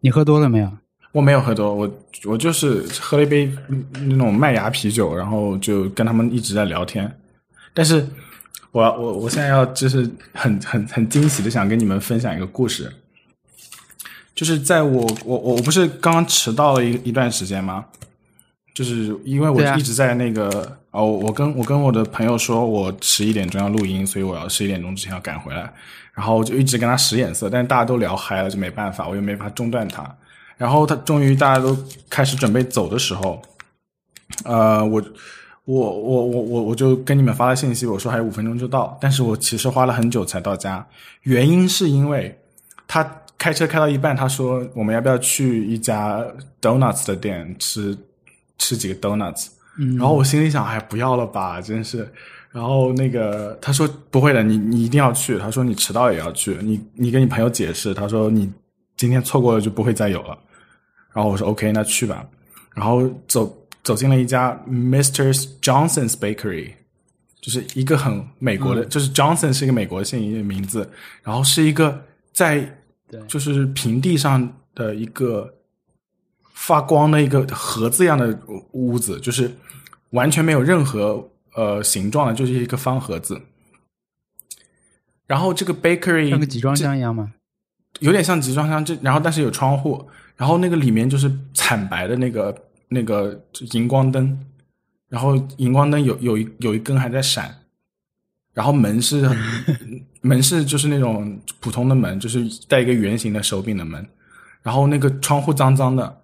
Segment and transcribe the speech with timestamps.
[0.00, 0.70] 你喝多了没有？
[1.12, 1.90] 我没有喝多，我
[2.26, 3.50] 我就是喝了一杯
[4.06, 7.10] 那种麦芽啤酒，然后就跟他们一直在聊天。
[7.72, 8.06] 但是，
[8.72, 12.92] 我我我现在要就是很很很惊喜的想跟你们分享一个故事，
[14.34, 17.86] 就是在我我我不是刚刚迟到了一一段时间吗？
[18.74, 25.72] 就是因为我一直在那个哦，我跟我跟我的朋友说我十一点钟要录音，所以我要十一点钟之前要赶回来，
[26.18, 30.04] 然后我就一直跟他使眼色，但是大家都聊嗨了，就没办法，我又没法中断他。
[30.56, 31.78] 然后他终于大家都
[32.10, 33.40] 开始准备走的时候，
[34.44, 35.02] 呃，我。
[35.68, 40.82] 我我我我我就跟你们发了信息，我说还有五分钟就到，但是我其实花了很久才到家。
[41.24, 42.34] 原因是因为
[42.86, 43.06] 他
[43.36, 46.24] 开车开到一半，他说我们要不要去一家
[46.62, 47.94] donuts 的店吃
[48.56, 49.48] 吃几个 donuts？
[49.78, 52.10] 嗯，然后我心里想，哎，不要了吧，真是。
[52.50, 55.38] 然后那个他说不会的，你你一定要去。
[55.38, 57.94] 他说你迟到也要去，你你跟你朋友解释。
[57.94, 58.52] 他说你
[58.96, 60.38] 今天错过了就不会再有了。
[61.12, 62.26] 然后我说 OK，那去吧。
[62.74, 63.54] 然后走。
[63.84, 65.32] 走进了一家 Mr.
[65.62, 66.72] Johnson's Bakery，
[67.40, 70.86] 就是一个很美国的，就是 Johnson 是一个美国姓的名字，
[71.22, 71.98] 然后是一个
[72.34, 72.78] 在
[73.26, 75.50] 就是平地上的一个
[76.52, 78.38] 发光的一个盒子一样的
[78.72, 79.50] 屋子，就是
[80.10, 81.26] 完全没有任何
[81.58, 83.42] 呃形状的，就是一个方盒子。
[85.26, 87.32] 然后这个 bakery 像个集装箱一样吗？
[88.00, 92.64] 有点像集装箱，这然后但是有窗户，然后那个里面就是惨白的那个。
[92.90, 93.38] 那个
[93.72, 94.46] 荧光灯，
[95.10, 97.54] 然后荧光灯有有一有一根还在闪，
[98.54, 99.28] 然后门是
[100.24, 104.08] 门是就是那种普通的门，就是带一个圆形的手柄的门，
[104.62, 106.22] 然后那个窗户脏脏的，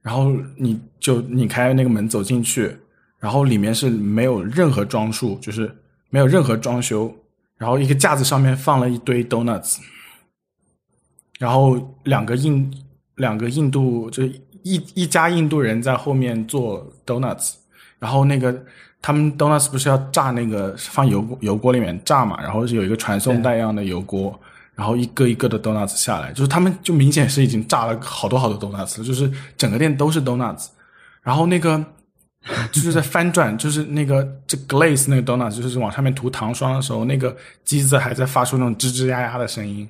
[0.00, 2.74] 然后你就你开那个门走进去，
[3.18, 5.74] 然后里面是没有任何装束，就是
[6.10, 7.14] 没有任何装修，
[7.56, 9.78] 然后一个架子上面放了一堆 donuts，
[11.38, 12.72] 然后两个印
[13.16, 14.22] 两个印度就。
[14.68, 17.52] 一一家印度人在后面做 donuts，
[18.00, 18.64] 然后那个
[19.00, 24.36] 他们 donuts 不是要炸那个放油油锅里面炸嘛，然后是有一个传送带一样的油锅，
[24.74, 30.66] 然后一个一个的 donuts 下来，就是他们就明显是已经炸了好多好多 donuts，就是整个店都是 donuts，
[31.22, 31.84] 然后那个
[32.70, 39.88] 就是在翻转，就是那个这 glaze 那个 donut，就是往上面涂糖霜的时候，那个机子还在发出那种吱吱呀呀的声音，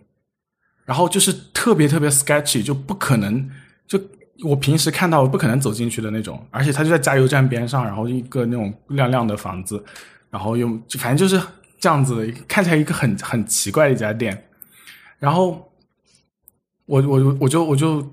[0.85, 3.51] 然后就是特别特别 sketchy，就不可能
[3.87, 4.01] 就。
[4.45, 9.83] 我平时看到我不可能走进去的那种，而且它就在加油站边上，然后一个那种亮亮的房子，
[10.29, 10.69] 然后又
[10.99, 11.43] 反正就是
[11.81, 14.47] 这样子的，看起来一个很很奇怪的一家店。
[15.19, 15.73] 然后
[16.85, 18.07] 我我我就我就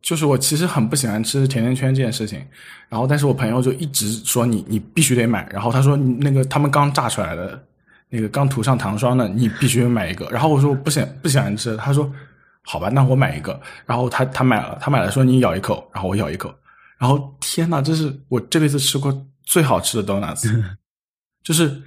[0.00, 2.44] 就是我其实很不喜欢吃甜甜圈这件事情，
[2.88, 7.62] 然后但是我朋友就一直说你你必须得买，然后他说那个他们刚炸出来的
[8.08, 10.28] 那个刚涂上糖霜的，你必须买一个。
[10.30, 12.12] 然后我说我不喜不喜欢吃，他说。
[12.64, 13.58] 好吧，那我买一个。
[13.86, 16.54] 然后他他买了，他买了说你咬一口，然后我咬一口。
[16.98, 20.52] 然后天呐，这是我这辈子吃过最好吃的 donuts，
[21.42, 21.82] 就是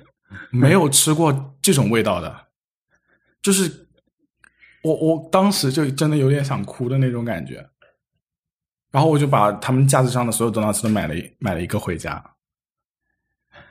[0.50, 2.36] 没有吃过这种味道的，
[3.44, 3.72] 就是
[4.82, 7.64] 我我当时就真的有点想哭的那种感觉。
[8.91, 12.24] 然后我就把他们架子上的所有 donuts 都买了一买了一个回家。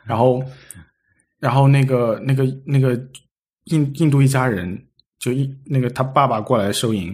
[0.05, 0.43] 然后，
[1.39, 2.93] 然后那个那个那个
[3.65, 4.87] 印印度一家人。
[5.21, 7.09] 就一那个他爸爸过来收银，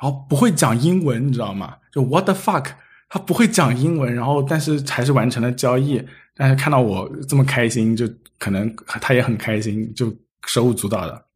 [0.00, 1.76] 然后不会讲英文，你知道吗？
[1.90, 2.66] 就 What the fuck，
[3.08, 6.00] 他不会讲英文，然后但是还是完成了交易。
[6.36, 11.26] 但是看到我这么开心，就可能他也很开心，就手舞足蹈的。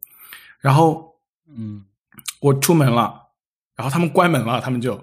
[0.60, 1.04] 然后，
[1.48, 1.84] 嗯，
[2.40, 3.20] 我出门了，
[3.74, 4.94] 然后他们关门了，他们就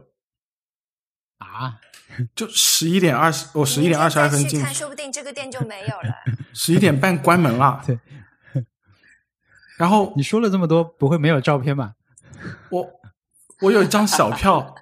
[1.46, 1.79] 啊，
[2.35, 6.16] 就十一点二十，我十一点二十二分进，说不定这个店就没有了。
[6.53, 7.81] 十一点半关门了。
[7.85, 8.00] 对。
[9.78, 11.94] 然后你说了这么多，不会没有照片吧？
[12.69, 12.88] 我
[13.62, 14.75] 我有一张小票，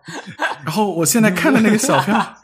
[0.66, 2.36] 然后我现在看的那个小票，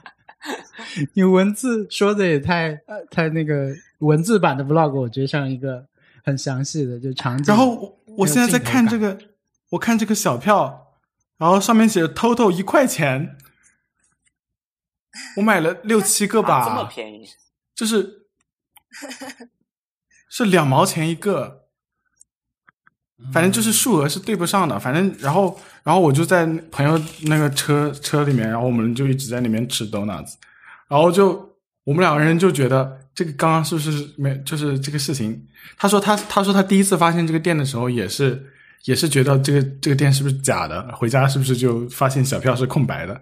[1.13, 2.79] 你文字说的也太
[3.11, 5.85] 太那个文字版的 vlog，我觉得像一个
[6.23, 7.45] 很详细的就场景。
[7.45, 9.17] 然后我现在在看这个，
[9.71, 10.93] 我看这个小票，
[11.37, 13.35] 然后上面写着 total 一块钱，
[15.37, 17.27] 我买了六七个吧，这么便宜，
[17.75, 18.27] 就是
[20.29, 21.63] 是两毛钱一个。
[23.31, 30.33] 反正就是数额是对不上的，反正然后然后我就在朋友那个车车里面，然后我们就一直在里面吃 donuts，
[30.89, 35.47] 然后就我们两个人就觉得这个刚刚是不是没就是这个事情？
[35.77, 38.51] 他说他他说他第一次发现这个店的时候也是
[38.83, 40.93] 也是觉得这个这个店是不是假的？
[40.93, 43.19] 回家是不是就发现小票是空白的？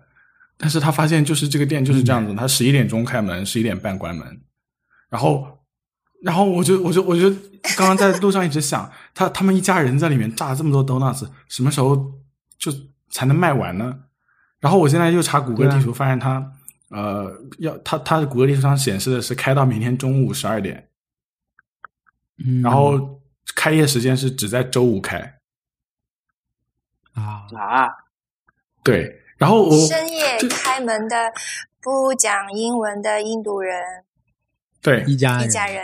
[0.57, 4.41] 但是他发现就是这个店就是这样子，他十一点钟开门，十一点半关门，
[5.09, 5.59] 然后。
[6.23, 7.29] 然后我就我就我就
[7.75, 12.13] 刚刚在路上一直想， 他他们一家人在里面炸了这么多 donuts，什么时候
[12.57, 12.71] 就
[13.09, 14.05] 才能卖完呢？
[14.61, 16.49] 然后我现在又查谷歌地图，发现它
[16.87, 17.29] 呃
[17.59, 20.87] 要他他的谷歌地图上显示的是开到明天中午十二点，
[22.37, 23.21] 嗯，然后
[23.53, 25.19] 开业时间是只在周五开。
[27.15, 27.89] 啊，啊，
[28.81, 31.31] 对，然后我深夜开门的
[31.81, 33.81] 不讲英文的印度人
[34.81, 35.83] 对一家一家人，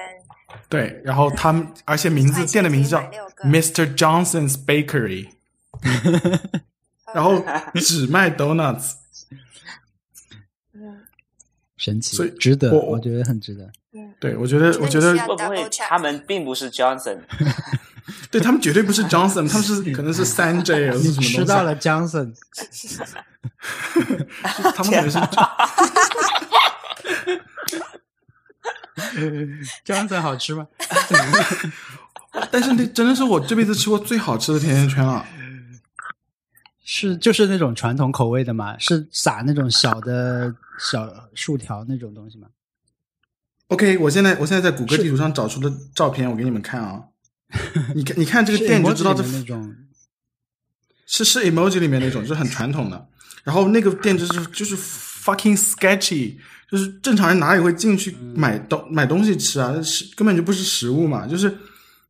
[0.69, 2.99] 对，然后他们而且名字店的名字叫
[3.43, 3.95] Mr.
[3.95, 5.29] Johnson's Bakery，
[7.13, 7.43] 然后
[7.75, 8.93] 只卖 donuts。
[10.73, 11.01] 嗯
[11.77, 13.63] 神奇所以，值得，我我觉得很值得。
[13.93, 15.15] 嗯，对，我觉得，我觉得
[15.87, 17.19] 他们并不是 Johnson？
[18.29, 21.33] 对他们绝对不是 Johnson，他们是可能是三 J 你是什么东西？
[21.35, 22.33] 吃到了 Johnson，
[24.75, 25.17] 他们可能是
[29.85, 30.67] Johnson 好吃吗？
[32.51, 35.25] 但是那真的是我这辈子吃过最好吃的甜甜圈了。
[36.83, 38.75] 是就是那种传统口味的嘛？
[38.79, 42.47] 是撒那种小的小薯条那种东西吗
[43.67, 47.03] ？OK，我现在我现在在谷歌地图上找出的照片，我给你们看啊。
[47.95, 49.45] 你看，你看这个是店你就知道这是
[51.23, 53.07] 是 emoji 里面那种，就是很传统的。
[53.49, 56.35] 然后那个店就是就是 fucking sketchy，
[56.69, 59.81] 就是正常人哪里会进去买东、买东西吃啊？
[59.81, 61.25] 是根本就不是食物嘛。
[61.25, 61.51] 就是，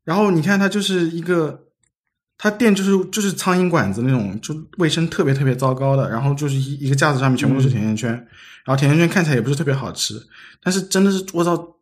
[0.04, 1.58] 然后你看它就是一个，
[2.38, 6.10] 它店就是就是苍蝇馆子那种，就卫生特别特别糟糕的。
[6.10, 8.12] 然后就是一一个架子上面全部都是甜甜圈，
[8.66, 10.22] 然后甜甜圈看起来也不是特别好吃，
[10.62, 11.78] 但是真的是我操，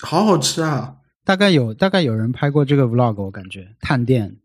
[0.00, 0.96] 好好吃啊！
[1.24, 4.36] 大概有大概有人拍过这个 vlog，我感觉探店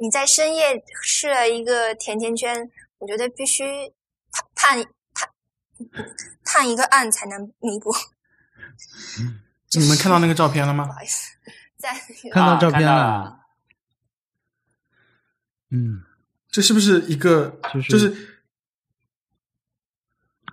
[0.00, 3.64] 你在深夜吃了一个甜甜圈，我觉得必须
[4.54, 4.76] 判
[5.12, 5.28] 判
[5.90, 6.14] 判
[6.44, 7.92] 判一个案才能弥补。
[9.74, 10.86] 你们看到那个照片了吗？
[10.88, 11.36] 不好意思，
[11.76, 13.40] 在那个看到照片了了，
[15.70, 16.02] 嗯，
[16.48, 18.40] 这是不是一个就是就是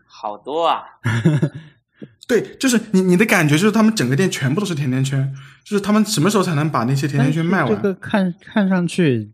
[0.06, 1.00] 好多啊！
[2.28, 5.32] 对，就是你你的感觉就是他们整个店全部都是甜甜圈，
[5.64, 7.70] 就是他们什么时候才能把那些甜甜圈卖完？
[7.70, 9.32] 这个看看上去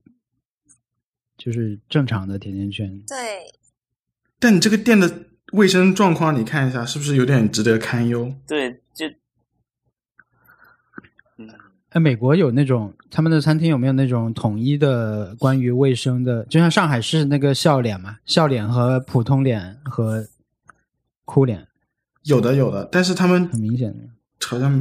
[1.37, 3.17] 就是正常的甜甜圈，对，
[4.39, 5.09] 但你这个店的
[5.53, 8.33] 卫生状况，你看一下，是不是有点值得堪忧？
[8.45, 9.07] 对，就
[11.37, 11.49] 嗯，
[11.91, 16.43] 哎，美国有那种他们的餐厅有没有那种统一的关于卫生的？
[16.45, 20.27] 就像上海市那个笑脸嘛，笑脸和普通脸和
[21.23, 21.65] 哭脸
[22.23, 24.03] 有的有的，但是他们很明显的。
[24.47, 24.71] 好像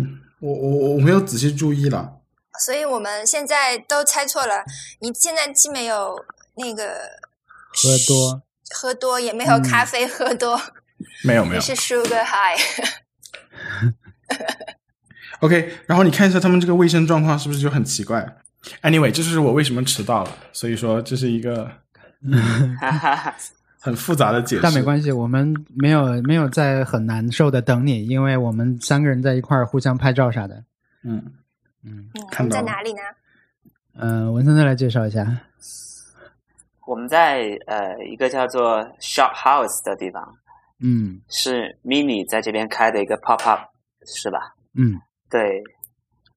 [0.40, 2.18] 我我我我没有仔细注意了。
[2.64, 4.64] 所以我们现在都猜错了。
[5.00, 6.14] 你现在既没有
[6.56, 6.84] 那个
[7.72, 8.42] 喝多，
[8.74, 10.60] 喝多，也没有嗯咖啡喝多，
[11.24, 12.60] 没有没有是 sugar high。
[15.40, 15.72] ，OK。
[15.86, 18.36] 然后你看一下他们这个卫生状况是不是就很奇怪
[18.82, 20.36] ？Anyway，这就是我为什么迟到了。
[20.52, 21.64] 所以说这是一个
[22.80, 23.36] 哈哈哈，
[23.80, 24.62] 很复杂的解释。
[24.62, 30.62] 但没关系，我们没有没有在很难受的等你，因为我们三个人在一块儿互相拍照啥的。
[31.02, 31.22] 嗯，
[31.84, 33.00] 嗯，嗯，我看到了们在哪里呢？
[33.94, 35.26] 呃，文森特来介绍一下。
[36.86, 40.36] 我们在呃一个叫做 Shop House 的地方，
[40.80, 43.60] 嗯是 Mini 在这边开的一个 pop up，
[44.04, 44.54] 是吧？
[44.74, 45.00] 嗯，
[45.30, 45.62] 对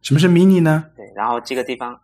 [0.01, 0.85] 什么是 mini 呢？
[0.95, 1.99] 对，然后这个地方，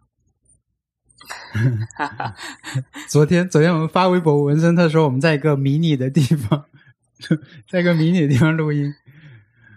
[3.08, 6.66] 昨天昨天我们发微博，文森特说我们在一个迷你的地方，
[7.70, 8.94] 在一个迷你的地方录音，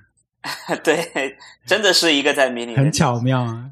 [0.85, 1.37] 对，
[1.67, 3.71] 真的是一个在 Mini 的很巧妙啊。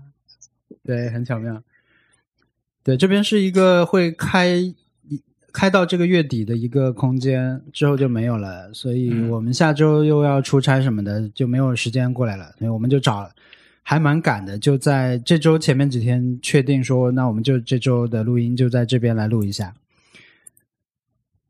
[0.84, 1.62] 对，很巧妙。
[2.82, 4.74] 对，这边是一个会开一
[5.52, 13.30] 开到这个月底的一个空间，之后就没有了，所以嗯我们下周又要出差什么的，就没有时间过来了，所以我们就找，
[13.82, 19.74] 还蛮赶的，就在这周前面几天确定说，那我们就这周的录音就在这边来录一下。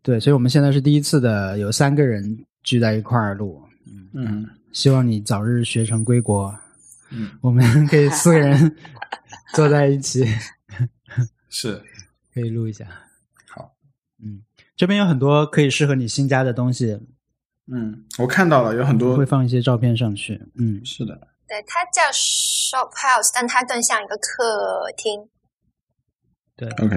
[0.02, 3.62] 对，所以我们现在是第一次的，有三个人聚在一块儿录，
[4.14, 6.56] 嗯希望你早日学成归国。
[7.10, 8.76] 嗯，我们可以四个人
[9.52, 10.24] 坐在一起，
[11.50, 11.82] 是
[12.32, 12.86] 可以录一下。
[13.48, 13.74] 好，
[14.22, 14.42] 嗯，
[14.76, 17.00] 这边有很多可以适合你新家的东西，
[17.66, 20.40] 嗯，我看到了有很多会放一些照片上去。
[20.54, 25.28] 嗯，是的，对，它叫 shop house，但它更像一个客厅。
[26.56, 26.94] 对，OK，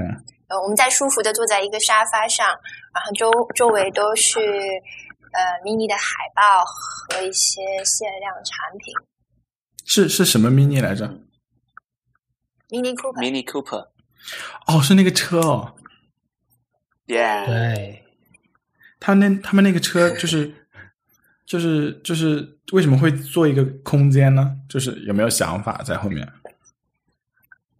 [0.47, 2.47] 呃，我们在舒服的坐在一个沙发上，
[2.93, 4.39] 然后周周围都是
[5.31, 8.93] 呃迷你的海报和一些限量产品。
[9.85, 11.07] 是是什么 mini 来着
[12.69, 13.87] ？Mini Cooper，Mini Cooper，
[14.67, 15.73] 哦，是那个车哦
[17.07, 18.03] ，，Yeah，，对，
[18.99, 20.53] 他那他们那个车就是
[21.47, 24.55] 就是就是为什么会做一个空间呢？
[24.69, 26.27] 就是有没有想法在后面？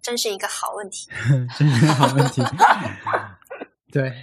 [0.01, 1.09] 真是一个好问题。
[1.57, 2.41] 真是一个好问题。
[3.91, 4.13] 对，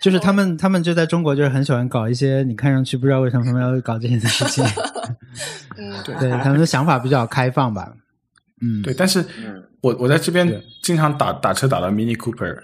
[0.00, 4.64] 就是他们他们就在中国就是很喜欢搞一些你看上去不知道为什么他们要搞这些的事情，
[5.76, 7.92] 嗯，对对他们的想法比较开放吧。
[8.60, 12.56] 嗯，对，但是嗯我我在这边经常打打车打到 Mini Cooper，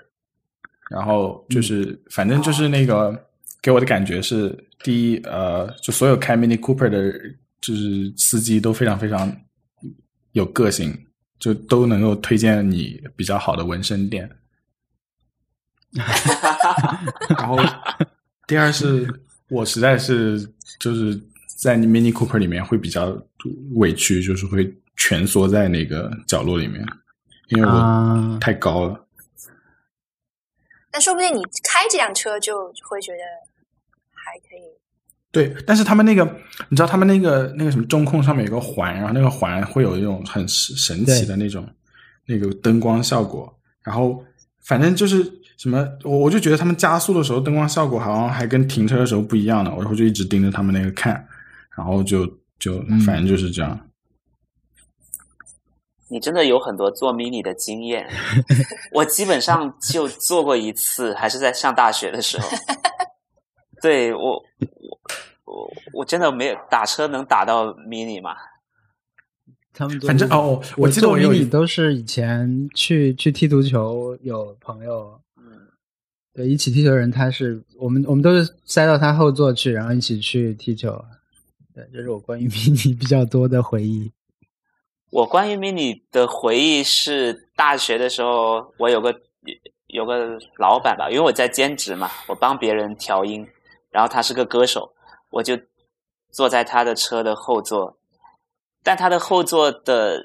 [0.91, 3.26] 然后就是、反正就是那个
[3.63, 7.13] 给我的感觉是，第一呃，就所有开 Mini Cooper 的，
[7.61, 9.35] 就是司机都非常非常
[10.33, 10.97] 有个性，
[11.41, 14.31] 就都能够推荐你比较好的纹身店。
[17.37, 17.59] 然后
[18.47, 19.09] 第二是
[19.49, 20.39] 我实在是
[20.79, 21.21] 就是
[21.57, 23.21] 在 Mini Cooper 里面会比较
[23.75, 26.87] 委屈，就是会蜷缩在那个角落里面，
[27.49, 29.09] 因为我啊，太高了。
[30.93, 33.46] 那说不定你开这辆车就会觉得。
[35.37, 36.25] 对，但是他们那个，
[36.71, 41.69] 你知道他们那个那个什么中控上面有个环，然后那个环会有一种很神神奇的那种
[42.26, 44.25] 那个灯光效果，然后
[44.64, 45.23] 反正就是
[45.59, 51.23] 什么，我我就觉得他们加速的时候灯光效果好像还跟停车的时候不一样呢，我就一直盯着他们那个看，
[51.76, 52.26] 然后就
[52.59, 53.78] 就嗯反正就是这样。
[56.09, 58.09] 你真的有很多做 mini 的经验，
[58.90, 62.49] 我基本上就做过一次，还是在上大学的时候。
[63.83, 64.43] 对我，
[65.47, 68.37] 我我我真的没有打车能打到 mini 吗？
[69.73, 75.69] 他们都反正哦，我记得我迷你都是以前去去踢足球，有朋友嗯，
[76.33, 81.05] 对一起踢球的人，他是我们我们都是塞到他后座去，然后一起去踢球。
[81.75, 84.11] 对，这是我关于 mini 比较多的回忆。
[85.11, 89.15] 我关于 mini 的回忆是大学的时候，我有个
[89.88, 93.47] 有个老板吧，因为我在兼职嘛，我帮别人调音，
[93.91, 94.91] 然后他是个歌手，
[95.37, 95.55] 我就
[96.33, 97.99] 坐在他的车的后座，
[98.83, 100.19] 但他的后座的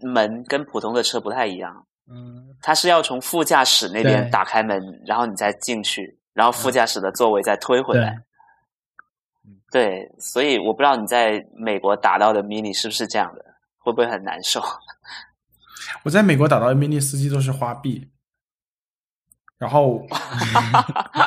[0.00, 8.16] 门跟普通的车不太一样，嗯，他是要从副驾驶那边打开门，然后你再进去，然后副驾驶的座位再推回对来。，
[9.70, 13.44] 对，所以我不知道你在美国打到的 mini 是不是这样的，
[13.76, 14.62] 会不会很难受？
[16.02, 18.10] 我在美国打到的 mini 司机都是花臂，
[19.58, 20.00] 然后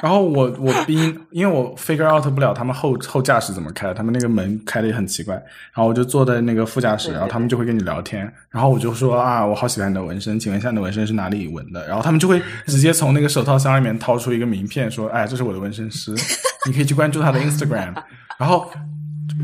[0.02, 0.94] 然后我我逼，
[1.30, 11.86] 因为我 figure out 不了他们后后驾驶怎么开，他们那个门开的也很奇怪，然后我就坐在那个副驾驶，然后他们就会跟你聊天，然后我就说啊，我好喜欢你的纹身，请问一下你的纹身是哪里纹的？
[11.86, 16.14] 然后他们就会直接从那个手套箱里面掏出一个名片，说，哎，这是我的纹身师，
[16.66, 17.94] 你可以去关注他的 Instagram，
[18.38, 18.70] 然后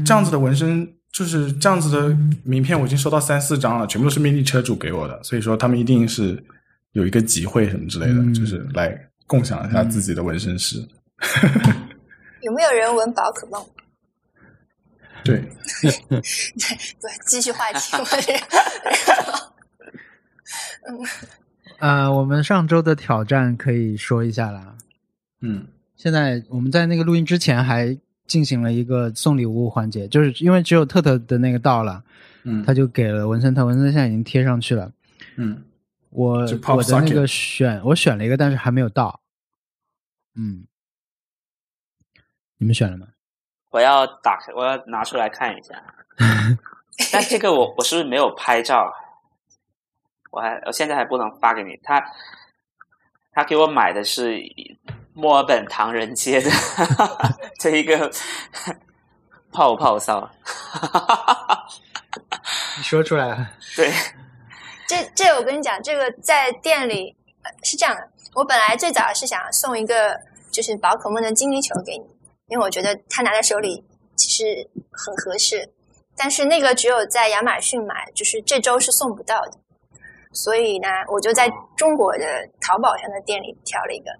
[0.05, 0.89] 这样子的纹身。
[1.13, 6.39] 就是这样子的名片，我已经收到三四张了，全部都是 mini 车主给我的，所以说他们一定是
[6.93, 8.95] 有一个集会什么之类的，嗯就是来
[9.27, 10.87] 共享一下自己的纹身师。
[12.43, 13.65] 有没有人纹宝可梦？
[15.25, 15.41] 对，
[15.83, 16.21] 对，
[17.27, 17.97] 继续话题。
[20.89, 20.99] 嗯
[21.81, 24.77] 呃，我们上周的挑战可以说一下啦。
[25.41, 25.67] 嗯，
[25.97, 32.03] 现在我们在那个录音之前还进行了一个送礼物环节，就是因为只有特特的那个到了，
[32.45, 34.91] 嗯，他就给了文森特，文森特现在已经贴上去了。
[35.37, 35.61] 嗯，
[36.17, 39.21] 我我的那个选我选了一个，但是还没有到。
[40.35, 40.67] 嗯，
[42.57, 43.07] 你们选了吗？
[43.71, 45.75] 我要打开，我要拿出来看一下。
[47.13, 48.91] 但这个我我是不是没有拍照？
[50.31, 51.79] 我还我现在还不能发给你。
[51.83, 52.03] 他
[53.33, 54.41] 他给我买的是
[55.13, 56.51] 墨尔本唐人街的
[57.61, 58.11] 这一个
[59.53, 60.31] 泡泡骚。
[62.79, 63.53] 你说出来。
[63.75, 63.91] 对，
[64.89, 67.17] 这这我跟你讲，这个在店里
[67.63, 68.09] 是这样的。
[68.35, 70.19] 我本来最早是想送一个
[70.51, 72.05] 就是宝可梦的精灵球给你，
[72.49, 73.83] 因为我觉得它拿在手里
[74.17, 74.45] 其实
[74.93, 75.73] 很合适。
[76.17, 79.53] 但是那个只有在亚马逊买，就是这周是送不到的。
[80.33, 82.25] 所以呢，我就在中国的
[82.61, 84.11] 淘宝上的店里挑了一个，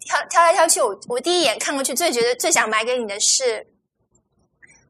[0.00, 3.66] 挑挑来挑去，我我第一眼看过去最觉得最想买给你的是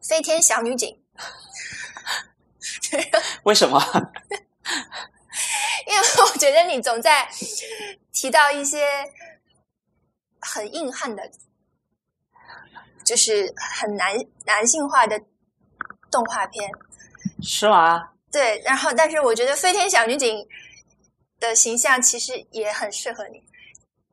[0.09, 1.01] 飞天小女警。
[3.45, 3.81] 为什么？
[5.87, 7.29] 因为我觉得你总在
[8.13, 8.87] 提到一些
[10.41, 11.31] 很硬汉的，
[13.05, 15.21] 就是很男男性化的
[16.11, 16.71] 动画片。
[17.43, 18.11] 是吗？
[18.33, 20.47] 对，然后但是我觉得飞天小女警
[21.39, 23.43] 的形象其实也很适合你，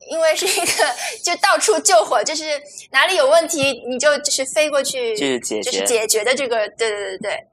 [0.10, 7.48] 因为是一个就到处救火，就是哪里有问题你就就是飞过去，去解决就是解决的这个，对对对对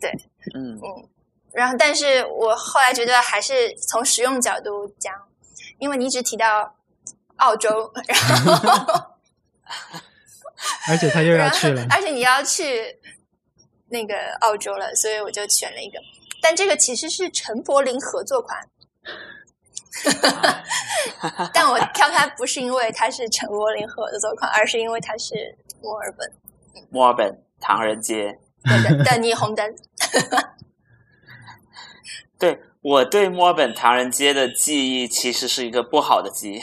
[0.00, 0.10] 对，
[0.54, 0.78] 嗯。
[0.82, 1.08] 嗯，
[1.56, 5.14] 然后，但是我后来觉得还是从实用角度讲，
[5.78, 6.74] 因为你一直提到
[7.36, 9.16] 澳洲，然后
[10.86, 12.98] 而且他又要去了，而且你要去
[13.88, 15.98] 那个澳洲了，所以我就选了一个。
[16.42, 18.68] 但这个其实是陈柏霖合作款，
[21.54, 26.30] 但我挑它不是因为它是陈柏霖合作款，而是因为它是墨尔本
[26.90, 28.38] 墨尔本唐人街。
[28.62, 29.74] 对的的霓虹灯。
[32.38, 36.60] 对我对墨尔本唐人街的记忆其实是一个不好的记忆，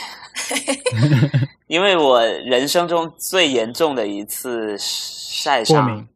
[1.67, 6.07] 因为我人生中最严重的一次晒过伤，，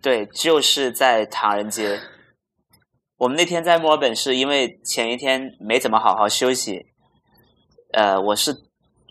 [0.00, 2.00] 对，就是在唐人街。
[3.16, 6.86] 我们那天在墨尔本是因为前一天没怎么好好休息，
[7.92, 8.54] 呃，我是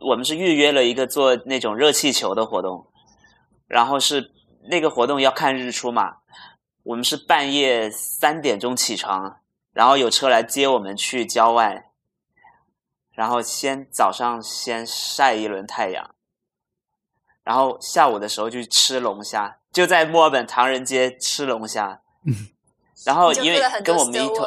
[0.01, 2.85] 我们是预约了一个做那种热气球的活动，
[3.67, 4.31] 然后是
[4.69, 6.17] 那个活动要看日出嘛，
[6.83, 9.39] 我们是半夜三点钟起床，
[9.71, 11.91] 然后有车来接我们去郊外，
[13.13, 16.13] 然后先早上先晒一轮太阳，
[17.43, 22.01] 然后下午的时候就去吃龙虾，就在墨尔本唐人街吃龙虾。
[23.05, 24.45] 然后因为跟我们一同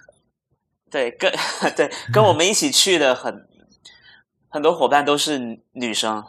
[0.90, 1.32] 对跟
[1.76, 3.48] 对跟我们一起去的很
[4.48, 6.24] 很多伙伴都是女生，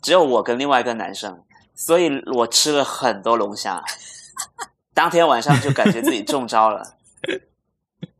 [0.00, 1.44] 只有我跟另外一个男生，
[1.74, 3.82] 所以我吃了很多龙虾。
[4.94, 6.96] 当天晚上就感觉自己中招了，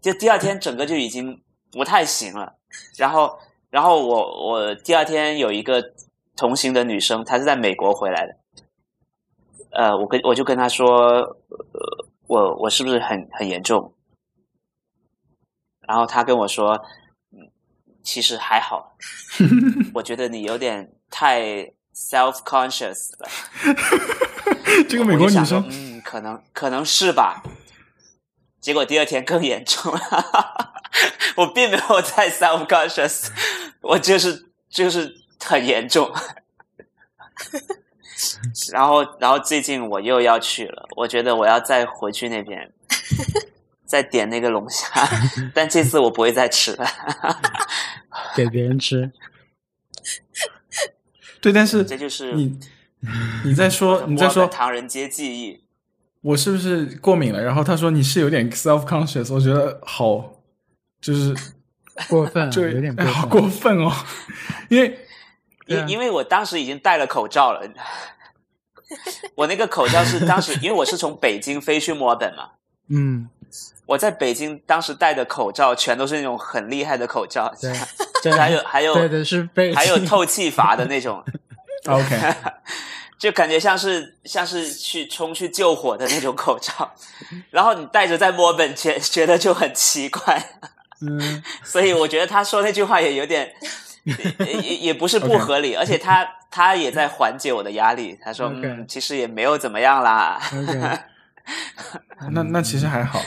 [0.00, 2.56] 就第二天整个就已经不太行了。
[2.96, 3.38] 然后，
[3.70, 5.92] 然后我我第二天有一个
[6.36, 8.36] 同行的女生，她是在美国回来的。
[9.72, 10.88] 呃，我跟我就跟她说，
[11.48, 13.92] 呃，我我是不是很很严重？
[15.80, 16.80] 然后她跟我说，
[17.32, 17.50] 嗯，
[18.02, 18.96] 其实还好，
[19.94, 23.28] 我觉得你有点太 self conscious 了。
[24.88, 25.64] 这个美国女生说，
[26.00, 27.42] 嗯，可能可能是吧。
[28.60, 30.72] 结果第二天更严重了，
[31.36, 33.28] 我并没有在 self conscious，
[33.80, 36.12] 我就是就是很严重。
[38.70, 42.70] 然后，然后最近我又要去了，我觉得我要再回去那边，
[43.86, 44.86] 再点那个龙虾，
[45.54, 46.86] 但这次我不会再吃了。
[48.36, 49.10] 给别人吃。
[51.40, 52.60] 对，但是这就是你
[53.46, 55.64] 你在说你在说唐人街记忆。
[56.22, 57.40] 我是不是过敏了？
[57.40, 60.30] 然后他说你是有点 self conscious，我觉得好，
[61.00, 61.34] 就是
[62.08, 63.30] 过分了，这有点好分。
[63.30, 63.90] 过分哦，
[64.68, 64.98] 因为
[65.66, 67.62] 因因为我当时已经戴了口罩了，
[69.34, 72.50] 我那个口罩是当时因为我是从北京飞去墨尔本嘛，
[72.88, 73.28] 嗯，
[73.86, 77.72] 我在北京当时戴的口罩全都是那种很厉害的口罩，对，
[78.22, 81.24] 就还有还有对的是还有 透气阀的那种
[81.86, 82.34] ，OK
[83.20, 86.90] 就感觉像是像是去冲去救火的那种口罩，
[87.50, 90.42] 然后你戴着在墨尔本觉觉得就很奇怪，
[91.02, 93.52] 嗯 所以我觉得他说那句话也有点，
[94.04, 98.18] 也也也不是不合理，而且他他也在缓解我的压力。
[98.24, 98.50] 他说
[98.88, 100.40] 其实也没有怎么样啦。
[102.32, 103.20] 那那其实还好。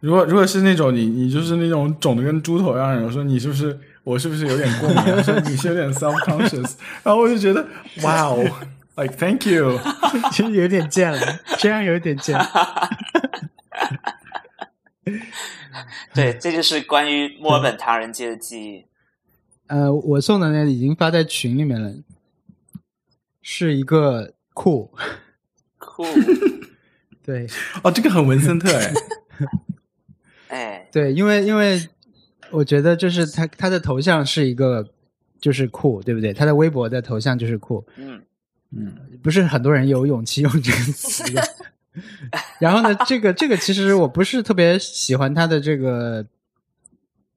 [0.00, 5.22] 如果如果是那种你你就是那种肿的跟猪头一样的，我说你是不是我是不是有点过敏啊？
[5.22, 7.64] 说你是有点 self conscious，然后我就觉得
[8.02, 8.44] 哇哦
[8.96, 9.78] ，like thank you，
[10.32, 11.20] 其实有点贱了，
[11.58, 12.38] 这样有点贱。
[16.12, 18.86] 对，这就是关于墨尔本唐人街的记忆。
[19.68, 21.92] 呃，我送的那已经发在群里面了，
[23.42, 24.92] 是一个酷，
[25.78, 26.04] 酷，
[27.22, 27.46] 对。
[27.82, 28.92] 哦，这个很文森特哎，
[30.48, 31.88] 哎，对，因为因为
[32.50, 34.88] 我觉得就是他他的头像是一个
[35.40, 36.32] 就是酷，对不对？
[36.32, 38.22] 他的微博的头像就是酷，嗯，
[38.70, 41.42] 嗯，不是很多人有勇气用这个词的。
[42.60, 46.26] 然后呢，这个这个其实我不是特别喜欢它的这个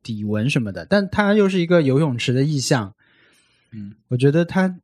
[0.04, 2.94] 底纹什么的，但它又是一个游泳池的意象。
[3.72, 4.80] 嗯，我觉得他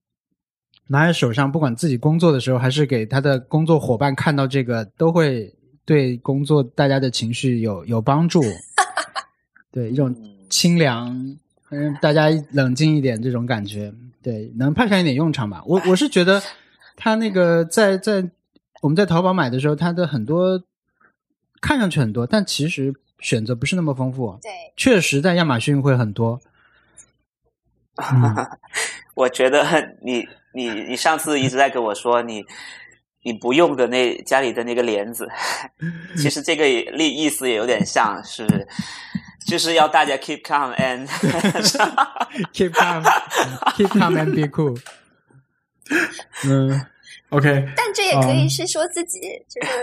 [0.88, 5.54] 拿在手上，不管自己工作的时候，还是给他的工作伙伴看到这个，都会
[5.84, 8.44] 对工作大家的情绪有有帮助。
[9.74, 11.36] 对，一种嗯清凉，
[11.72, 13.92] 嗯，大家冷静一点这种感觉，
[14.26, 15.62] 对，能派上一点用场吧。
[15.68, 16.42] 我我是觉得
[16.96, 18.28] 他那个在在
[18.82, 20.64] 我们在淘宝买的时候，它的很多
[21.62, 24.36] 看上去很多，但其实选择不是那么丰富。
[24.42, 26.42] 对，确实，在亚马逊会很多。
[28.02, 28.36] 嗯
[29.14, 29.64] 我觉得
[30.02, 32.44] 你你你上次一直在跟我说你
[33.22, 35.30] 你不用的那家里的那个帘子，
[36.18, 38.46] 其实这个也意意思也有点像是，
[39.46, 41.08] 就是要大家 keep calm and
[42.52, 43.04] keep calm,
[43.76, 44.78] keep calm and be cool。
[46.46, 46.86] 嗯
[47.30, 49.80] ，OK，但这也可以嗯是说自己，就是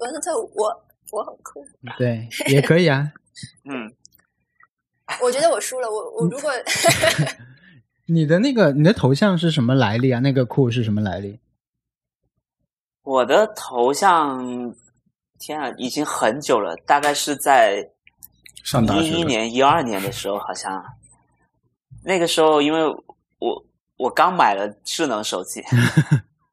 [0.00, 1.66] 文森特，我我很酷。
[1.96, 3.10] 对，也可以啊。
[3.64, 3.90] 嗯，
[5.22, 6.52] 我觉得我输了，我我如果
[8.06, 10.20] 你的那个你的头像是什么来历啊？
[10.20, 11.40] 那个酷是什么来历？
[13.02, 14.74] 我的头像，
[15.38, 17.90] 天啊，已经很久了，大概是在
[18.70, 20.84] 上大学的一一年、一二年的时候，好像
[22.04, 22.84] 那个时候，因为
[23.38, 23.64] 我
[23.96, 25.64] 我刚买了智能手机，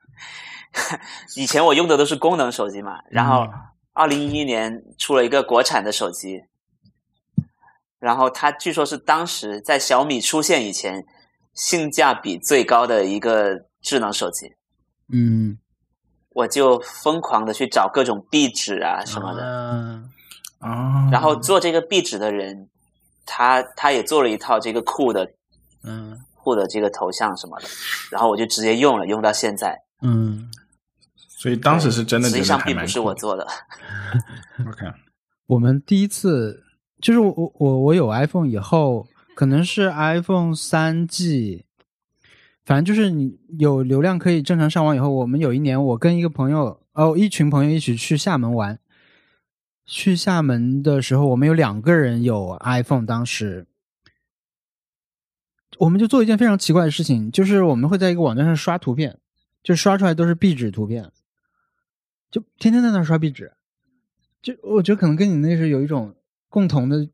[1.35, 3.45] 以前我用的都是功能手机嘛，然后
[3.91, 6.41] 二零一一年出了一个国产的手机，
[7.99, 11.05] 然后它据说是当时在小米出现以前
[11.53, 14.55] 性价比最高的一个智能手机，
[15.11, 15.57] 嗯。
[16.35, 19.45] 我就疯狂的去找各种壁纸啊什么的。
[19.45, 20.03] 啊
[20.59, 22.69] 啊，然后做这个壁纸的人，
[23.25, 25.29] 他他也做了一套这个酷的
[25.83, 27.67] 嗯酷的这个头像什么的，
[28.11, 29.75] 然后我就直接用了，用到现在。
[30.01, 30.49] 嗯，
[31.27, 33.47] 所以当时是真的实际上并不是我做的。
[34.67, 34.85] OK，
[35.47, 36.63] 我们第一次
[37.01, 41.65] 就是我我我我有 iPhone 以后，可能是 iPhone 三 G，
[42.63, 48.77] 反正就是你有流量可以正常上网以后，我们有一年我跟一个朋友哦一群朋友一起去厦门玩，
[49.85, 53.67] 去厦门的时候，我们有两个人有 iPhone，当时。
[55.77, 59.19] 我们就做一件非常奇怪的事情，就是我们会在一个网站上刷图片，
[59.61, 61.11] 就刷出来都是壁纸图片，
[62.31, 63.51] 就天天在那刷壁纸。
[64.41, 66.15] 就我觉得可能跟你那是有一种
[66.47, 67.05] 共同的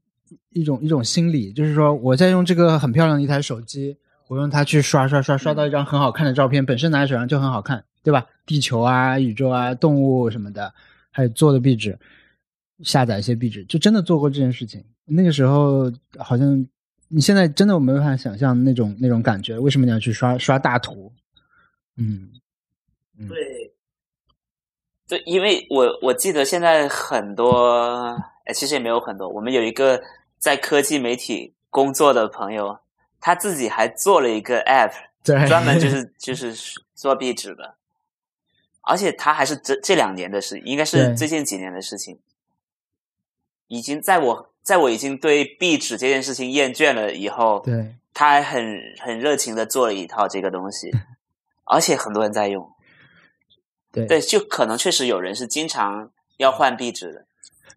[0.51, 8.27] 一种一种心理，就是说我在用这个很漂亮的一台手机，我用它去刷刷刷刷到一张很好看的照片，本身拿在手上就很好看，对吧？
[8.45, 10.71] 地球啊、宇宙啊、动物什么的，
[11.09, 11.97] 还有做的壁纸，
[12.83, 14.83] 下载一些壁纸，就真的做过这件事情。
[15.05, 16.67] 那个时候好像
[17.09, 21.11] 你现在真的我没办法想象那种那种感觉，为什么你要去刷刷大图？
[21.97, 22.29] 嗯
[23.27, 23.73] 对，
[25.07, 28.15] 对，因为我我记得现在很多，
[28.45, 29.27] 哎，其实也没有很多。
[29.27, 30.01] 我们有一个
[30.39, 32.79] 在科技媒体工作的朋友，
[33.19, 36.55] 他自己还做了一个 app， 专门就是就是
[36.95, 37.75] 做壁纸的，
[38.81, 42.17] 而且他还是这这两年的事，应该是最近几年的事情。
[43.71, 50.91] 已经在我在我已经对壁纸这件事情厌倦了以后，对他还很很热情的做了一套这个东西，
[51.63, 52.69] 而且很多人在用。
[53.93, 57.25] 对对，就可能确实有人是经常要换壁纸的。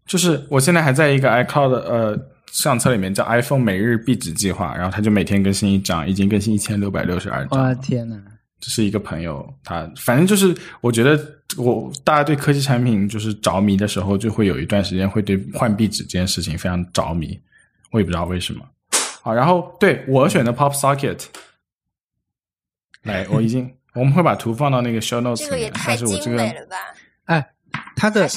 [0.04, 2.18] 就是我现在还在一个 iCloud 呃
[2.50, 7.74] 相册里面叫 iPhone 每日壁纸计划，然后它就每天更新一张，已经更新一千六百六十二张哇了。
[7.76, 8.20] 天呐，
[8.60, 11.16] 这是一个朋友，他反正就是我觉得
[11.56, 17.40] 我大家对科技产品就是着迷的时候，就会有一段时间会对换壁纸这件事情非常着迷，
[17.92, 18.66] 我也不知道为什么。
[19.22, 21.20] 好，然后对我选的 Pop Socket，
[23.02, 26.76] 来，我已经我们会把图放到那个 show notes 里面，这个也太但是我这个精美了吧！
[27.24, 27.46] 哎，
[27.94, 28.28] 它的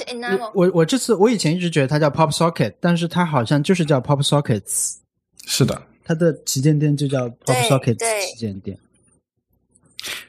[0.54, 4.98] 我我这次我以前一直觉得它叫 Pop Socket，但是它好像就是叫 Pop Sockets，
[5.46, 8.78] 是的，它的旗舰店就叫 Pop Sockets 旗舰店。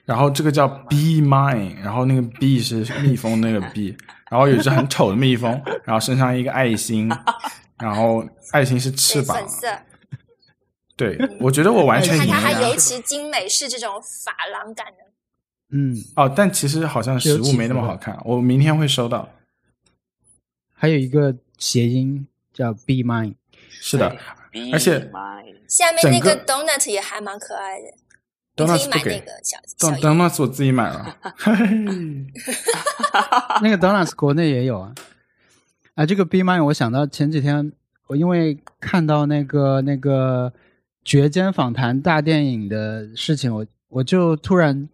[0.09, 3.95] 然后这个叫 bee Mine，然后那个 bee 是蜜蜂那个 bee，
[4.31, 5.51] 然后有一只很丑的蜜蜂，
[5.85, 7.11] 然后身上一个爱心，
[7.79, 9.69] 然后爱心是翅膀对粉，色，
[10.97, 12.41] 对我觉得我完全看赢了。
[12.41, 14.95] 它还尤其精美，是这种珐琅感的。
[15.73, 19.29] 嗯，哦，但其实好像实物没那么好看，我明天会收到。
[20.73, 23.35] 还有一个谐音叫 Be Mine。
[23.69, 24.17] 是的，
[24.73, 25.11] 而且
[25.69, 27.89] 下面那个 donut 也还蛮可爱的，
[28.67, 31.67] 买不给那个小等小等那是我自己买了， 嘿嘿。
[33.63, 34.95] 那个 Donuts 国内也有啊。
[35.95, 37.73] 啊，这个 Be Mine，我想到前几天
[38.07, 40.53] 我因为看到那个那个
[41.05, 44.89] 绝间访谈大电影的事情，我我就突然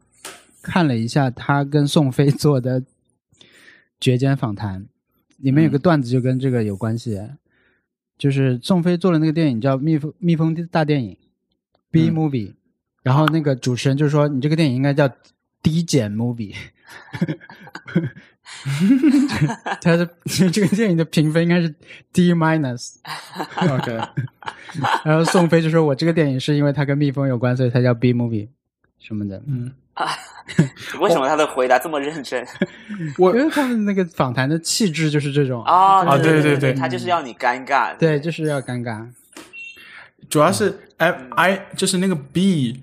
[0.62, 2.82] 看了一下他跟宋飞做的
[4.00, 4.86] 绝间访谈，
[5.36, 7.20] 里面有个段子就跟这个有关系，
[8.16, 11.12] 就是宋飞做的那个电影叫《蜜蜂蜜蜂大电影》
[11.90, 12.14] B 嗯。
[12.14, 12.54] Movie，、
[13.04, 15.08] 然后那个主持人就说你这个电影应该叫
[15.62, 16.56] 低减 Movie。
[19.80, 21.74] 他的这个电影的评分应该是
[22.12, 23.92] D minus，OK，
[25.04, 28.48] 然后宋飞就说：“我这个电影是因为它跟蜜蜂有关，所以它叫 B movie
[28.98, 29.42] 什么的。
[29.46, 30.08] 嗯，啊
[31.00, 32.46] 为什么他的回答这么认真？
[33.18, 37.96] 我因为他们那个访谈的气质就是这种啊啊对对对对他就是要你尴尬。
[37.96, 39.06] 对，就是要尴尬。
[40.28, 42.82] 主要是 I I 就是那个 B，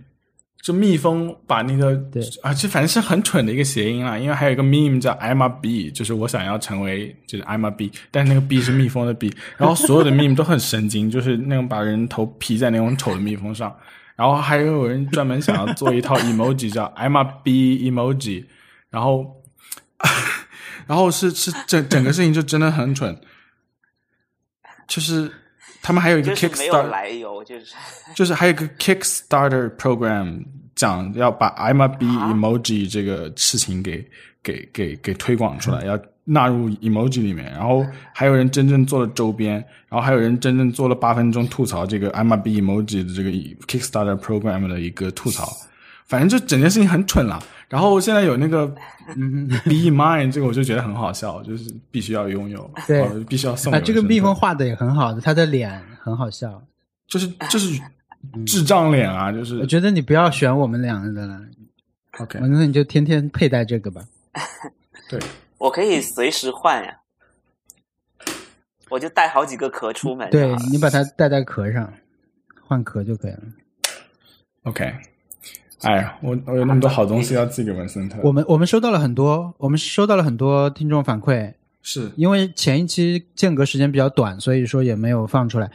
[0.62, 2.22] 就蜜蜂把那个对。
[2.44, 4.18] 啊，这反正是很蠢的一个谐音啦。
[4.18, 13.76] 因为还有一个 meme 叫 I'm a bee，就是我想要成为就是 I'm a bee，但是那个 B 是蜜蜂的 B，然后所有的 meme 都很神经，就是那种把人头披在那种丑的蜜蜂上，
[14.16, 18.46] 然后还有人专门想要做一套 emoji 叫 I'm a bee emoji，
[18.90, 19.42] 然后
[20.86, 23.20] 然后是是整整个事情就真的很蠢，
[24.88, 25.32] 就是
[25.82, 26.88] 他们还有一个 Kickstarter。
[26.90, 27.74] 来由，就是。
[28.16, 30.44] 就是还有一个 Kickstarter program
[30.76, 34.06] 讲要把 I'm a 啊？emoji 这个事情给
[34.44, 39.54] 给给给推广出来，要纳入 emoji 里面，然后还有人真正做了周边，
[39.90, 43.30] 然后还有人真正做了八分钟吐槽这个 I'm a be emoji 的这个
[43.68, 45.52] Kickstarter program 的一个吐槽，
[46.12, 47.42] 反正就整件事情很蠢了。
[47.70, 48.66] 然后现在有那个
[49.16, 56.62] 嗯，be mine 这个我就觉得很好笑，就是必须要拥有， 对哦必须要送这个蜜蜂画的也很好的，他的脸很好笑。
[57.08, 57.82] 就是就是
[58.46, 61.40] 智障脸啊，就是我觉得你不要选我们两个的了
[62.20, 64.04] ，OK 那你就天天佩戴这个吧。
[65.10, 65.18] 对。
[65.58, 66.98] 我可以随时换呀，
[68.90, 70.30] 我就带好几个壳出门。
[70.30, 71.94] 对你把它戴在壳上，
[72.68, 73.40] 换壳就可以了。
[74.64, 74.94] OK，
[75.82, 78.20] 哎呀，我我有那么多好东西要寄给文森特。
[78.24, 85.72] 我们我们收到了很多，我们收到了很多听众反馈，是因为前一期间隔时间比较短，所以说也没有放出来。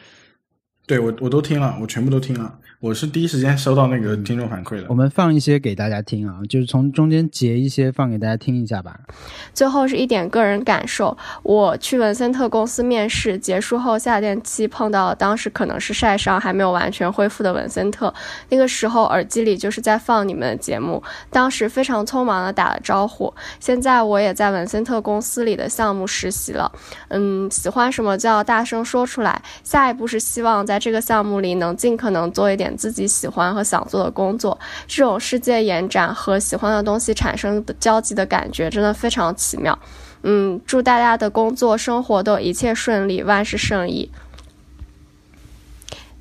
[0.87, 4.95] 对我我都听了，我全部都听了，我是第一时间收到那个听众反馈的我。
[4.95, 9.01] 们放一些给大家听啊，就是从中间截一些放给大家听一下吧。
[9.55, 18.12] 最后是一点个人感受，我去文森特公司面试结束后下电梯碰到当时可能是晒伤还没有完全恢复的文森特，
[18.51, 23.33] 那个时候耳机里就是在放你们的节目，当时非常匆忙的打了招呼。
[23.59, 26.71] 现在我也在文森特公司里的项目实习了，
[27.09, 29.41] 嗯，喜欢什么就要大声说出来。
[29.65, 39.79] 下一步是希望在这个项目里能尽可能做一点自己喜欢和想做的工作，这种世界延展和喜欢的东西产生的交集的感觉真的非常奇妙。
[40.22, 44.11] 嗯，祝大家的工作生活都一切顺利，万事胜意。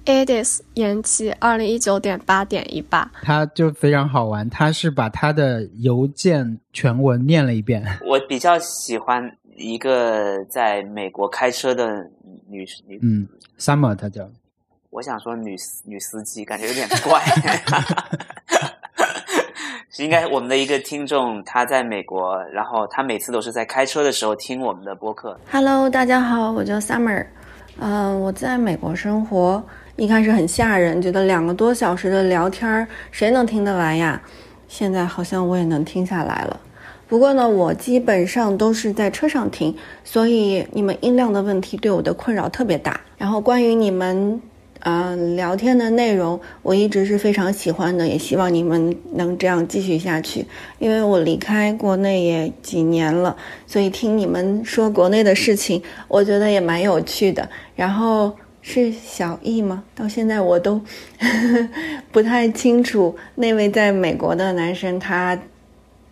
[0.06, 3.12] Edis 延期，二零一九点八点一八。
[3.24, 7.84] 他就非常好玩，他是把他的邮件全文念了一遍。
[8.06, 12.08] 我比较喜欢一个在美国开车的
[12.48, 13.28] 女女，嗯
[13.58, 14.30] ，Summer 她叫，
[14.96, 17.22] 我想说女女司机，感觉有点怪。
[19.92, 25.38] 是应该我们的一个听众，他在美国，然后他每次都是在开车的时候听我们的播客。
[25.52, 27.26] Hello，大家好，我叫 Summer，
[27.78, 29.62] 嗯、我在美国生活，
[29.98, 34.22] 一开始很吓人，觉得两个多小时的聊天儿谁能听得完呀？
[34.70, 36.58] 现在好像我也能听下来了。
[37.10, 43.02] 不过呢，我基本上都是在车上听，所以你们音量的问题对我的困扰特别大。
[43.18, 44.42] 然后关于你们
[44.86, 50.46] 呃聊天的内容，我一直是非常喜欢的，也希望你们能这样继续下去。
[50.78, 57.50] 因为我离开国内也几年了，所以听你们说国内的事情，我觉得也蛮有趣的。
[57.76, 59.84] 然后是小易吗？
[59.96, 60.80] 到现在我都
[62.14, 65.36] 不太清楚那位在美国的男生他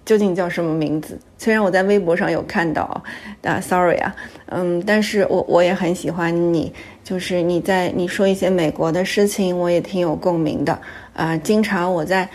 [0.05, 1.17] 究竟叫什么名字。
[1.37, 3.03] 虽然我在微博上有看到，
[3.43, 4.15] 啊，sorry 啊，
[4.47, 10.77] 嗯，但是我我也很喜欢你，就是你在你说一些美国的事情，我也挺有共鸣的。
[11.13, 12.27] 啊、经常我在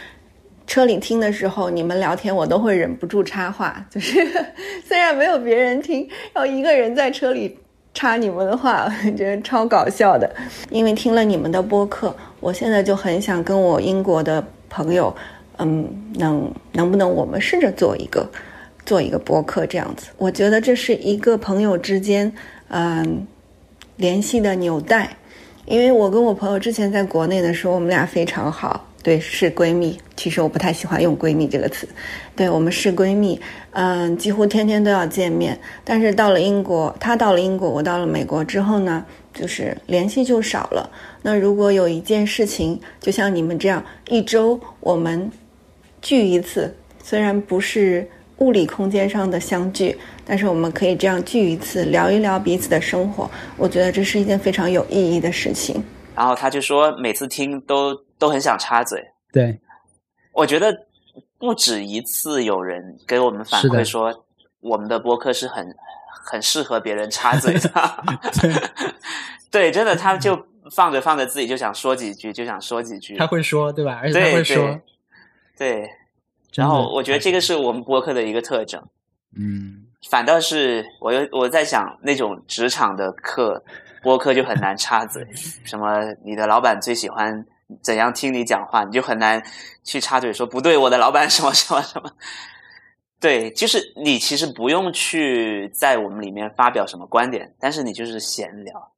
[0.67, 4.27] 车里听的时候，你们聊天我都会忍不住插话，就是
[4.87, 7.59] 虽然没有别人听，要一个人在车里
[7.95, 10.31] 插你们的话，我觉得超搞笑的。
[10.71, 15.13] 因为听了你们的播客，我现在就很想跟我英国的朋友，
[15.59, 18.29] 嗯，能能不能我们试着做一个
[18.87, 20.07] 做一个博客这样子？
[20.17, 22.33] 我觉得这是一个朋友之间，
[22.69, 23.27] 嗯，
[23.97, 25.11] 联系的纽带。
[25.67, 29.99] 因为我跟我朋友之前在国内的时候，我们俩非常好，对，是闺蜜。
[30.17, 31.87] 其实我不太喜欢用“闺蜜”这个词，
[32.35, 33.39] 对我们是闺蜜，
[33.73, 35.59] 嗯，几乎天天都要见面。
[35.85, 40.89] 但是到了英国，她到了英国，我到了美国之后呢，就是联系就少了。
[41.21, 45.31] 那如果有一件事情，就像你们这样，一周我们
[46.01, 48.09] 聚一次，虽然不是
[48.39, 53.31] 物理空间上的相聚，但是我们可以这样聚一次，聊一聊彼此的生活。
[53.57, 55.83] 我觉得这是一件非常有意义的事情。
[56.15, 59.05] 然后他就说每次听都都很想插嘴。
[59.33, 59.59] 对，
[60.33, 60.77] 我觉得
[61.39, 64.25] 不止一次有人给我们反馈说，
[64.61, 65.75] 我们的播客是很
[66.25, 68.05] 很适合别人插嘴的。
[69.51, 73.17] 对，真的，他就放着放着自己就想说几句，就想说几句。
[73.17, 74.01] 他会说，对吧？
[74.03, 74.81] 而且他会说，
[75.59, 75.89] 的
[76.55, 78.83] 然后我觉得这个是我们播客的一个特征。
[79.37, 83.63] 嗯，反倒是我又我在想那种职场的课
[84.03, 85.27] 播客就很难插嘴，
[85.65, 87.45] 什么你的老板最喜欢
[87.83, 89.43] 怎样听你讲话，你就很难
[89.85, 92.11] 去插嘴说不对，我的老板什么什么什么。
[93.21, 98.93] 对，就是你其实不用去在我们里面发表什么观点，但是你就是闲聊，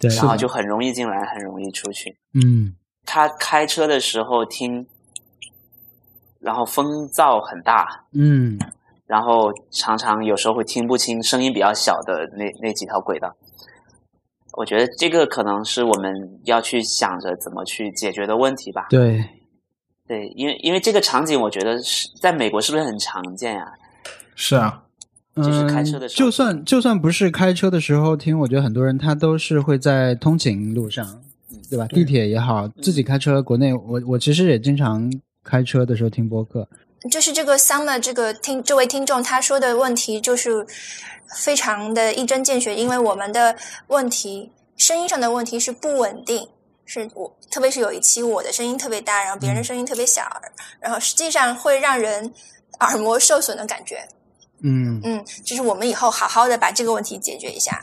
[0.00, 2.16] 对，然后就很容易进来，很容易出去。
[2.32, 4.86] 嗯，他开车的时候听，
[6.42, 8.58] 然后风噪很大，嗯，
[9.06, 13.34] 然后常常有时候会听不清声音比较小的那那几条轨道。
[14.54, 16.12] 我觉得这个可能是我们
[16.44, 18.86] 要去想着怎么去解决的问题吧。
[18.90, 19.24] 对，
[20.06, 23.72] 对，因为因为这个场景，我觉得是在美国是不是很常见呀、
[24.34, 24.82] 是啊，
[25.36, 26.18] 就是开车的时候。
[26.18, 31.22] 嗯就算就算不是开车的时候听，我觉得很多人他都是会在通勤路上，
[31.70, 31.86] 对吧？
[31.86, 35.10] 地铁也好，自己开车，国内我我其实也经常
[35.44, 36.68] 开车的时候听播客。
[37.10, 40.64] 就是这个 Summer 这个听这位听众他说的问题，就是
[41.36, 43.56] 非常的一针见血，因为我们的
[43.88, 46.48] 问题声音上的问题是不稳定，
[46.84, 50.22] 是我特别是有一期我的声音特别大，然后别人的声音特别小，
[50.80, 52.32] 然后实际上会让人
[52.78, 53.98] 耳膜受损的感觉。
[54.62, 57.80] 嗯，嗯，就是我们以后好好的把这个问题解决一下。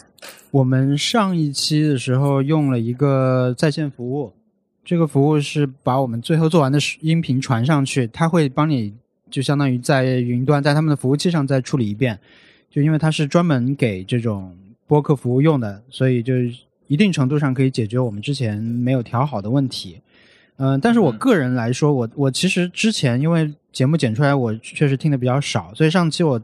[0.51, 4.31] 我们上一期的时候用了一个在线服务，
[4.83, 8.93] 这个服务是把我们最后做完的音频传上去，它会帮你
[9.29, 12.19] 就相当于在云端在他们的服务器上再处理一遍。
[12.69, 16.33] 就因为它是专门给这种播客服务用的，所以就
[16.87, 19.99] 一定程度上可以解决我们之前没有调好的问题。
[20.57, 26.39] 嗯、但是我个人来说，我我其实之前因为节目剪出来，我确实听的比较少，所以上期我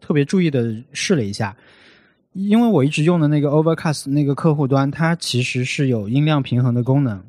[0.00, 1.56] 特别注意的试了一下。
[2.34, 7.24] 因为我一直用的那个 Overcast 那个客户端，它其实是有音量平衡的功能。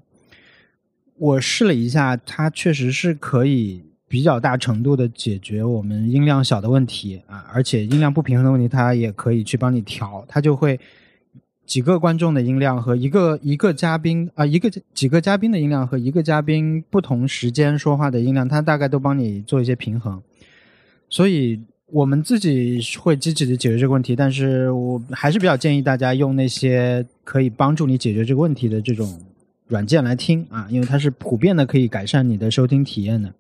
[1.19, 10.79] 我试了一下，它确实是可以比较大程度的解决我们音量小的问题啊，而且音量不平衡的问题，它也可以去帮你调，它就会
[11.65, 20.21] 几个观众的音量和一个一个嘉宾啊、一个几个嘉宾的音量和一个嘉宾不同时间说话的音量，它大概都帮你做一些平衡。
[21.10, 29.19] 所以我们自己会积极的解决这个问题，但是我还是比较建议大家用那些可以帮助你解决这个问题的这种
[29.69, 33.34] 软件来听啊，因为它是普遍的可以改善你的收听体验的。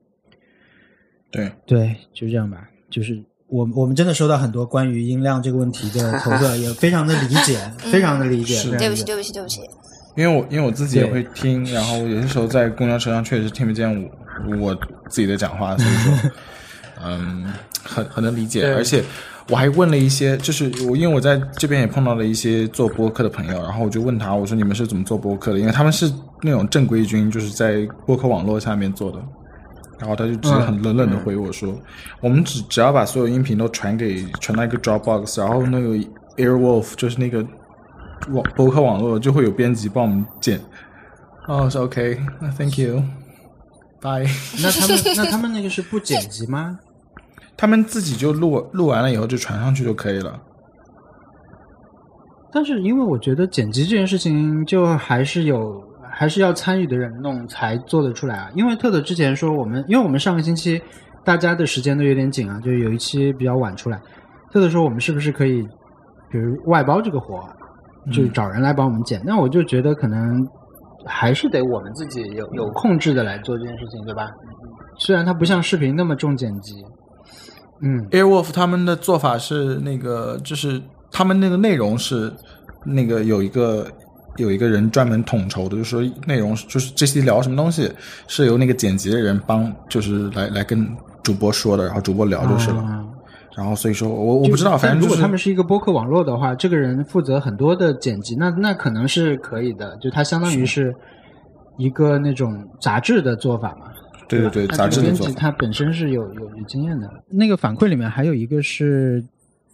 [1.29, 2.69] 对，对，就这样吧。
[2.89, 7.59] 就是我我们真的收到很多关于音量这个问题的投诉，也非常的理解，
[7.91, 8.55] 非常的理解。
[8.55, 9.61] 是非常理解对不起，对不起，对不起。
[10.15, 13.89] 因为我因为我自己也会听，然后有些时候在公交车上确实听不见
[14.47, 14.75] 我我
[15.07, 16.31] 自己的讲话，所以说，
[17.03, 18.65] 嗯，很很能理解。
[18.73, 19.03] 而且
[19.49, 25.59] 我还问了一些，就是我因为我在这边也碰到了一些做播客的朋友，然后我就问他，我说你们是怎么做播客的？
[25.59, 26.11] 因为他们是
[26.43, 29.19] 那种正规军，就是在播客网络下面做的。
[29.97, 31.77] 然后他就直接很冷冷的回我说
[32.23, 35.89] ：“我们只只要把所有音频都传给传到一个 Dropbox，然后那个
[36.37, 37.45] Airwolf 就是那个
[38.29, 40.57] 网播客网络就会有编辑帮我们剪。”
[41.49, 44.29] 哦，是 OK，那 Thank you，Bye。
[44.61, 46.79] 那他们那他们那个是不剪辑吗？
[47.59, 50.39] 他们自己就录录完了以后就传上去就可以了。
[52.53, 55.59] 但是因为我觉得剪辑这件事情，就还是有
[56.09, 58.49] 还是要参与的人弄才做得出来啊。
[58.55, 60.81] 因为特特之前说我们，因为我们上个星期
[61.25, 63.99] 大家的时间都有点紧啊，就有一期比较晚出来。
[64.53, 65.61] 特特说我们是不是可以，
[66.31, 67.45] 比如外包这个活，
[68.13, 69.21] 就找人来帮我们剪？
[69.25, 70.47] 那我就觉得可能
[71.05, 74.29] 还是得我们自己有有控制的来做这件事情，对吧？
[74.97, 76.73] 虽然它不像视频那么重剪辑，
[77.81, 82.31] 嗯 Airwolf 他们的做法是那个，就是他们那个内容是
[82.85, 83.87] 那个有一个
[84.37, 87.91] 有一个人专门统筹的，就是说内容就是这些聊什么东西
[88.27, 90.87] 是由那个剪辑的人帮，就是来来跟
[91.23, 92.81] 主播说的，然后主播聊就是了。
[92.81, 93.05] 啊
[93.57, 100.95] 然后所以说我我不知道，反正就是如果他们是一个播客网络的话，这个人负责很多的剪辑，那那可能是可以的，就他相当于是
[101.77, 103.87] 一个那种杂志的做法嘛。
[104.29, 107.11] 对对对，杂志编辑他本身是有有有经验的。
[107.27, 109.21] 那个反馈里面还有一个是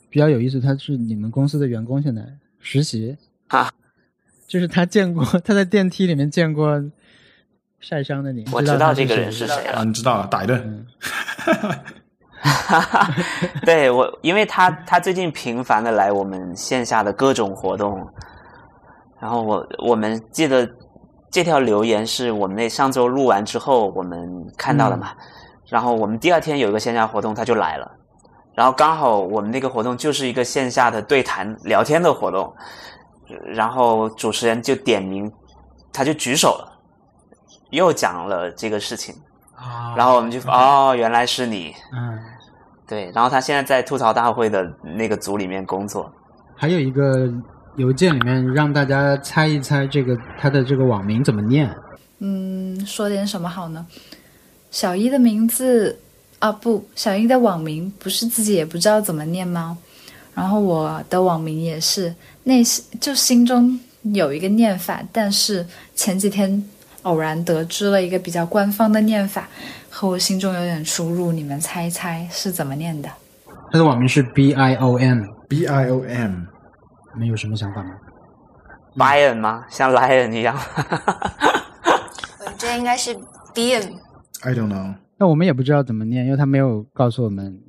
[0.10, 2.22] 比较有意思，他是你们公司的员工，现在
[2.60, 3.16] 实习
[3.50, 3.70] 啊，
[4.48, 6.84] 就是他见过他在电梯里面见过
[7.80, 9.86] 晒伤的你，我知道这个人是谁啊，了。
[9.86, 10.60] 你知道了，打一顿。
[10.66, 10.86] 嗯
[12.48, 13.12] 哈哈
[13.66, 18.08] 对我，因为他 他最近频繁的来我们线下的各种活动，
[19.20, 20.70] 然后我我们记得
[21.36, 25.12] 这条留言是我们那上周录完之后我们看到的嘛，
[25.68, 27.92] 然后我们第二天有一个线下活动他就来了，
[28.54, 32.56] 然后刚好我们那个活动就是一个线下的对谈聊天的活动，
[33.54, 35.30] 然后主持人就点名，
[35.92, 36.80] 他就举手了，
[37.72, 39.14] 又讲了这个事情，
[39.56, 41.74] 啊然后我们就哦原来是你。
[41.92, 42.18] 嗯。
[42.88, 44.64] 对，然后他现在在吐槽大会的
[44.96, 46.10] 那个组里面工作。
[46.56, 47.30] 还有一个
[47.78, 51.70] 邮件里面让大家猜一猜这个他的这个网名怎么念。
[52.20, 53.86] 嗯，说点什么好呢？
[54.72, 55.98] 小一的名字
[56.40, 59.78] 啊，不，小一的网名不是自己也不知道怎么念吗？
[60.34, 62.14] 然后我的网名也是
[62.44, 63.80] 内心就心中
[64.14, 65.66] 有一个念法，但是
[65.96, 66.64] 前几天
[67.04, 69.48] 偶然得知了一个比较官方的念法，
[69.90, 71.32] 和我心中有点出入。
[71.32, 73.10] 你们猜一猜是怎么念的？
[73.72, 76.44] 他的网名是 B I O M，B I O M，
[77.16, 77.92] 你们有什么想法吗
[78.98, 79.66] ？Lion 吗？
[79.70, 80.56] 像 Lion 一样？
[82.46, 83.16] 我觉得应该是
[83.54, 83.94] Bean。
[84.44, 84.96] I don't know。
[85.18, 87.62] 那我们也不知道怎么念，因为他没有告诉我们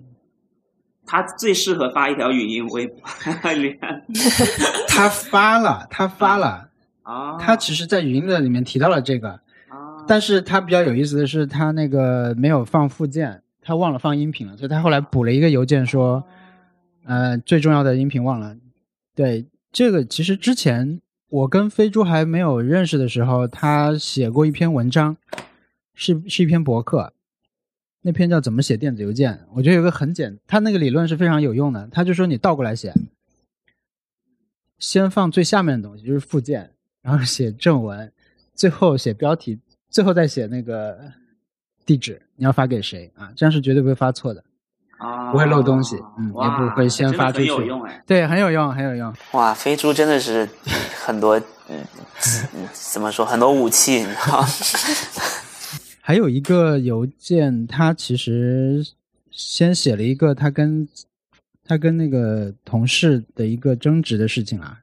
[1.06, 2.98] 他最适合发一条语音微博。
[4.88, 6.70] 他发了，他发了，
[7.04, 9.30] 啊，他其实在语音的里面提到了这个，
[9.68, 16.24] 啊，但是他比较有意思的是，他那个没有放附件，他忘了放音频了，所以他后来补了一个邮件说，
[17.06, 18.56] 呃，最重要的音频忘了。
[19.16, 25.16] 对，这个其实之前我跟飞猪还没有认识的时候，他写过一篇文章，
[25.94, 27.14] 是是一篇博客，
[28.02, 29.32] 那篇叫《怎么写电子邮件》。
[29.54, 31.88] 我觉得有个很简，他那个理论是非常有用的。
[31.90, 32.92] 他就说你倒过来写，
[34.78, 38.12] 先放最下面的东西，就是附件，然后写正文，
[38.54, 39.58] 最后写标题，
[39.88, 41.10] 最后再写那个
[41.86, 43.32] 地址，你要发给谁啊？
[43.34, 44.44] 这样是绝对不会发错的。
[44.98, 48.02] 啊，不会漏东西嗯也不会先发出去很有用哎。
[48.06, 49.12] 对，很有用，很有用。
[49.32, 50.48] 哇，飞猪真的是
[51.04, 51.38] 很多，
[51.68, 51.84] 嗯，
[52.54, 54.44] 嗯怎么说，很多武器，你知道？
[56.00, 58.86] 还有一个邮件，他其实
[59.30, 60.88] 先写了一个他跟
[61.64, 64.78] 他跟那个同事的一个争执的事情啊。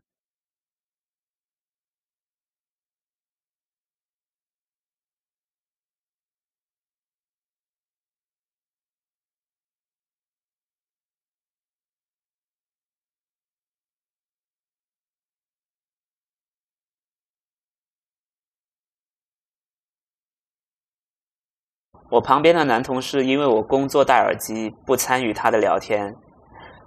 [22.14, 26.14] 我旁边的男同事因为我工作戴耳机，不参与他的聊天，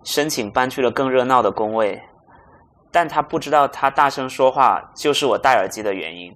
[0.04, 2.00] 申请搬去了更热闹的工位，
[2.92, 6.32] 但他不知道他大声说话就是我戴耳机的原因。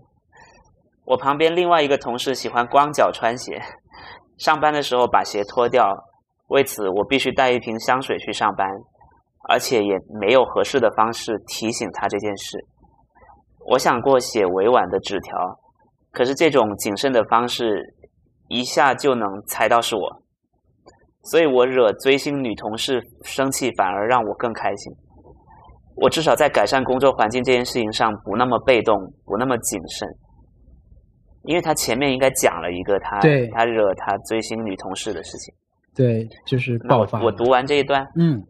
[1.04, 3.62] 我旁边另外一个同事喜欢光脚穿鞋，
[4.38, 5.88] 上班的时候把鞋脱掉，
[6.48, 8.66] 为此我必须带一瓶香水去上班，
[9.48, 12.58] 而且也没有合适的方式提醒他这件事。
[13.68, 15.38] 我想过写委婉的纸条，
[16.10, 17.94] 可是这种谨慎的方式
[18.50, 20.22] 一下就能猜到是我，
[21.22, 24.92] 所以我惹追星女同事生气，反而让我更开心。
[25.94, 30.08] 我至少在改善工作环境这件事情上不那么被动，不那么谨慎，
[31.44, 35.54] 因为他前面应该讲了一个他对他惹他追星女同事的事情。
[35.94, 37.20] 对，就是那爆发。
[37.20, 38.42] 我我读完这一段，嗯，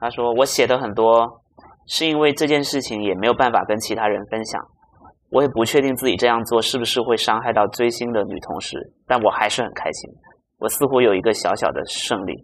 [0.00, 1.40] 他说我写的很多，
[1.86, 4.60] 是因为这件事情也没有办法跟其他人分享。
[5.30, 8.76] 我也不确定自己这样做是不是会伤害到追星的女同事，
[9.06, 10.10] 但我还是很开心。
[10.58, 12.34] 我似乎有一个小小的胜利。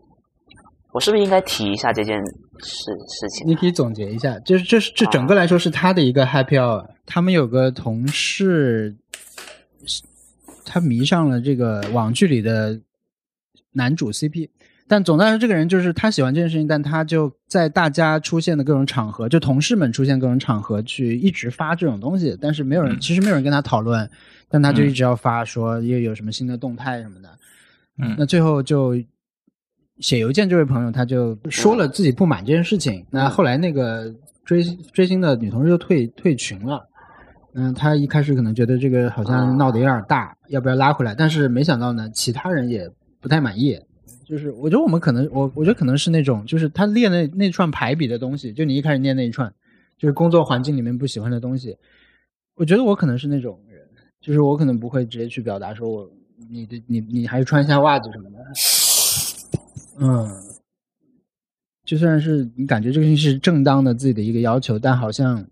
[0.92, 2.16] 我是不是应该提一下这件
[2.58, 3.46] 事事情？
[3.46, 6.86] 你可以总结一下，就是这是这整个来说是他的一个 happy hour。
[7.04, 8.96] 他们有个同事，
[10.64, 12.80] 他迷上了这个网剧里的
[13.72, 14.48] 男主 CP，
[14.88, 24.08] 但总的来说，这个人就是他喜欢这件事情，但他就在大家出现的各种场合，就同事们出现各种场合去一直发这种东西，但是没有人，其实没有人跟他讨论，
[24.48, 27.28] 但他就一直要发，说又有什么新的动态什么的。
[27.98, 28.94] 嗯那最后就
[29.98, 34.14] 写邮件这位朋友他就说了自己不满这件事情，那后来那个
[34.44, 34.62] 追
[34.92, 36.86] 追星的女同事就退退群了。
[37.54, 41.14] 嗯，他一开始可能觉得这个好像闹得有点大，要不要拉回来？
[41.14, 42.88] 但是没想到呢，其他人也
[43.20, 43.80] 不太满意。
[44.26, 49.54] 就是我觉得我们可能，我我觉得可能是那种，就是他列那那串排比的东西，就你一开始念那一串，
[49.96, 51.76] 就是工作环境里面不喜欢的东西。
[52.56, 53.86] 我觉得我可能是那种人，
[54.20, 56.10] 就是我可能不会直接去表达说我
[56.50, 58.36] 你的你你还是穿一下袜子什么的。
[59.98, 60.42] 嗯，
[61.84, 65.46] 就算是你感觉这个东西是正当的自己的一个要求，但好像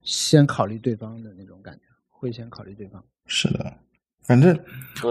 [0.00, 3.04] 先考虑对方的那种感觉，会先考虑对方。
[3.26, 3.74] 是的，
[4.22, 4.58] 反正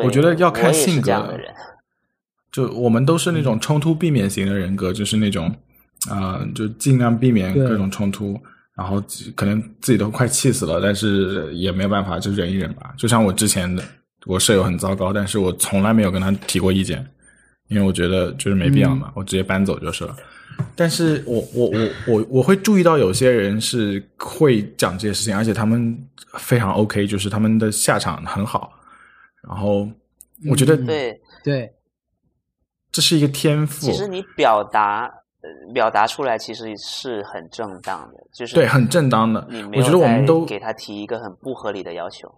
[0.03, 1.53] 我觉得要看我也是性格这样的人。
[2.51, 5.47] 就我们都是那种冲突避免型的人格，就是那种
[6.09, 8.39] 啊、呃就尽量避免各种冲突，
[8.75, 9.03] 然后
[9.35, 12.93] 可能自己都快气死了，但是也没有办法，就忍一忍吧。
[12.97, 13.83] 就像我之前的，
[14.25, 17.05] 我舍友很糟糕，但是我从来没有跟他提过意见，
[17.67, 20.15] 因为我觉得就是没必要嘛，我直接搬走就是了。
[20.75, 25.97] 但是我我我我我会注意到有些人是会讲这些事情，而且他们
[26.37, 28.73] 非常 OK，就是他们的下场很好。
[29.47, 29.89] 然后
[30.49, 31.71] 我觉得嗯对，对，
[32.91, 35.03] 这是一个天赋，其实你表达
[35.41, 42.33] 呃表达出来其实是很正当的，就是对很正当的我觉得我们都给他提一个很不合理的要求。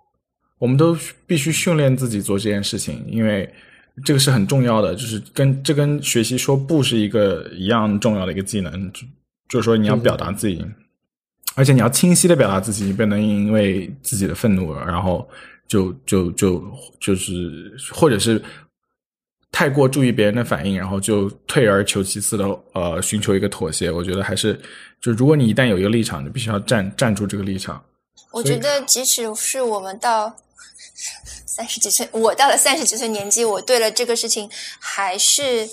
[0.59, 0.95] 我们都
[1.25, 3.51] 必须训练自己做这件事情，因为
[4.05, 9.01] 这个是很重要的，就是跟这跟学习说不是一个一样重要的一个技能，就
[9.49, 10.63] 就是说你要表达自己，
[11.55, 15.27] 而且你要清晰的表达自己，你不能因为自己的愤怒，然后
[15.67, 16.63] 就就就
[16.99, 18.41] 就是或者是
[19.51, 23.91] 太过注意别人的反应，然后就退而求其次的呃寻求一个妥协。
[23.91, 24.59] 我觉得还是
[25.01, 27.83] 就如果你一旦有一个立场，你必须要站站住这个立场。
[28.31, 30.33] 我觉得即使是我们到
[31.45, 34.49] 三十几岁，我到了三十几岁年纪，我对了这个事情
[34.79, 35.69] 还是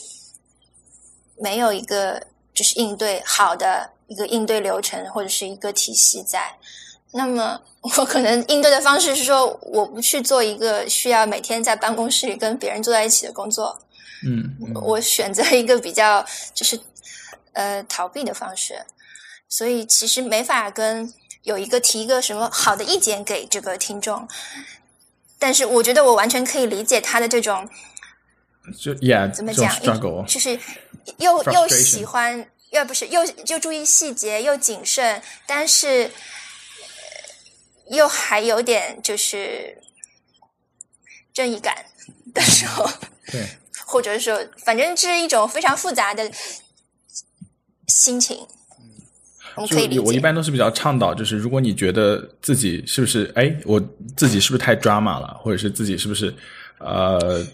[1.41, 2.21] 没有一个
[2.53, 6.57] 就是应对好的一个应对流程或者是一个体系在。
[7.13, 13.81] 那么我可能应对的方式是说，我不去做一个需要每天在办公室里跟别人坐在一起的工作，
[14.27, 16.79] 嗯，我选择一个比较就是
[17.55, 18.85] 呃逃避的方式，
[19.49, 21.13] 所以其实没法跟
[21.45, 24.29] 有一个提一个什么好的意见给这个听众，
[25.39, 27.67] 但是我觉得我完全可以理解他的这种
[28.79, 29.75] 就 yeah 怎么讲
[30.27, 30.61] 就是
[31.17, 36.11] 又又喜欢，又不是又又注意细节，又谨慎，但是、呃
[37.91, 39.77] 又还有点就是
[41.33, 41.75] 正义感
[42.35, 42.89] 的时候，
[43.31, 43.47] 对，
[43.87, 46.31] 或者说，反正是一种非常复杂的
[47.87, 48.39] 心情。
[49.55, 53.81] 我们可以我一，般都是比较倡导，就是如果你觉得自己是不是哎，我
[54.17, 56.33] 自己是不是太 drama 了，或者是自己是不是
[56.79, 57.45] 呃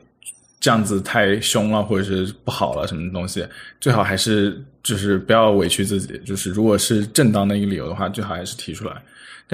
[0.60, 3.46] 这样子太凶了，或者是不好了什么东西，
[3.80, 9.02] 最好还是就是不要委屈自己，就是如果是正当的一个理由的话，最好还是提出来。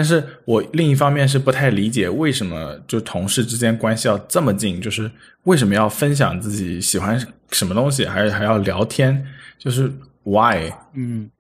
[0.01, 5.11] 但是我另一方面是不太理解为什么就同事之间关系要这么近，就是
[5.43, 7.21] 为什么要分享自己喜欢
[7.51, 9.23] 什么东西，还是还要聊天，
[9.59, 9.93] 就是
[10.23, 11.31] why 嗯，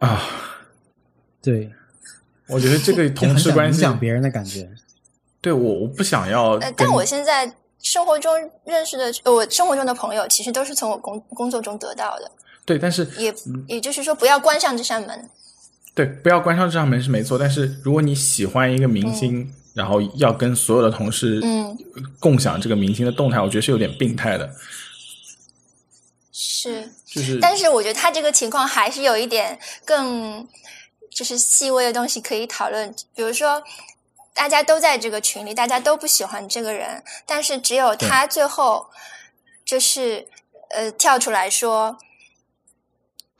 [0.00, 0.20] 啊？
[1.42, 1.72] 对，
[2.48, 4.68] 我觉得这个同事关系，影响别人的感觉。
[5.40, 8.30] 对我我不想要但我现在生活中
[8.66, 12.30] 认识的，呃我生活中的朋友，其实都是从我工工作中得到的。
[12.66, 13.34] 对，但是也
[13.66, 15.30] 也就是说，不要关上这扇门。
[15.96, 21.76] 对不要关上这扇门是没错，但是如果你喜欢一个明星，然后要跟所有的同事嗯，
[22.20, 24.54] 共享这个明星的动态，我觉得是有点病态的，
[26.30, 26.92] 是。
[27.04, 30.46] 就是但是我觉得他这个情况还是有一点更
[31.10, 33.64] 就是细微的东西可以讨论，比如说。
[34.38, 38.86] 大家都在这个群里，大家都不喜欢这个人，但是只有他最后
[39.64, 40.28] 就是
[40.72, 41.96] 呃跳出来说：“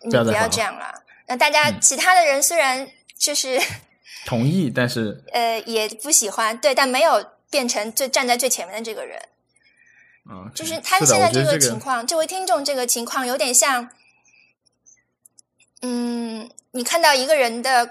[0.03, 3.61] 你不要这样子好这样了。”那大家嗯其他的人虽然就是
[4.27, 9.21] 同意，但是呃也不喜欢，对，但没有变成最站在最前面的这个人。
[10.29, 13.89] 嗯，就是他现在这这个情况，这位听众这个情况有点像，
[15.83, 17.89] 嗯，你看到一个人的呃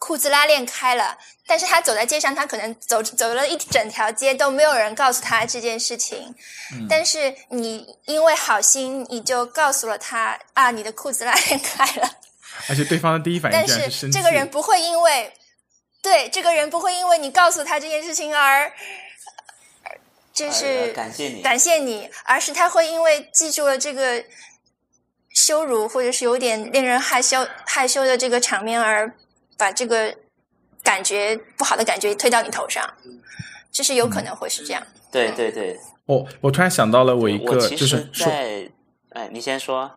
[0.00, 6.34] 裤子拉链开了，但是他走在街上，他可能走走了一整条街都没有人告诉他这件事情，
[6.72, 12.16] 嗯但是你因为好心，你就告诉了他啊，你的裤子拉链开了，
[12.68, 15.32] 而且对方的第一反应但是生气，这个人不会因为，
[16.02, 18.64] 对这个人不会因为你告诉他这件事情而，
[19.84, 19.92] 呃
[20.32, 24.24] 就是、呃感谢你感谢你，而是他会因为记住了这个
[25.30, 29.12] 羞辱或者是有点令人害羞害羞的这个场面，而
[29.58, 30.14] 把这个
[30.82, 32.88] 感觉不好的感觉推到你头上，
[33.72, 34.86] 这是有可能会是这样。
[35.10, 38.70] 对对对，我我突然想到了我一个，就是说在，
[39.10, 39.90] 哎，你先说。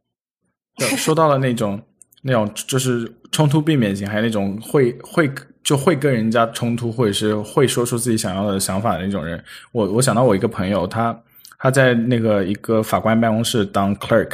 [0.75, 1.81] 对，说到了那种
[2.21, 5.29] 那种就是冲突避免型，还有那种会会
[5.63, 9.41] 就会跟人家冲突，或者是会说出自己想要的想法的那种人。
[9.71, 11.17] 我我想到我一个朋友，他
[11.59, 14.31] 他在那个一个法官办公室当 clerk，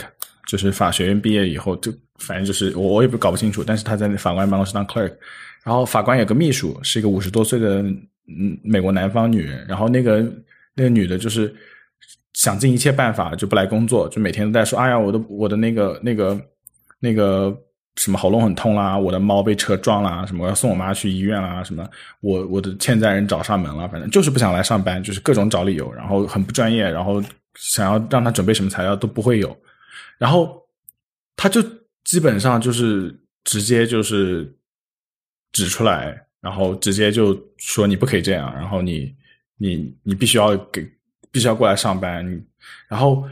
[0.48, 5.14] 就是法学院毕业以后，就反正就是我我也不搞不清楚，但是他在那法官办公室当 clerk，
[5.64, 10.24] 然后法官有个秘书，是一个五十多岁的嗯美国南方女人，然后那个
[10.76, 11.54] 那个女的就是
[12.34, 16.40] 想尽一切办法就不来工作，就每天都在说：“哎呀，我的我的那个那个
[17.00, 17.56] 那个
[17.98, 21.88] 什么喉咙很痛啦，我的猫被车撞啦，什么要送我妈去医院啦，什么
[22.22, 27.24] 我我的欠债人找上门了，反正就是不想来上班，就是各种找理由，然后很不专业，然后
[27.56, 29.56] 想要让他准备什么材料都不会有，
[30.18, 30.60] 然后
[31.36, 31.62] 他就
[32.04, 34.52] 基本上就是直接就是
[35.52, 39.16] 指出来，然后直接就说你不可以这样，然后你
[39.58, 40.84] 你你必须要给
[41.32, 42.26] 必须要过来上班，
[42.90, 43.24] 然后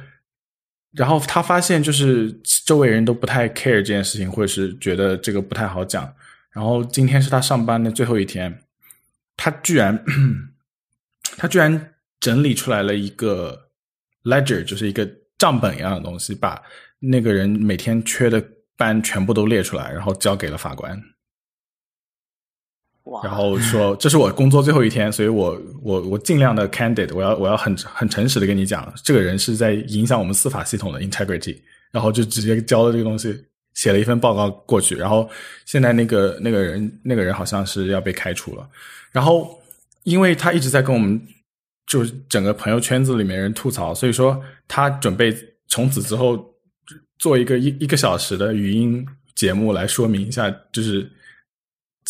[0.93, 2.31] 然后他发现就是
[2.65, 6.13] 周围人都不太 care 这件事情，或者是觉得这个不太好讲。
[6.51, 8.61] 然后今天是他上班的最后一天，
[9.37, 10.03] 他居然
[11.37, 13.69] 他居然整理出来了一个
[14.23, 16.61] ledger，就是一个账本一样的东西，把
[16.99, 18.43] 那个人每天缺的
[18.75, 21.01] 班全部都列出来，然后交给了法官。
[23.05, 31.57] 哇，然后说 这是我工作最后一天，所以我我我尽量的 candid，我要我要很很诚实的跟你讲，这个人是在影响我们司法系统的 integrity，
[31.91, 33.35] 然后就直接交了这个东西，
[33.73, 35.29] 写了一份报告过去，然后
[35.65, 38.69] 现在那个那个人那个人好像是要被开除了，
[39.11, 39.59] 然后
[40.03, 41.19] 因为他一直在跟我们
[41.87, 45.35] 就是整个朋友圈子里面人吐槽，所以说他准备
[45.67, 46.43] 从此之后
[47.17, 51.09] 做一个一一个小时的语音节目来说明一下，就是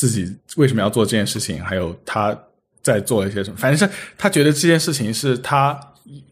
[0.02, 2.36] 自己为什么要做这件事情，还有他
[2.82, 3.56] 在做一些什么。
[3.56, 5.80] 反正是他觉得这件事情是他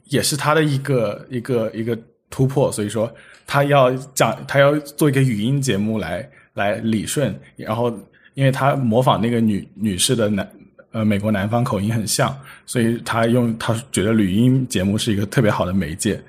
[0.06, 1.96] 也是他的一个一个一个
[2.32, 3.14] 突破，所以说
[3.46, 7.96] 他要讲，他要做一个语音节目来来理顺，然后
[8.34, 10.52] 因为他模仿那个女女士的南
[10.90, 16.20] 呃美国南方口音很像，所以他用他觉得语音节目是一个特别好的媒介。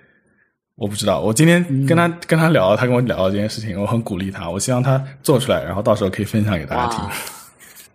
[0.81, 6.99] 我不知道，我今天跟他、跟他聊，他跟我聊到这件事情，我很鼓励他，我希望他做出来，然后到时候可以分享给大家听。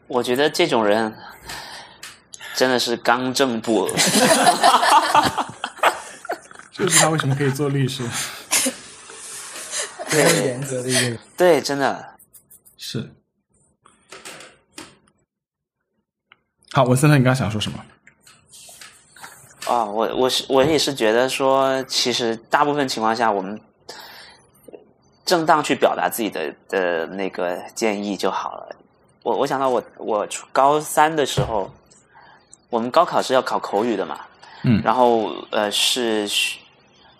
[0.05, 1.11] 我觉得这种人
[2.53, 3.91] 真的是刚正不阿。
[6.71, 8.03] 这就是他为什么可以做律师。
[10.05, 11.19] 非常严格的一个人。
[11.35, 12.17] 对，真的。
[12.77, 13.09] 是。
[16.73, 17.83] 好，文森特，你刚刚想说什么？
[19.67, 23.59] 哦，我我是我也是觉得说，其实大部分情况下，我们
[25.25, 28.75] 正当去表达自己的的那个建议就好了。
[29.23, 31.71] 我我想到我我初高三的时候，
[32.69, 34.19] 我们高考是要考口语的嘛，
[34.63, 34.79] 嗯。
[34.83, 36.29] 然后呃是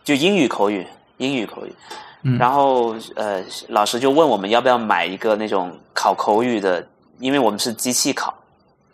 [0.03, 0.85] 就英语口语，
[1.17, 1.73] 英语口语，
[2.21, 2.37] 嗯。
[2.37, 6.87] 然后呃老师就问我们要不要买一个那种考口语的，
[7.17, 8.31] 因为我们是机器考，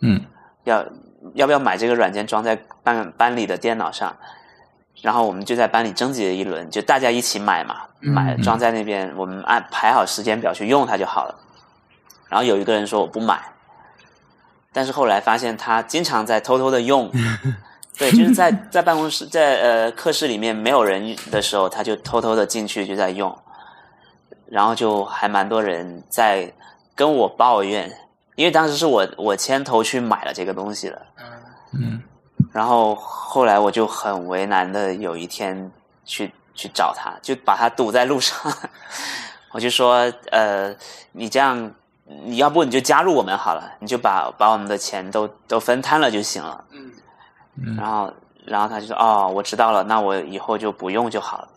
[0.00, 0.18] 嗯。
[0.64, 0.82] 要
[1.34, 4.16] 要不要买这个软件装在班班里的电脑上？
[5.00, 11.34] 然后我们就在班里征集了一轮，就大家一起买嘛，买装在那边，我们按排好时间表去用它就好了。
[12.28, 13.42] 然后有一个人说我不买，
[14.72, 17.10] 但是后来发现他经常在偷偷的用，
[17.98, 23.36] 对，就是在在办公室在呃课室里面没有人的时候，他就偷偷的进去就在用，
[24.46, 26.52] 然后就还蛮多人在
[26.94, 27.90] 跟我抱怨，
[28.36, 31.06] 因为当时是我我牵头去买了这个东西的，
[31.74, 32.02] 嗯。
[32.52, 35.70] 然后后来我就很为难的，有一天
[36.04, 38.52] 去去找他，就把他堵在路上，
[39.52, 40.74] 我就说，呃，
[41.12, 41.72] 你这样，
[42.04, 46.64] 你要不你就加入我们好了，你就把把我们的钱都都分摊了就行了。
[46.70, 47.76] 嗯。
[47.76, 48.12] 然后
[48.44, 51.48] 然后他就说，哦，我知道了，那我以后就不用就好了。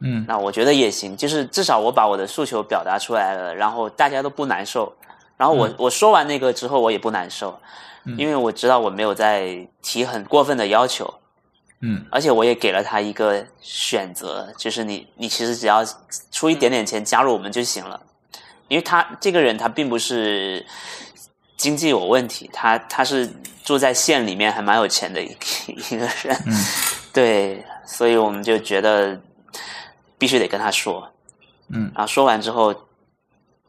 [0.00, 0.24] 嗯。
[0.26, 4.92] 那我觉得也行，就是至少我把我的诉求表达出来了，然后大家都不难受。
[5.36, 7.56] 然后我、我说完那个之后，我也不难受，
[8.16, 11.12] 因为我知道我没有在提很过分的要求，
[11.80, 12.06] 嗯。
[12.10, 15.84] 而且我也给了他一个选择，就是你你其实只要
[16.30, 18.00] 出一点点钱加入我们就行了，
[18.68, 20.64] 因为他这个人他并不是
[21.56, 23.30] 经济有问题，他他是
[23.64, 25.26] 住在县里面还蛮有钱的一
[25.90, 26.54] 一个人，嗯。
[27.12, 29.20] 对，所以我们就觉得
[30.16, 31.12] 必须得跟他说，
[31.68, 31.90] 嗯。
[31.94, 32.74] 然后说完之后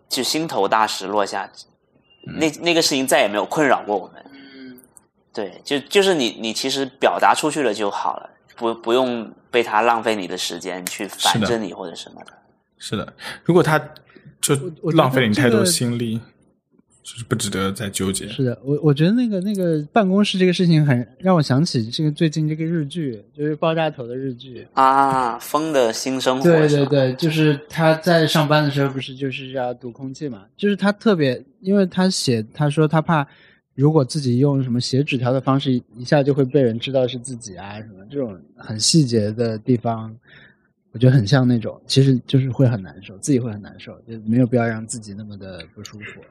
[0.08, 1.50] 就心头大石落下，
[2.24, 4.24] 那那个事情再也没有困扰过我们。
[4.34, 4.78] 嗯
[5.32, 12.34] 对，就就是你你其实表达出去了就好了，不不用被他浪费你的时间去烦着你或者什么的。
[12.78, 13.14] 是的，
[13.44, 13.80] 如果他
[14.42, 14.56] 就
[14.94, 16.20] 浪费了你太多这个心力，
[17.12, 18.28] 就是不值得再纠结。
[18.28, 24.68] 是的，我我觉得那个那个办公室这个事情很让我想起这个最近这个日剧，就是爆炸头的日剧。
[24.74, 30.46] 啊，风的新生活，对对对，就是他在上班的时候不是就是要堵空气嘛？
[30.56, 33.28] 就是他特别，因为他写他说他怕
[33.74, 40.16] 如果自己用什么写纸条的方式，一下就会被人知道是自己啊什么这种很细节的地方，
[40.92, 46.22] 我觉得很像那种，其实就是会很难受，自己会很难受，就没有必要让自己那么的不舒服。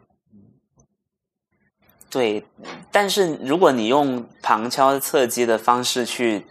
[2.10, 2.44] 对，
[2.90, 6.46] 但是如果你用旁敲侧击的方式去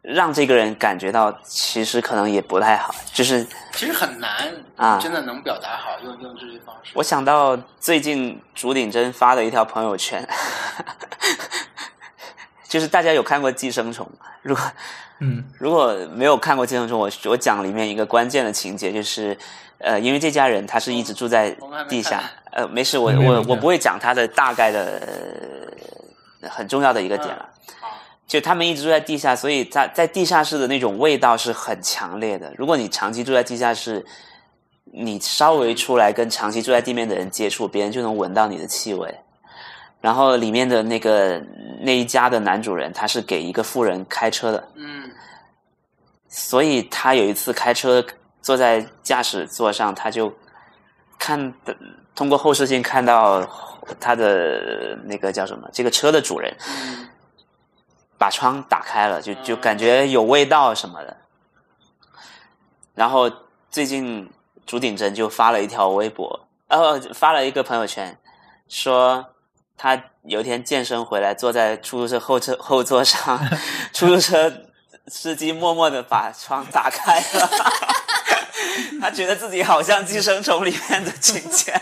[0.00, 2.94] 让这个人感觉到，其实可能也不太好。
[3.12, 10.26] 就是其实很难啊真的能表达好，用用这些方式我想到最近竹顶真发的一条朋友圈，
[12.68, 14.30] 就是大家有看过《寄生虫》吗？
[14.42, 14.64] 如果
[15.20, 19.36] 嗯如果没有看过《寄生虫》，我我讲里面一个关键的情节，就是
[19.78, 21.56] 呃，因为这家人他是一直住在
[21.88, 25.02] 地下看，呃，没事，我没有没我我不会讲它的大概的、
[26.40, 27.48] 呃很重要的一个点了。
[28.26, 32.52] 就他们一直住在地下，所以在在地下室的那种味道是很强烈的。
[32.56, 34.04] 如果你长期住在地下室，
[34.84, 39.14] 你稍微出来跟长期住在地面的人接触，别人就能闻到你的气味。
[40.00, 41.40] 然后里面的那个
[41.80, 45.08] 那一家的男主人，他是给一个富人开车的，嗯
[46.28, 48.04] 所以他有一次开车
[48.40, 50.32] 坐在驾驶座上，他就
[51.22, 51.54] 看
[52.16, 53.48] 通过后视镜看到
[54.00, 56.52] 他的那个叫什么，这个车的主人
[58.18, 61.16] 把窗打开了，就就感觉有味道什么的。
[62.96, 63.30] 然后
[63.70, 64.28] 最近
[64.66, 68.18] 朱鼎真就发了一条微博，呃，发了一个朋友圈，
[68.68, 69.24] 说
[69.76, 73.38] 他有一天健身回来，坐在出租车后车 后座上，
[73.94, 74.52] 出租车
[75.06, 77.48] 司机默默的把窗打开了，
[79.02, 81.74] 他觉得自己好像《寄生虫》里面的情节。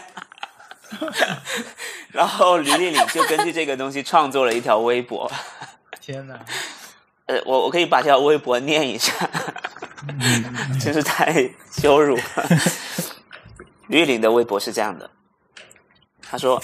[2.12, 5.31] 然后吕丽玲就根据这个东西创作了一条微博，
[6.01, 6.41] 天哪！
[7.27, 9.12] 呃，我我可以把这条微博念一下。
[10.81, 12.23] 真是太羞辱了。
[13.89, 15.11] 吕玲的微博是这样的，
[16.23, 16.62] 他说：“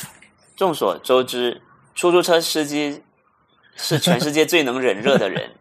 [0.57, 1.61] 众所周知，
[1.95, 3.05] 出租车司机
[3.77, 5.56] 是全世界最能忍热的人。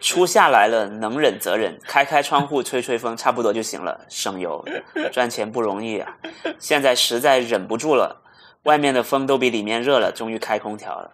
[0.00, 4.64] 初下来了，能忍则忍，开开窗户，吹吹风，差不多就行了，省油。
[5.12, 6.16] 赚钱不容易啊，
[6.58, 8.22] 现在实在忍不住了，
[8.64, 11.12] 外面的风都比里面热了，终于开空调了。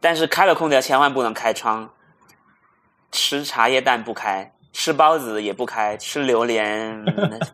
[0.00, 1.90] 但是开了空调，千万不能开窗。
[3.12, 7.04] 吃茶叶蛋不开，吃包子也不开，吃榴莲，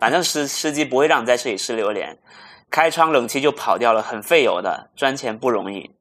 [0.00, 2.18] 反正司司机不会让你在这里吃榴莲。
[2.70, 5.94] 开窗冷气就跑掉了，很费油的，赚钱不容易。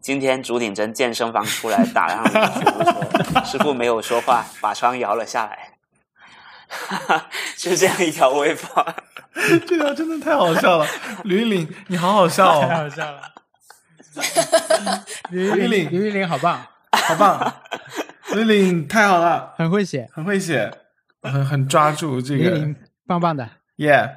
[0.00, 2.82] 今天竹顶真健身房出来打量了出租
[3.32, 5.74] 车，师傅没有说话，把窗摇了下来，
[7.56, 8.94] 就这样一条微博。
[9.66, 10.86] 这条真的太好笑了，
[11.24, 12.66] 吕玲，你好好笑哦。
[12.66, 13.20] 太哦，好笑了。
[15.30, 17.54] 吕 吕玲吕玉玲好棒，好棒，
[18.32, 20.70] 吕玲太好了，很会写，很会写，
[21.22, 22.66] 很很抓住这个。
[23.06, 23.48] 棒棒的。
[23.76, 24.16] 耶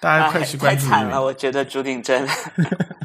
[0.00, 2.26] 大家快哎去关注吕太惨了，我觉得朱顶针，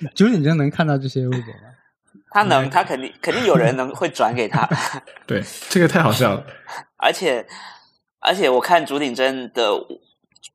[0.14, 1.70] 九点真能看到这些微博吗？
[2.30, 4.68] 他能，他肯定肯定有人能会转给他，
[5.26, 6.44] 对，这个太好笑了。
[6.96, 7.46] 而且
[8.18, 9.70] 而且我看竹顶真的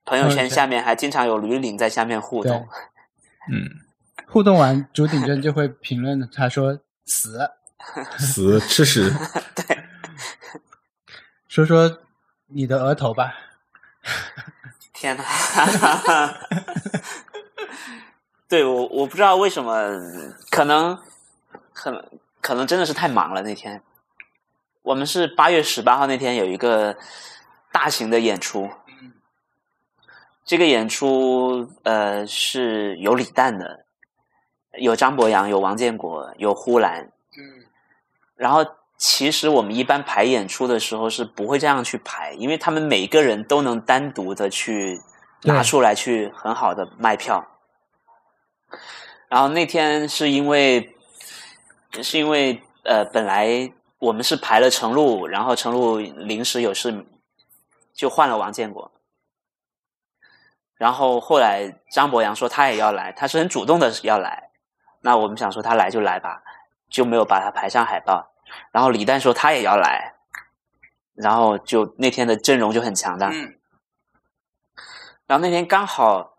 [0.03, 2.67] 朋友圈圈下面还经常有吕岭在下面互动，
[3.51, 3.69] 嗯，
[4.27, 7.49] 互动完，竹顶真就会评论，他说死，
[8.17, 9.13] 死吃屎，
[9.55, 9.77] 对
[11.47, 11.99] 说说
[12.47, 13.33] 你的额头吧。
[14.93, 15.23] 天哪！
[18.49, 19.93] 对我，我不知道为什么，
[20.49, 20.97] 可能，
[21.71, 22.03] 可能，
[22.41, 23.83] 可能真的是太忙了那天。
[24.81, 26.97] 我们是八月十八号那天有一个
[27.71, 28.67] 大型的演出，
[30.43, 33.85] 这个演出呃是有李诞的，
[34.79, 37.03] 有张博洋，有王建国，有呼兰，
[37.37, 37.67] 嗯，
[38.35, 38.65] 然后
[38.97, 44.99] 其实我们一般排演出的时候是不会这样去排，因为他们每个人都能单独的去
[45.43, 47.45] 拿出来去很好的卖票。
[49.27, 50.95] 然后那天是因为
[52.01, 57.05] 是因为呃本来我们是排了程璐，然后程璐临时有事
[57.93, 58.91] 就换了王建国。
[60.75, 64.49] 然后后来张博洋说他也要来，他是很主动的要来，
[65.01, 66.41] 那我们想说他来就来吧，
[66.89, 68.33] 就没有把他排上海报。
[68.71, 70.15] 然后李诞说他也要来，
[71.13, 73.29] 然后就那天的阵容就很强大。
[73.29, 73.55] 嗯
[75.27, 76.38] 然后那天刚好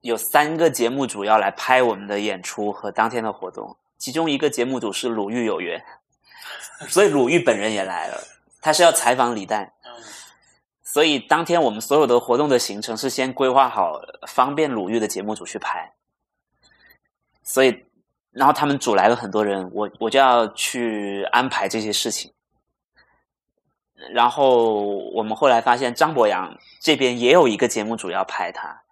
[0.00, 5.82] 有三个节目组要来拍我们的演出和当天的活动，其中一个节目组是鲁豫有约，
[6.88, 8.22] 所以鲁豫本人也来了，
[8.60, 9.72] 他是要采访李诞。
[10.82, 15.92] 所以当天我们所有的活动的行程是先规划好，方便鲁豫的节目组去拍。
[17.42, 17.84] 所以，
[18.30, 22.32] 然后他们组来了很多人，我我就要去安排这些事情。
[24.12, 24.76] 然后
[25.12, 28.82] 我们后来发现，张博洋这边也有一个节目组要拍他，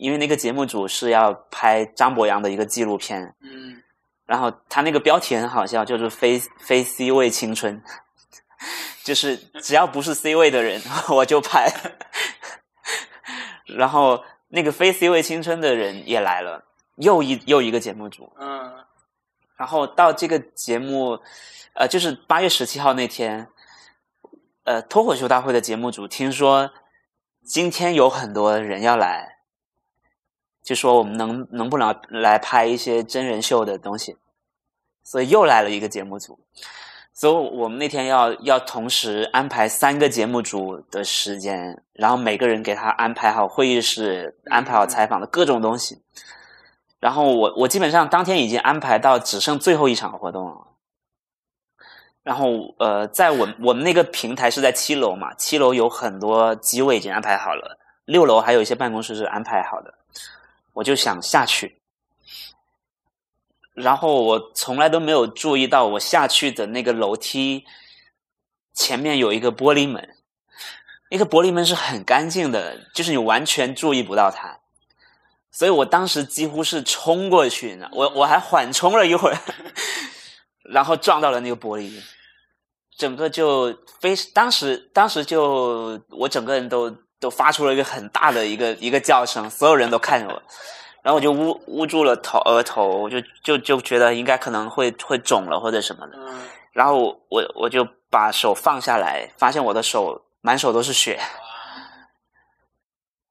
[0.00, 3.34] 因为那个节目组是要拍张博洋的一个纪录片。
[3.42, 3.82] 嗯，
[4.24, 7.82] 然后他那个标题很好笑，就是非非 C 位青春，
[9.04, 10.80] 就是只要不是 C 位的人，
[11.14, 11.70] 我就拍。
[13.76, 16.64] 然后那个非 C 位青春的人也来了，
[16.96, 18.32] 又一又一个节目组。
[18.40, 18.84] 嗯，
[19.56, 21.20] 然后到这个节目，
[21.74, 23.48] 呃，就是八月十七号那天，
[24.64, 26.70] 呃，脱口秀大会的节目组听说
[27.44, 29.39] 今天有很多人要来，
[30.62, 34.16] 就说我们能能不能来拍一些真人秀的东西，
[35.02, 36.38] 所以又来了一个节目组，
[37.12, 46.00] 所以我们那天要要同时安排三个节目组的时间，然后每个人给他安排好会议室，安排好采访的各种东西。
[47.00, 50.66] 然后我我基本上当天已经安排到只剩最后一场活动了。
[52.22, 59.94] 然后呃，在我们我们那个平台是在七楼嘛，七楼有很多机位已经安排好了，六楼还有一些办公室是安排好的，
[60.80, 61.78] 我就想下去。
[63.74, 67.64] 然后我从来都没有注意到，我下去的那个楼梯
[68.74, 70.16] 前面有一个玻璃门，
[71.10, 74.58] 那个玻璃门是很干净的，就是你完全注意不到它。
[75.50, 79.38] 所以我当时几乎是冲过去呢，我我还缓冲了一会儿，
[80.64, 82.02] 然后撞到了那个玻璃，
[82.96, 86.90] 整个就非当时当时就我整个人都
[87.20, 90.42] 都发出了一个很大的一个一个叫声，所有人都看着我，
[91.02, 96.18] 然后我就捂捂住了头额头，我就就就觉得应该可能会会肿了或者什么的，
[96.72, 101.20] 然后我我就把手放下来，发现我的手满手都是血。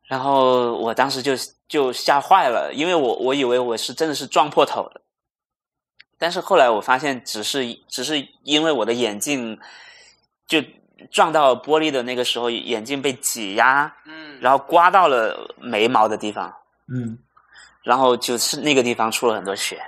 [0.07, 1.33] 然后我当时就
[1.67, 5.01] 就吓坏了，因为我我以为我是真的是撞破头了，
[6.17, 9.59] 但是后来我发现只是只是因为我的眼镜
[10.47, 10.63] 就
[11.11, 16.53] 撞到玻璃的那个时候，眼镜被挤压，嗯，然后刮到了眉毛的地方，
[16.87, 17.17] 嗯，
[17.83, 19.81] 然后就是那个地方出了很多血，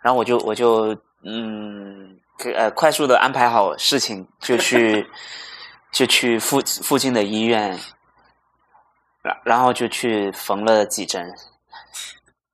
[0.00, 2.18] 然后我就我就嗯
[2.54, 5.06] 呃快速的安排好事情，就去
[5.92, 7.78] 就去附附近的医院，
[9.22, 11.34] 然然后就去缝了几针，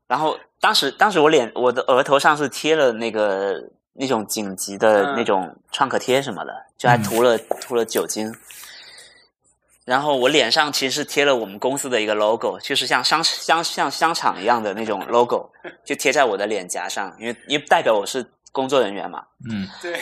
[0.06, 3.54] 然后当时当时我脸我的额头上是贴了那个
[3.92, 8.30] 那种紧急的那种创可贴什么的，就还涂了涂了酒精。
[9.86, 15.50] 然后我脸上其实是贴了我们公司的一个 logo，就是像商像像商场一样的那种 logo，
[15.82, 19.24] 就贴在我的脸颊上，因为因为代表我是工作人员嘛。
[19.50, 19.98] 嗯，对。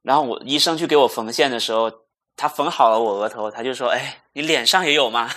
[0.00, 1.92] 然后我医生去给我缝线的时候，
[2.34, 5.30] 他缝好了我额头，他就说：“哎，你脸上也有吗？”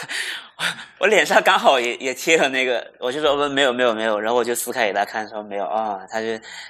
[0.98, 6.26] 我脸上刚好也也贴了那个，我就说不没有没有没有，然后我就撕开给他看，说没有啊、他就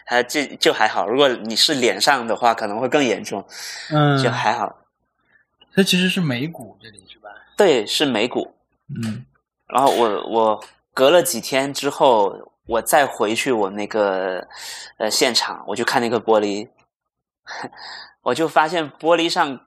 [0.07, 3.45] 他就就还好，如果你是脸上的话，可能会更严重，
[3.91, 4.80] 嗯，就还好。
[5.74, 7.28] 它其实是眉骨这里是吧？
[7.57, 8.55] 对，是眉骨。
[9.03, 9.24] 嗯，
[9.66, 14.47] 然后我我隔了几天之后，我再回去我那个
[14.99, 16.68] 呃现场，我就看那个玻璃，
[18.22, 19.66] 我就发现玻璃上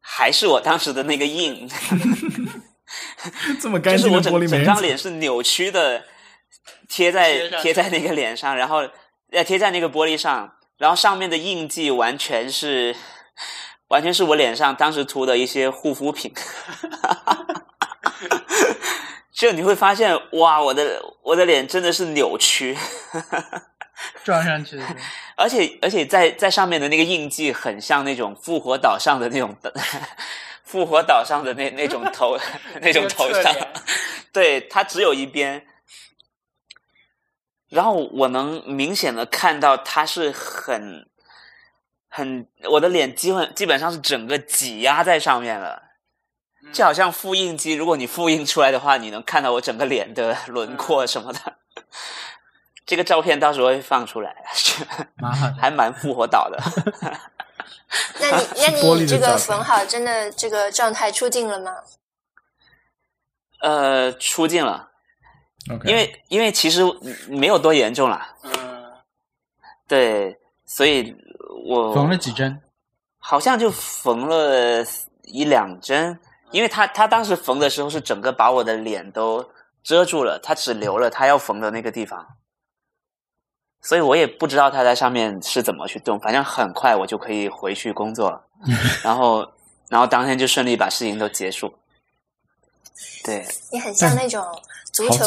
[0.00, 1.68] 还是我当时的那个印，
[3.60, 6.04] 这么干就是我净的玻璃整整张脸是扭曲的，
[6.88, 8.88] 贴在贴在那个脸上，然后
[9.32, 12.94] 呃贴在那个玻璃上，然后上面的印记完全是
[13.88, 16.32] 完全是我脸上当时涂的一些护肤品。
[19.32, 22.78] 就你会发现，哇，我的我的脸真的是扭曲，
[24.22, 24.84] 撞上去的。
[25.36, 29.54] 而且而且在在上面的那个印记很像那种复活岛上的那种
[30.74, 32.36] 复活岛上的那那种 头
[32.80, 33.54] 那种头像，
[34.34, 35.64] 对，它只有一边，
[37.68, 41.08] 然后我能明显的看到它是很
[42.08, 45.82] 很我的脸基本基本上是整个挤压在上面了。
[46.72, 51.38] 就好像复印机，如果你复印出来的话，你能看到我整个脸的轮廓什么的。
[52.84, 54.34] 这个照片到时候会放出来。
[55.60, 56.58] 还蛮复活岛的。
[58.20, 61.72] 那你 那你这个缝好，真的这个状态出镜了吗？
[63.60, 64.90] 呃，出镜了。
[65.86, 66.82] 因为因为其实
[67.26, 68.84] 没有多严重啦，嗯，
[69.88, 71.16] 对，所以
[71.66, 72.60] 我缝了几针？
[73.18, 74.84] 好像就缝了
[75.22, 79.42] 一两针，因为他他当时缝的时候是整个把我的脸都
[79.82, 82.26] 遮住了，他只留了他要缝的那个地方，
[83.84, 88.40] 所以我也不知道他在上面是怎么去动，反正很快我就可以回去工作了，
[89.04, 89.46] 然后
[89.88, 91.72] 然后当天就顺利把事情都结束。
[93.22, 94.44] 对，你很像那种
[94.92, 95.24] 足球！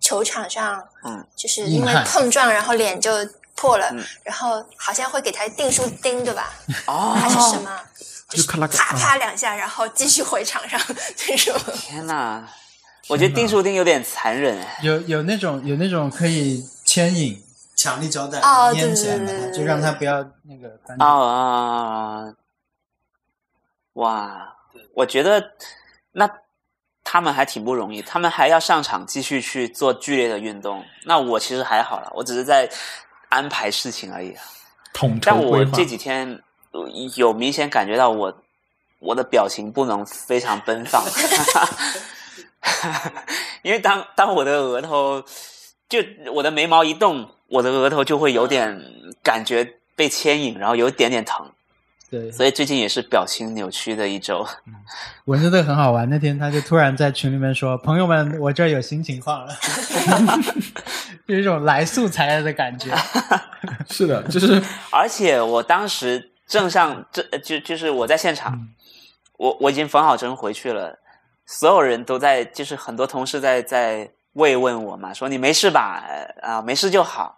[0.00, 3.10] 球场上，嗯，就是因为碰撞，然后脸就
[3.54, 6.52] 破了，嗯然后好像会给他订书钉，对吧？
[6.86, 7.70] 哦，还是什么？
[8.30, 10.80] 就咔啦咔啪啪两下，然后继续回场上，
[11.16, 11.54] 这种。
[11.74, 12.48] 天哪！
[13.08, 14.78] 我觉得订书钉有点残忍哎。
[14.82, 17.42] 有有那种有那种可以牵引
[17.80, 22.34] 强力胶带哦粘起来就让它不要那个翻哦啊！
[23.94, 24.54] 哇，
[24.92, 25.52] 我觉得
[26.12, 26.30] 那
[27.02, 30.84] 他们还挺不容易，他们还要上场继续去做剧烈的运动。
[31.06, 32.68] 那我其实还好了，我只是在
[33.30, 34.36] 安排事情而已。
[34.92, 38.42] 统但筹规划我这几天呃有明显感觉到我
[38.98, 41.02] 我的表情不能非常奔放，
[43.64, 45.24] 因为当当我的额头
[45.88, 45.98] 就
[46.34, 48.80] 我的眉毛一动，我的额头就会有点
[49.22, 51.50] 感觉被牵引，然后有一点点疼，
[52.10, 54.46] 对，所以最近也是表情扭曲的一周。
[55.26, 56.08] 文森特很好玩。
[56.08, 59.52] 那天他就突然在群里面说：“朋友们，我这儿有新情况了。
[61.26, 62.92] ”有一种来素材的感觉。
[63.88, 68.58] 是的，就是 而且我当时正上这就就是我在现场，
[69.36, 70.98] 我我已经缝好针回去了，
[71.46, 76.02] 所有人都在，就是很多同事在在慰问我嘛，说你没事吧？
[76.42, 77.36] 啊，没事就好。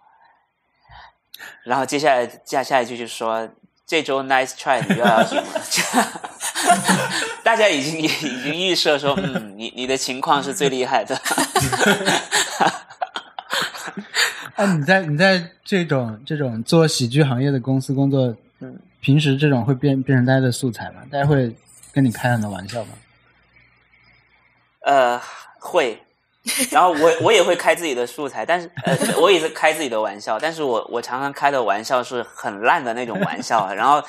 [1.64, 3.49] 然后接下来接下来一句就说
[3.86, 5.61] 这周 nice try 你又要赢了，
[7.45, 11.14] 大家已经已经预设说，嗯，你你的情况是最厉害的。
[14.55, 21.03] 哎，你在你在这种这种做喜剧行业的公司工作，嗯，平时这种会变变成大家的素材吗？
[21.11, 21.55] 大家会
[21.93, 22.90] 跟你开很多玩笑吗？
[24.84, 25.20] 呃，
[25.59, 26.03] 会，
[26.70, 34.03] 然后我我也会开自己的素材，但是呃，我也是开自己的玩笑，但是我我常常开的玩笑是很烂的那种玩笑，啊然后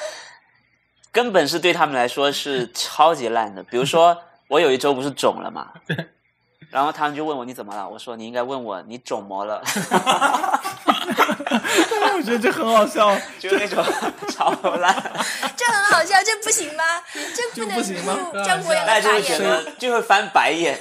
[1.12, 3.62] 根本是对他们来说是超级烂的。
[3.64, 4.18] 比如说，
[4.48, 5.72] 我有一周不是肿了嘛，
[6.72, 9.62] 然后他们就问我你怎么了，我说你应该问我你肿么了。
[12.16, 13.84] 我觉得这很好笑， 就是那种
[14.30, 14.96] 超烂，
[15.58, 16.84] 这很好笑，这不行吗？
[17.36, 19.72] 这不能这不行吗入张博洋大家就的法眼会觉？
[19.80, 20.80] 就会翻白眼。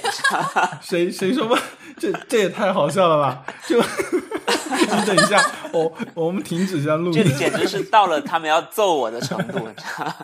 [0.81, 1.57] 谁谁说不？
[1.99, 3.43] 这这也太好笑了吧！
[3.67, 7.35] 就你等一下，我我们停止一下录就音。
[7.37, 10.15] 简直是到了他们要揍我的程度，你知道吗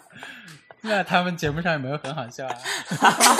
[0.83, 2.53] 那他们节目上有没有很好笑啊？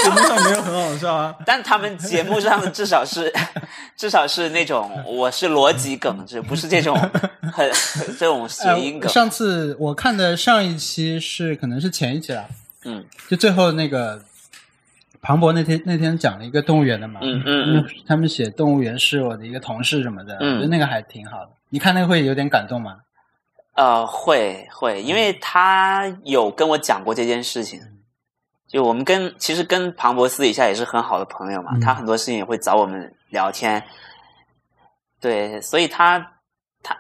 [0.04, 1.34] 节目上没有很好笑啊。
[1.46, 3.32] 但他们节目上至少是，
[3.96, 9.08] 至少是那种我是逻辑梗，这不是这种很很这种谐音梗。
[9.08, 12.46] 呃上次我看的上一期是可能是前一期了，
[12.86, 14.22] 嗯就最后那个
[15.22, 21.52] 庞博那天那天讲了一个动物园的嘛，嗯嗯嗯，他们写动物园是我的一个同事什么的，嗯我觉得那个还挺好的。
[21.70, 22.98] 你看那个会有点感动吗？
[23.80, 27.80] 呃，会会，因为他有跟我讲过这件事情。
[28.68, 31.80] 就我们跟其实跟庞博私底下也是很好的朋友嘛，嗯。
[31.80, 33.82] 他很多事情也会找我们聊天。
[35.22, 36.20] 对，所以他
[36.84, 36.98] 他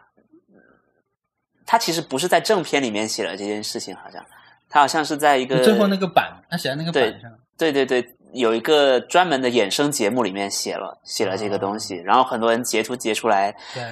[1.65, 4.25] 他其实不是在正片里面写了这件事情，好像
[4.69, 13.84] 他好像是在一个最后那个版，他写在那个对板上，对对对，有一个专门的衍生节目里面写了写了这个东西，然后很多人截图截出来对，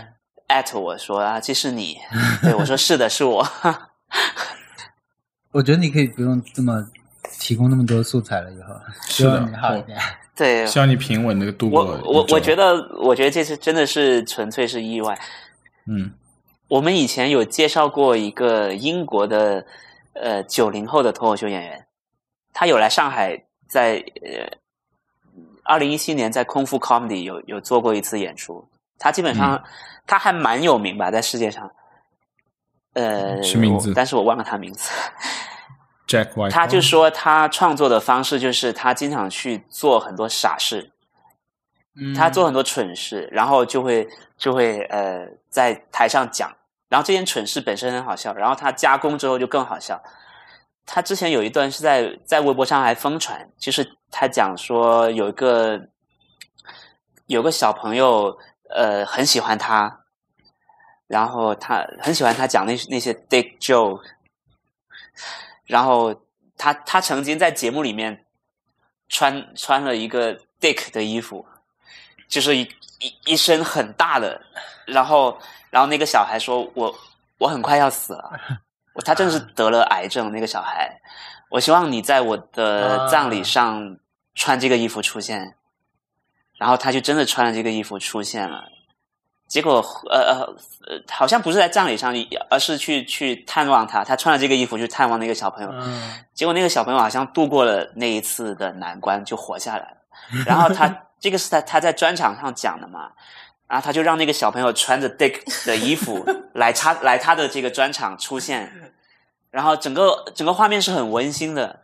[0.48, 1.98] 艾特我说啊，这是你，
[2.42, 3.48] 对我说是的，是我。
[5.52, 6.86] 我觉得你可以不用这么
[7.40, 8.74] 提供那么多素材了，以后
[9.08, 9.98] 希是的望你好一点。
[10.36, 11.84] 对希望你平稳的度过。
[11.84, 15.18] 我我我觉，得，我觉得这次真的是纯粹是意外。
[15.86, 16.12] 嗯
[16.68, 19.66] 我们以前有介绍过一个英国的
[20.14, 21.88] 呃九零后的脱口秀演员，
[22.54, 24.58] 他有来上海在，呃
[25.64, 28.68] 二零一七年在空腹 comedy 有有做过一次演出。
[28.98, 29.64] 他基本上、嗯
[30.10, 31.70] 他还蛮有名吧，在世界上。
[32.94, 34.90] 呃，是名字但是我忘了他名字。
[36.08, 40.94] ，Jack White， 他就说他创作的方式就是他经常去做很多傻事，
[42.00, 46.56] 嗯他做很多蠢事，然后就会就会呃在台上讲，
[46.88, 50.02] 然后这件蠢事本身很好笑，然后他加工之后就更好笑。
[50.86, 55.90] 他之前有一段是在在微博上还疯传，就是他讲说有一个
[57.26, 58.38] 有个小朋友
[58.70, 60.02] 呃很喜欢他，
[61.08, 64.02] 然后他很喜欢他讲那那些 dick joke，
[65.66, 66.22] 然后
[66.58, 68.26] 他他曾经在节目里面
[69.10, 71.46] 穿穿了一个 dick 的衣服，
[72.28, 72.62] 就是一
[73.00, 74.42] 一一身很大的，
[74.86, 75.38] 然后
[75.70, 76.96] 然后那个小孩说我
[77.38, 78.32] 我很快要死了，
[78.96, 81.00] 我他真的是得了癌症那个小孩，
[81.50, 83.98] 我希望你在我的葬礼上
[84.34, 85.56] 穿这个衣服出现，
[86.58, 88.64] 然后他就真的穿了这个衣服出现了。
[89.48, 89.76] 结果，
[90.10, 90.56] 呃呃
[90.88, 92.14] 呃，好像不是在葬礼上，
[92.50, 94.04] 而是去去探望他。
[94.04, 99.98] 他穿了这个衣服去探望那个小朋友，嗯，结果那个小朋友好像度过了那一次的难关，就活下来了。
[100.46, 103.10] 然后他 这个是他他在专场上讲的嘛，
[103.70, 108.70] 然后他就让那个小朋友穿着 Dick 的衣服 来他来他的这个专场出现，
[109.50, 111.84] 然后整个整个画面是很温馨的。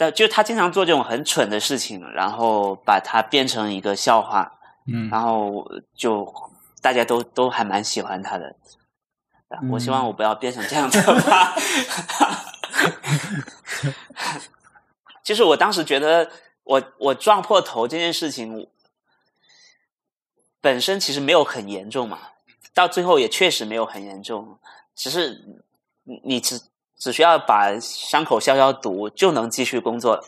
[0.00, 4.50] 但就他经常做这种很蠢的事情，然后把它变成一个笑话，
[4.86, 6.26] 嗯然后就
[6.80, 8.56] 大家都都还蛮喜欢他的。
[9.70, 10.98] 我希望我不要变成这样子
[11.28, 11.54] 吧。
[15.22, 16.30] 就是我当时觉得
[16.64, 18.70] 我我撞破头这件事情
[20.62, 22.18] 本身其实没有很严重嘛，
[22.72, 24.58] 到最后也确实没有很严重，
[24.94, 25.44] 只是
[26.04, 26.58] 你你只
[27.00, 30.22] 只需要把伤口消消毒就能继续工作。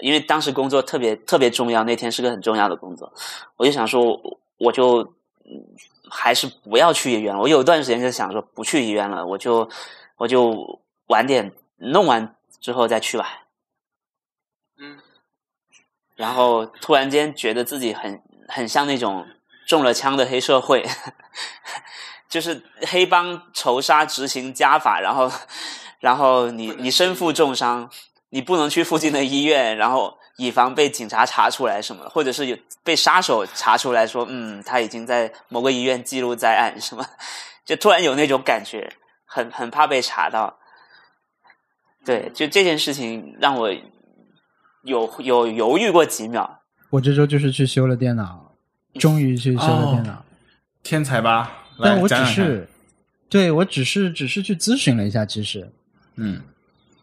[0.00, 3.12] 因为当时工作特别特别重要，那天是个很重要的工作，
[3.56, 4.20] 我就想说，
[4.56, 5.02] 我就
[5.44, 5.74] 嗯
[6.08, 7.40] 还是不要去医院了。
[7.40, 9.68] 我有一段时间就想说不去医院了，我就
[10.16, 13.48] 我就晚点弄完之后再去吧。
[14.78, 15.00] 嗯，
[16.14, 19.26] 然后突然间觉得自己很很像那种
[19.66, 20.86] 中了枪的黑社会，
[22.28, 25.30] 就是黑帮仇杀执行家法，然后
[26.00, 27.90] 然后你你身负重伤。
[28.30, 37.02] 你不能去附近的医院，然后以防被警察查出来什么，或者是有被杀手查出来说，嗯，他已经在某个医院记录在案什么，
[37.64, 38.92] 就突然有那种感觉，
[39.24, 40.58] 很很怕被查到。
[42.04, 43.72] 对，就这件事情让我
[44.82, 46.60] 有有犹豫过几秒。
[46.90, 48.52] 我这周就是去修了电脑，
[49.00, 50.22] 终于去修了电脑，
[50.82, 51.50] 天才吧？
[51.78, 52.68] 来但我只是，
[53.28, 55.70] 对我只是只是去咨询了一下，其实。
[56.16, 56.40] 嗯。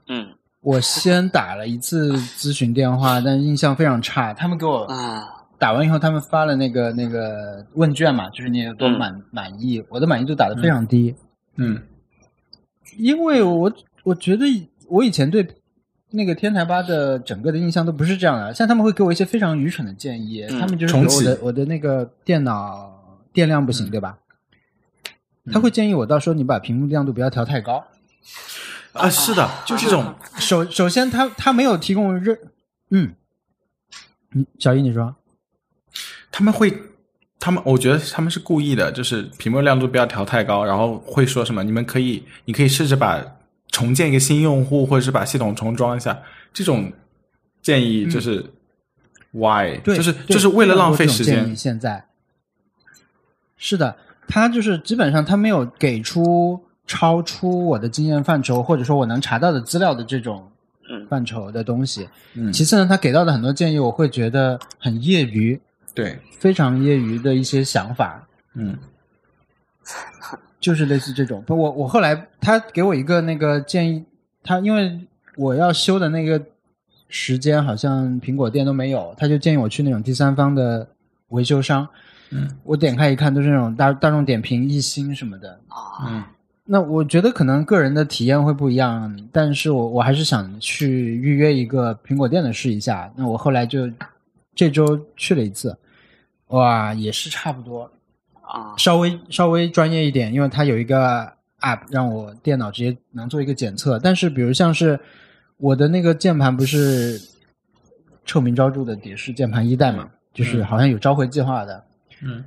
[0.08, 0.28] 嗯。
[0.62, 4.34] 我先打了一次咨询电话，但印象非常差。
[4.34, 5.24] 他们给我啊。
[5.58, 8.98] 打完以后，他们发了那个那个问卷嘛，就是你有多嗯。
[8.98, 9.84] 满、满意。
[9.90, 11.16] 我的满意度打得非常低，
[11.56, 11.82] 嗯。
[12.98, 13.72] 因为我
[14.04, 14.46] 我觉得
[14.88, 15.48] 我以前对
[16.12, 20.60] 那个天台吧的整个的印象都不是这样的，像他们会给我一些非常愚蠢的建议，嗯。
[20.60, 22.92] 他们就是我重启的我的那个电脑
[23.32, 23.92] 电量不行，嗯。
[23.92, 24.18] 对吧？
[25.52, 27.86] 他会建议我到时候你把屏幕亮度不要调太高。
[28.94, 32.38] 啊，是的，就是这种首首先他他没有提供任
[32.90, 33.14] 嗯，
[34.32, 35.16] 你小易你说
[36.32, 36.74] 他们会，
[37.40, 43.22] 他们我觉得他们是故意的，就是屏幕亮度不要调太高，然后会说什么，你们可以，你可以试着把
[43.70, 46.22] 重建一个新用户，或者是把系统重装一下，
[46.54, 46.92] 这种
[47.62, 48.46] 建议就是
[49.32, 51.56] why，、对，就是就是为了浪费时间。
[51.56, 52.06] 现在
[53.58, 60.48] 是的，他就是基本上他没有给出超出我的经验范畴，或者说我能查到的资料的这种
[60.90, 62.08] 嗯范畴的东西。
[62.34, 65.60] 嗯，其次呢，他给到的很多建议，我会觉得很业余，
[65.94, 68.28] 对，非常业余的一些想法。
[68.54, 68.78] 嗯
[70.60, 71.44] 就是类似这种。
[71.44, 74.04] 不，我我后来他给我一个那个建议，
[74.44, 75.00] 他因为
[75.36, 76.42] 我要修的那个
[77.08, 80.88] 时间好像苹果店都没有，他就建议我去那种第三方的
[81.30, 81.88] 维修商。
[82.32, 85.60] 嗯，我点开一看，都是那种大大众点评、一星什么的。
[85.68, 86.24] 啊，嗯
[86.68, 93.14] 那我觉得可能个人的体验会不一样，但是我我还是想去预约一个苹果店的试一下。
[93.16, 93.88] 那我后来就
[94.56, 95.78] 这周去了一次，
[96.48, 97.88] 哇，也是差不多，
[98.42, 104.00] 啊，稍微稍微专业一点，因为它有一个 app 让我电脑直接能做一个检测。
[104.00, 105.00] 但是比如像是
[105.58, 107.22] 我的那个键盘不是
[108.26, 111.84] 臭名昭著的蝶式键盘一代嘛，就是好像有召回计划的。
[112.22, 112.44] 嗯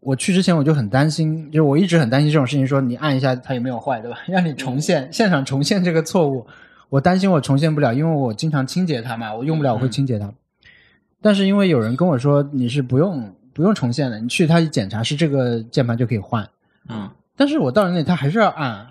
[0.00, 4.18] 我去之前我就很担心，就是我一直很担心这种事情，说你按一下它有没有坏，对吧？
[4.26, 6.44] 让你重现现场重现这个错误，
[6.88, 10.32] 我担心我重现不了，因为我经常清洁它嘛，我用不了我会清洁它。
[11.20, 16.48] 但是因为有人跟我说你是不用不用重现的，你去他一检查是这个键盘就可以换。
[16.88, 18.86] 嗯但是我到了那里，他还是要按，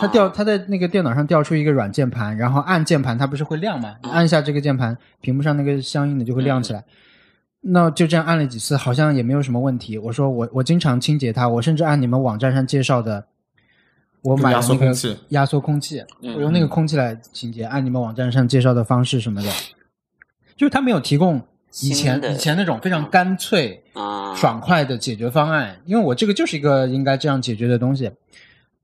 [0.00, 3.96] 它调它在那个电脑上调出一个软键盘，然后按键盘它不是会亮吗？
[4.02, 6.82] 你按一下这个键盘，屏幕上那个相应的就会亮起来。
[7.66, 9.96] 那就这样按了几次，好像也没有什么问题。
[9.96, 13.24] 我说我我经常清洁它，我甚至按你们网站上介绍的，
[14.20, 15.16] 我买压缩那个空气。
[15.30, 16.34] 压缩空气，嗯。
[16.34, 19.48] 我用那个空气来清洁，按你们网站上介绍的方式什么的，
[20.56, 21.40] 就是他没有提供
[21.80, 28.10] 以前以前那种非常干脆、啊，爽快的解决方案，因为我这个就是一个应该这样解决的东西。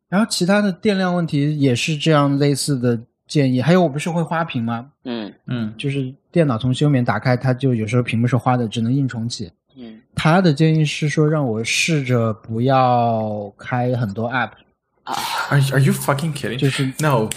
[0.09, 2.99] 然后其他的电量问题也是这样类似的
[3.31, 4.91] 建议，还有我不是会花屏吗？
[5.05, 9.51] 嗯嗯就是电脑从休眠打开，它就有时候屏幕是花的，只能硬重启。
[9.77, 16.59] 嗯他的建议是说让我试着不要开很多 app，，Are are you fucking kidding？
[16.59, 17.31] 就是 no，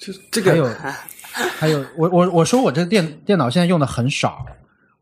[0.00, 0.66] 就这个还有
[1.60, 4.44] 还有我我我说我这个电电脑现在用的很少，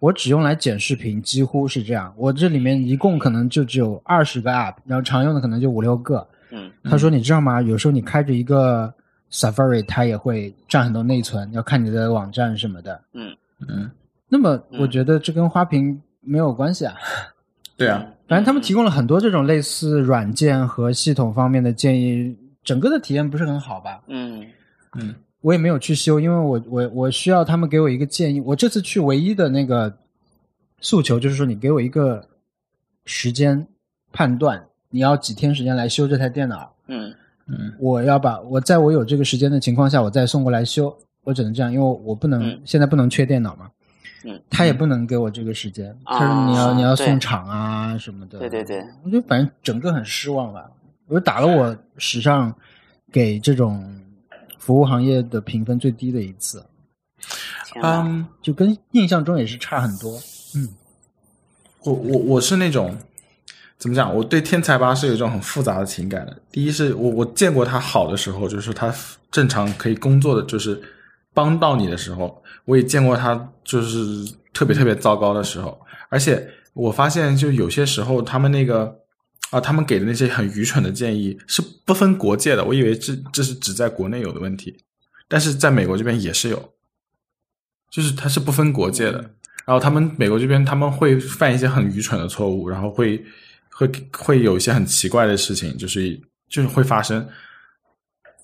[0.01, 2.13] 我只用来剪视频，几乎是这样。
[2.17, 6.27] 我这里面一共可能就只有二十个 app，然后常用的可能就五六个。
[6.51, 7.63] 嗯他说你知道吗？
[7.63, 8.93] 有时候你开着一个
[9.35, 13.03] Safari，它也会占很多内存，要看你的网站什么的。
[13.15, 13.37] 嗯
[13.69, 13.91] 嗯
[14.29, 16.95] 那么嗯我觉得这跟花屏没有关系啊。
[17.77, 24.01] 对啊，反正他们提供了很多这种类似软件和系统方面的建议，整个的体验不是很好吧？
[24.07, 24.47] 嗯
[24.97, 28.41] 嗯我也没有去修，因为我我我需要他们给我一个建议。
[28.41, 29.93] 我这次去唯一的那个
[30.81, 32.27] 诉求就是说，你给我一个
[33.05, 33.67] 时间
[34.13, 37.13] 判断，你要几天时间来修这台电脑，嗯
[37.47, 40.97] 嗯我要把我在我有这个时间的情况下，我再送过来修。
[41.25, 43.71] 我只能这样，因为我不能、嗯现在不能缺电脑嘛。
[44.25, 48.39] 嗯他也不能给我这个时间，啊他说你要你要送厂啊什么的。
[48.39, 50.71] 对对对，我就反正整个很失望吧。
[51.07, 52.55] 我就打了我史上
[53.13, 53.85] 给这种
[54.59, 56.65] 服务行业的评分最低的一次，
[57.83, 60.19] 嗯，就跟印象中也是差很多。
[60.57, 60.69] 嗯
[61.83, 62.97] 我我我是那种
[63.79, 64.15] 怎么讲？
[64.15, 66.37] 我对天才吧是有一种很复杂的情感的。
[66.51, 68.95] 第一是我我见过他好的时候，就是他
[69.31, 70.81] 正常可以工作的，就是
[71.35, 75.79] 帮到你的时候，我也见过他就是特别特别糟糕的时候。
[76.09, 78.95] 而且我发现，就有些时候他们那个
[79.51, 82.65] 啊，他们给的那些很愚蠢的建议是不分国界的。
[82.65, 84.77] 我以为这这是只在国内有的问题，
[85.29, 86.71] 但是在美国这边也是有，
[87.91, 89.19] 就是它是不分国界的。
[89.67, 93.25] 然后他们美国这边他们会犯一些很愚蠢的错误，然后会
[93.77, 96.19] 会会有一些很奇怪的事情，就是
[96.49, 97.27] 就是会发生。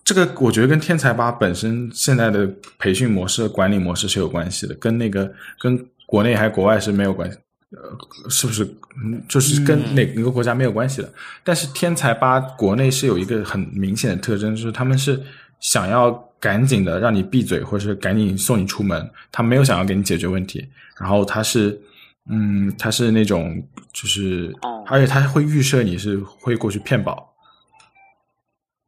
[0.02, 7.38] 这个我觉得跟天才吧本身现在的培训模式、管理模式是有关系的，跟那个跟国内还是国外是没有关系。
[7.70, 8.64] 呃，是不是？
[9.04, 11.12] 嗯，就是跟哪哪个国家没有关系的。
[11.44, 15.22] 但是天才吧国内是有一个很明显的特征，就是他们是
[15.60, 20.66] 想要赶紧的让你闭嘴，或者是赶紧送你出门，他没有想要给你解决问题。
[20.98, 21.80] 然后他是，
[22.28, 27.32] 嗯，他是那种就是，哦而且他会预设你是会过去骗保，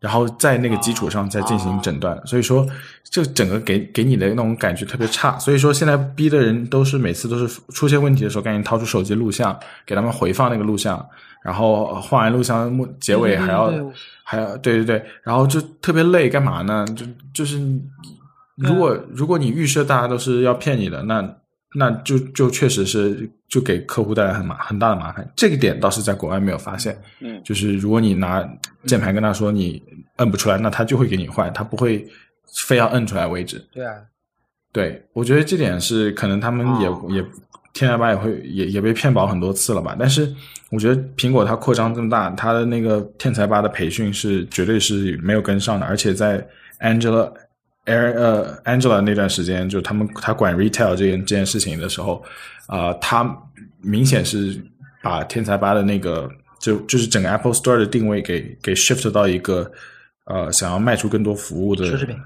[0.01, 2.21] 然后在那个基础上再进行诊断。
[2.27, 2.67] 所以说，
[3.05, 5.39] 这整个给给你的那种感觉特别差。
[5.39, 9.57] 所以说，现在逼的人都是每次都是出现问题的时候，赶紧掏出手机录像，
[9.87, 11.05] 给他们回放那个录像，
[11.45, 13.73] 然后换完录像末结尾还要
[14.25, 16.85] 还要对对对，然后就特别累，干嘛呢？
[16.97, 17.61] 就就是
[18.57, 21.23] 如果如果你预设大家都是要骗你的，那
[21.74, 25.27] 那就就确实是就给客户带来很麻很大的麻烦。
[25.36, 28.47] 这个点倒是在国外没有发现，嗯就是如果你拿
[28.85, 29.82] 键盘跟他说你
[30.16, 32.07] 摁不出来，那他就会给你换，他不会
[32.66, 33.59] 非要摁出来为止。
[33.73, 33.94] 对啊，
[34.73, 37.24] 对，我觉得这点是可能他们也、哦也
[37.74, 39.97] 天才吧也会也也被骗保很多次了吧。
[39.99, 40.31] 但是
[40.70, 46.47] 我觉得苹果它扩张这么大，它的那个天才吧的培训是绝对是没有跟上的，而且在
[46.81, 47.32] Angela
[47.87, 52.23] Air 呃 Angela 那段时间，就他们他管 retail 这件这件事情的时候，
[52.67, 53.37] 啊、他
[53.81, 54.57] 明显是
[55.03, 56.31] 把天才吧的那个
[56.61, 59.71] 就就是整个 Apple Store 的定位给给 shift 到一个
[60.27, 62.17] 呃想要卖出更多服务的奢侈品。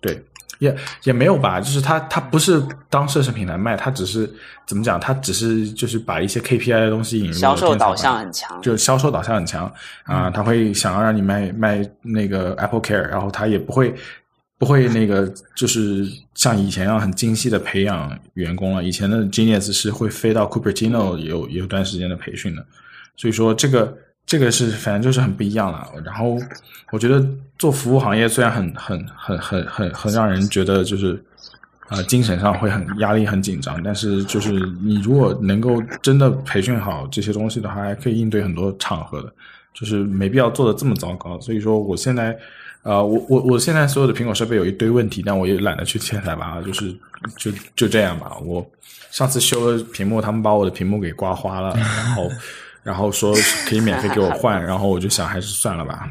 [0.00, 0.24] 对，
[0.58, 0.74] 也
[1.04, 4.28] 也没有吧，就是他他不是当奢侈品来卖，他只是
[4.66, 9.72] 怎么讲，他只是就是把一些 KPI 的东西引入销售导向很强，就销售导向很强
[10.04, 13.94] 啊、他会想要让你卖卖那个 Apple Care，然后他也不会
[14.62, 16.06] 不会那个就是
[16.36, 18.84] 像以前一样很精细的培养员工了。
[18.84, 22.64] 以前的 Genius 是会飞到 Cupertino 有有段时间的培训的，
[23.16, 25.88] 所以说这个这个是反正就是很不一样了。
[26.04, 26.38] 然后
[26.92, 27.26] 我觉得
[27.58, 31.20] 做服务行业虽然很很很很很很让人觉得就是。
[31.88, 34.52] 呃，精神上会很压力很紧张，但是就是
[34.82, 39.30] 你如果能够真的培训好这些东西的话，还可以应对很多场合的，
[39.74, 41.38] 就是没必要做的这么糟糕。
[41.38, 42.34] 所以说，我现在，
[42.82, 46.92] 呃，我我我现在所有的苹果设备有一堆问题，但我也懒得去天才吧，就是
[47.36, 48.36] 就就这样吧。
[48.38, 48.68] 我
[49.10, 52.30] 上次修了屏幕，他们把我的屏幕给刮花了，然后
[52.82, 53.34] 然后说
[53.66, 56.10] 可以免费给我换，然后我就想还是算了吧，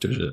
[0.00, 0.32] 就是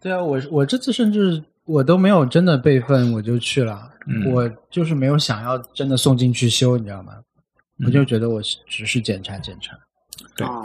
[0.00, 3.90] 对啊，我我这次甚至我都没有真的备份，我就去了。
[4.10, 7.12] 嗯我就是没有想要真的送进去修，你知道吗？
[7.78, 9.78] 嗯我就觉得我只是检查检查。
[10.34, 10.62] 对哦，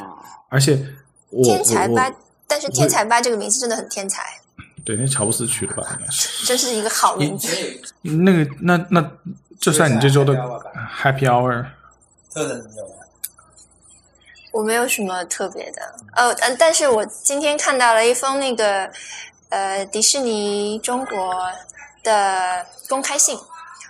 [0.50, 0.84] 而且
[1.30, 2.14] 我我，
[2.54, 4.22] 但是天才吧这个名字真的很天才，
[4.86, 6.46] 对，那乔布斯取的吧，应该是。
[6.46, 7.48] 真是一个好名字。
[8.04, 9.12] 那个，那那
[9.60, 10.36] 就算你这周的
[11.02, 11.66] Happy Hour。
[12.32, 12.96] 特的有
[14.52, 18.88] 我没有什么特别的，呃，呃但是我今天看到了一封那个
[19.50, 21.34] 呃迪士尼中国
[22.04, 23.36] 的公开信，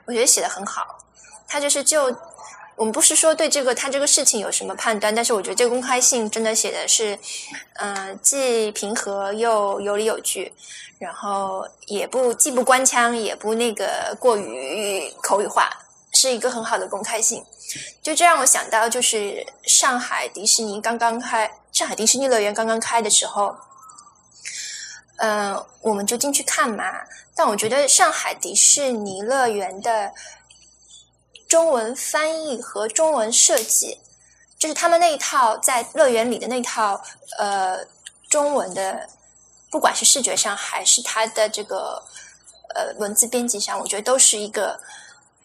[0.05, 0.99] 我觉得写的很好。
[1.49, 2.09] 他就是就
[2.83, 7.17] 我们不是说对这个他这个事情有什么判断，但是我觉得这个公开信真的写的是，
[7.75, 10.51] 嗯、既平和又有理有据，
[10.99, 15.69] 然后也不既不官腔，也不那个过于口语化，
[16.11, 17.41] 是一个很好的公开信。
[18.01, 23.55] 就这让我想到，就是上海迪士尼刚刚开，上海迪士尼乐园刚刚开的时候，
[25.19, 26.83] 呃，我们就进去看嘛。
[27.33, 30.11] 但我觉得上海迪士尼乐园的
[31.53, 33.99] 中文翻译和中文设计，
[34.57, 36.99] 就是他们那一套在乐园里的那套
[37.37, 37.77] 呃
[38.27, 39.07] 中文的，
[39.69, 42.03] 不管是视觉上还是它的这个
[42.73, 44.79] 呃文字编辑上，我觉得都是一个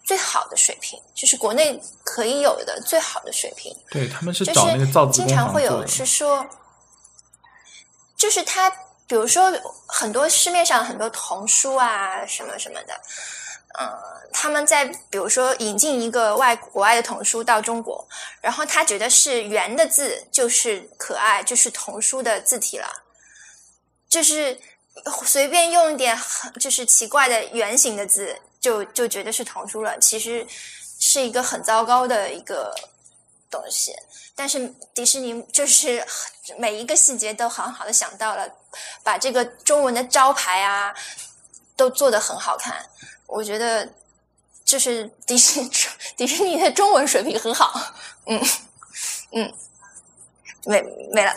[0.03, 3.71] 最好的水平，就是国内可以有的最好的水平。
[3.91, 5.85] 对，他们是就找那个造经常会有。
[5.85, 6.43] 是说，
[8.17, 8.67] 就是他，
[9.05, 9.53] 比如说
[9.85, 12.99] 很多市面上很多童书啊什么什么的，
[13.79, 13.87] 嗯、
[14.31, 18.07] 他们在比如说引进一个外国外的童书到中国，
[18.41, 22.87] 然后他觉得是圆的字就是可爱，就是童书的字体了，
[24.09, 24.57] 就是
[25.25, 26.17] 随便用一点
[26.59, 30.45] 就是奇怪的圆形的字，就就觉得是童书了，其实
[30.99, 32.73] 是一个很糟糕的一个
[33.49, 33.93] 东西。
[34.35, 36.05] 但是迪士尼就是
[36.57, 38.49] 每一个细节都很好的想到了，
[39.03, 40.95] 把这个中文的招牌啊
[41.75, 42.85] 都做得很好看。
[43.27, 43.87] 我觉得
[44.69, 45.69] 就是迪士尼
[46.15, 47.73] 迪士尼的中文水平很好。
[48.27, 48.39] 嗯
[49.31, 49.51] 嗯，
[50.67, 50.79] 没
[51.11, 51.31] 没了。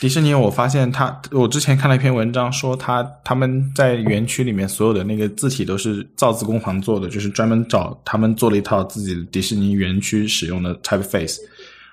[0.00, 11.38] 迪士尼，我发现他，我之前看了一篇文章，说他他们在园区里面所有的那个字体都是造字工坊做的，就是专门找他们做了一套自己的迪士尼园区使用的 typeface。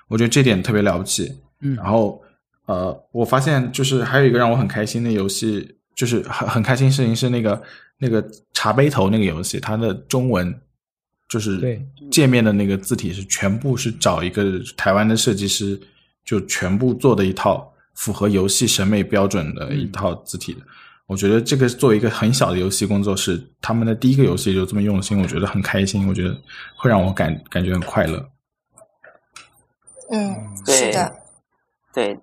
[0.08, 1.40] 我觉得这点特别了不起。
[1.60, 2.20] 嗯然后
[2.66, 7.60] 呃，我发现就是还有一个让我很开心的游戏，就是很很开心事情是那个
[7.98, 10.52] 那个茶杯头那个游戏，它的中文
[11.28, 15.80] 就是对界面的那个字体是全部是找一个台湾的设计师，
[16.24, 20.60] 就全部做的一套符合游戏审美标准的一套字体的。
[21.06, 26.36] 我觉得这个作为一个很小的游戏工作室，他们的第一个游戏就这么用心，我觉得很开心，我觉得
[26.76, 28.28] 会让我感感觉很快乐。
[30.10, 31.16] 嗯，对是的，
[31.94, 32.18] 对，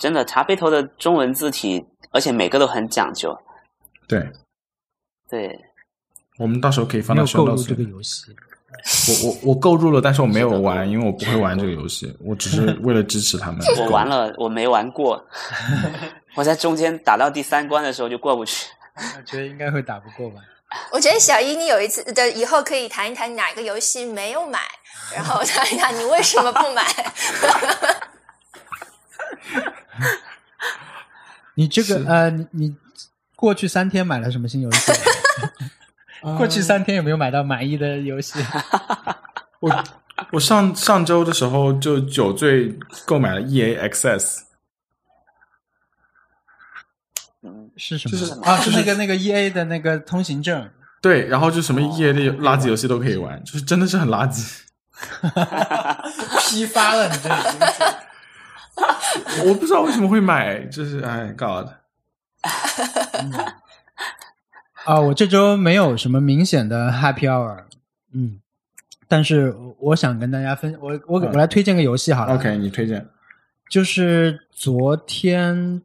[0.00, 3.36] 真的茶杯头的中文字体，而且每个都很讲究。
[4.08, 4.28] 对，
[5.30, 5.60] 对，
[6.38, 8.24] 我们到时候可以放到没有 show 购入 notes 这个游戏。
[9.08, 13.60] 我我我购入了，但是我没有玩，因为我不会玩这个游戏，我只是为了支持他们。
[13.80, 15.22] 我玩了，我没玩过。
[16.36, 18.66] 我在中间打到第三关的时候就过不去。
[19.16, 20.40] 我觉得应该会打不过吧。
[20.92, 24.60] 我觉得小一，你有一次的以后可以谈一谈哪个游戏没有买，
[25.14, 26.84] 然后谈一谈你为什么不买。
[31.54, 32.76] 你这个呃，你你
[33.38, 34.92] 过去三天买了什么新游戏？
[36.36, 38.40] 过去三天有没有买到满意的游戏？
[39.60, 39.84] 我
[40.32, 44.40] 我上上周的时候就酒醉购买了 EA Access，
[47.44, 48.18] 嗯，是什么？
[48.18, 50.68] 就是啊，是那个那个 E A 的那个通行证。
[51.00, 54.62] 对，然后就什么 EA 的垃圾游戏都可以玩，就是真的是很垃圾。
[56.50, 57.84] 批发了，你这已经是。
[59.48, 61.68] 我不知道为什么会买，就是哎，God，
[64.84, 67.64] 啊，我这周没有什么明显的 Happy Hour，
[68.12, 68.40] 嗯，
[69.06, 72.34] 但是我想跟大家分，我我我来推荐个游戏好了。
[72.34, 73.06] OK，你推荐？
[73.70, 75.82] 就是昨天，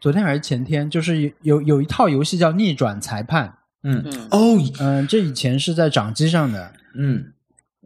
[0.00, 3.48] 昨天还是前天，就是有有有一套游戏叫《逆转裁判》，
[3.82, 4.28] 嗯嗯。
[4.30, 7.32] 哦，嗯、这以前是在掌机上的，嗯。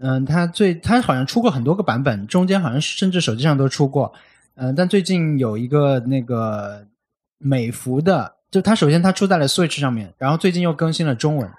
[0.01, 4.13] 嗯，它最它好像出过很多个版本，中间好像甚至手机上都出过，
[4.55, 6.87] 嗯、但最近有一个那个
[7.39, 11.51] 美服的，就它首先它出在了 Switch 上面，然后最近又更新了中文，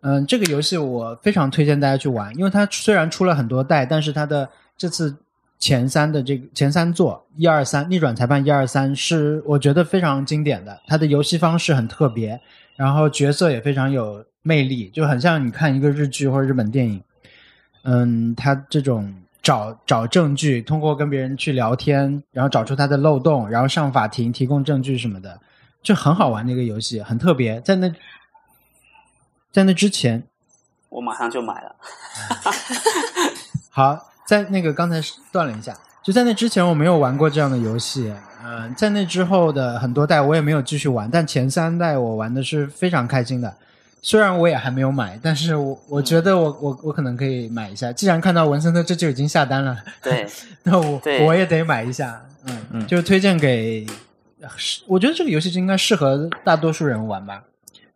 [0.00, 5.16] 嗯、这个游戏我非常推荐大家去玩，因为它虽然出了很多代，但是它的这次
[5.58, 12.40] 前三的这个前三座一二三逆转裁判一二三是我觉得非常经典的，它的游戏方式很特别，
[12.76, 17.02] 然后角色也非常有魅力，就很像你看一个日剧或者日本电影。
[17.82, 19.14] 嗯，它这种
[19.46, 25.40] 找找证据，通过跟别人去聊天，然后找出他的漏洞，然后上法庭提供证据什么的，
[25.84, 27.60] 就很好玩的一个游戏，很特别。
[27.60, 27.88] 在那
[29.52, 30.24] 在那之前，
[30.88, 31.76] 我马上就买了。
[33.70, 35.00] 好，在那个刚才
[35.30, 38.12] 断了一下，就在那之前我没有玩过这样的游戏。
[38.44, 43.56] 嗯、在那之后的很多代我也没有继续玩，但前三代我玩的是非常开心的。
[44.06, 47.92] 虽然我也还没有买，但是我我觉得我我我可能可以买一下。
[47.92, 50.24] 既然看到文森特这就已经下单了，对，
[50.62, 52.24] 那我我也得买一下。
[52.46, 53.84] 嗯嗯就是推荐给，
[54.56, 57.42] 是我觉得这个游戏就应该适合大多数人玩吧，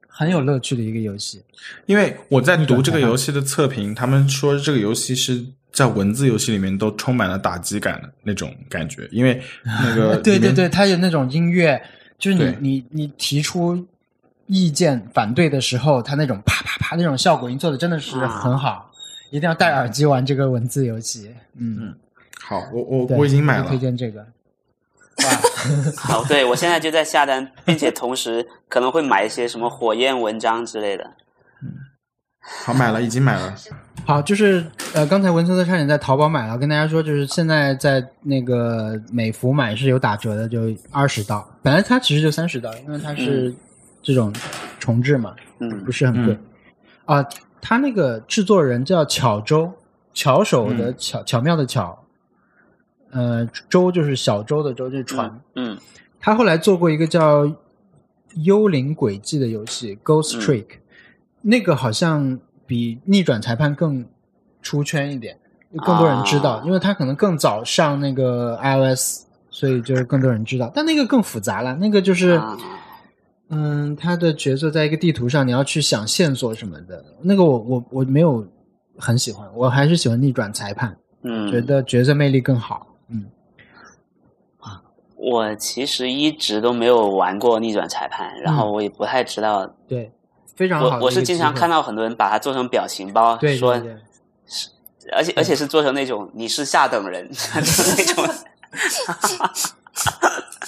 [0.09, 1.41] 很有乐趣的一个游戏。
[1.87, 11.81] 因为我在读这个游戏的测评，他们说这个游戏是在文字游戏里面都充满了打击感的那种感觉，因为那个 对对对，它有那种音乐，
[12.19, 13.87] 就是你你你提出
[14.51, 18.91] 意见反对的时候，他那种啪啪啪那种效果音做的真的是很好，
[19.31, 21.35] 一定要戴耳机玩这个文字游戏。
[21.57, 21.95] 嗯，嗯
[22.43, 24.27] 好，我我我已经买了推，荐这个。
[25.97, 31.05] 好，对我现在就在下单，并且同时可能会买一些什么火焰文章之类的。
[31.63, 31.75] 嗯
[32.65, 33.55] 好买了，已经买了。
[34.07, 34.65] 好，就是
[34.95, 41.47] 呃，刚才文森特差点在淘宝买了，跟大家说，就是现在在那个美服买是有打折的，就二十刀。
[41.63, 43.55] 本来它其实就三十刀，因为它是
[44.03, 44.33] 这种
[44.79, 46.39] 重置嘛，嗯不是很贵。
[47.05, 47.27] 啊，
[47.61, 49.73] 他那个制作人叫巧周，
[50.15, 52.05] 巧手的巧，巧妙的巧，
[53.11, 55.41] 呃，舟就是小舟的舟，就是船。
[55.57, 55.77] 嗯
[56.21, 57.45] 他后来做过一个叫
[58.45, 60.67] 《幽灵轨迹》的游戏《Ghost 嗯 Trick》，
[61.43, 64.07] 那个好像比逆转裁判更
[64.63, 65.39] 出圈一点，
[65.79, 70.71] 更多人知道，啊因为他可能更早上那个 iOS，所以就是更多人知道。
[70.75, 72.41] 但那个更复杂了，那个就是。
[73.51, 77.05] 啊嗯，他的角色在一个地图上，你要去想线索什么的。
[77.21, 78.47] 那个我我我没有
[78.97, 82.87] 很喜欢，我还是喜欢逆转裁判，嗯，觉得角色魅力更好。
[83.09, 83.27] 嗯，
[84.61, 84.81] 啊
[85.17, 89.69] 我其实一直都没有玩过逆转裁判，然后我也不太知道。
[89.89, 90.13] 对，
[90.55, 93.73] 非常好我我是经常看到很多人把它做成表情包，对说
[95.13, 98.25] 而且而且是做成那种你是下等人 就是那种。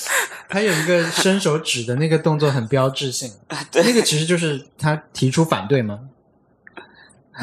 [0.52, 3.32] 还有一个伸手指的那个动作很标志性，
[3.72, 6.00] 对那个其实就是他提出反对吗？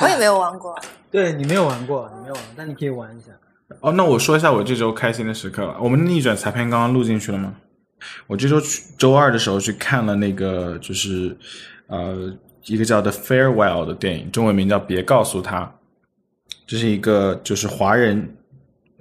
[0.00, 0.78] 我也没有玩过。
[1.10, 3.26] 对你没有玩过，你没有玩，但你可以玩一下。
[3.80, 5.76] 哦，那我说一下我这周开心的时刻吧。
[5.80, 7.56] 我们逆转裁判刚刚录进去了吗？
[8.28, 11.36] 我这周去周二的时候去看了那个，就是
[11.88, 12.32] 呃
[12.66, 15.62] 一个叫《The Farewell》的电影，中文名叫《别告诉他》。
[16.66, 18.36] 这是一个就是华人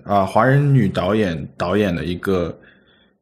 [0.03, 2.57] 啊、华人女导演导演的一个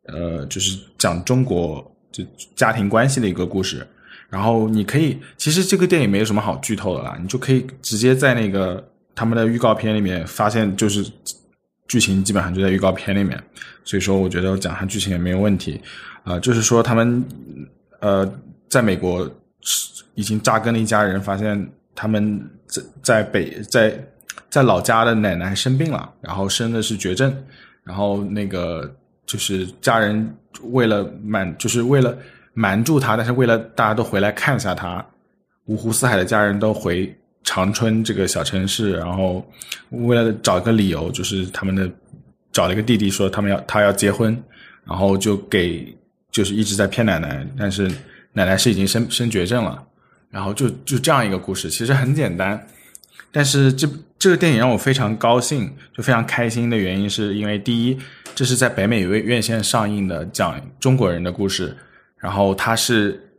[0.08, 2.24] 呃，就是讲中国就
[2.56, 3.86] 家庭关系的一个故事。
[4.30, 8.86] 然后你可以，其实这个电影没有什么好剧透的啦，你就可以直接在那个
[9.16, 11.06] 他们的预告片里面发现，就是
[11.88, 13.42] 剧情基本上就在预告片里面，
[13.86, 15.82] 所以说我觉得讲它剧情也没有问题。
[16.24, 17.24] 啊、就是说他们
[18.02, 18.30] 呃
[18.68, 19.30] 在美国
[20.14, 23.98] 已经扎根了一家人，发现他们在在北在
[24.58, 27.32] 在老家的奶奶生病了，然后生的是绝症，
[27.84, 28.92] 然后那个
[29.28, 30.28] 就是家人
[30.72, 32.18] 为了瞒，就是为了
[32.56, 35.06] 瞒住他，但是为了大家都回来看一下他，
[35.66, 39.46] 五湖四海的家人都回长春这个小城市，然后
[39.92, 41.88] 为了找一个理由，就是他们的
[42.52, 44.36] 找了一个弟弟说他们要他要结婚，
[44.86, 45.96] 然后就给
[46.32, 47.88] 就是一直在骗奶奶，但是
[48.34, 49.84] 奶奶是已经生生绝症了，
[50.32, 52.60] 然后就就这样一个故事，其实很简单，
[53.38, 53.88] 但是这
[54.18, 57.96] 这个电影让我非常高兴，就非常开心的原因是因为第一，
[58.34, 61.78] 这是在北美院院线上映的讲中国人的故事，
[62.18, 63.30] 然后它是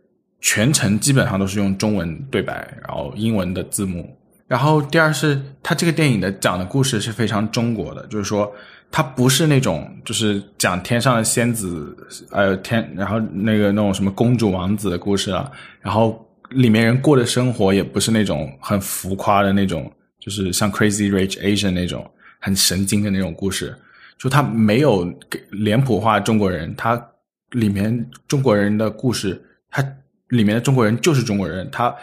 [0.41, 2.55] 全程基本上都是用中文对白，
[2.87, 4.16] 然后英文的字幕。
[4.47, 8.49] 然后第二是它这个电影的讲的故事是非常中国的，就是说
[8.93, 11.97] 它不是那种就是讲天上的仙子，
[12.31, 15.51] 呃天，然后那个那种什么公主王子的故事啊，
[15.81, 23.77] 然后里面人过的生活也不是那种很浮夸的那种，就是像 Crazy Rich Asian 那种很神经的那种故事，
[24.16, 27.11] 就他没有给脸谱化中国人，他
[27.51, 29.83] 里面中国人的故事，他
[30.29, 31.95] 里面的中国人就是中国人，他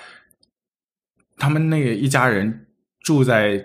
[1.37, 2.67] 他们那个一家人
[3.01, 3.63] 住在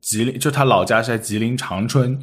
[0.00, 2.18] 吉林，就他老家是在吉林长春，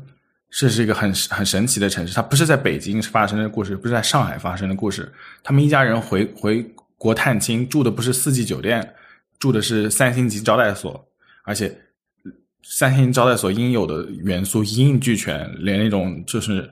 [0.50, 2.14] 这是一个很很神奇的城市。
[2.14, 5.12] 它不是在北京发生的故事，不是在上海发生的故事。
[5.44, 6.66] 他们一家人回回
[6.98, 8.94] 国探亲，住的不是四季酒店，
[9.40, 11.08] 住的是三星级招待所，
[11.44, 11.74] 而且
[12.64, 16.70] 三星招待所应有的元素一应俱全，连那种就是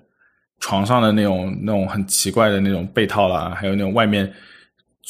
[0.60, 4.34] 床上的那种那种很奇怪的那种被套啦，还有那种外面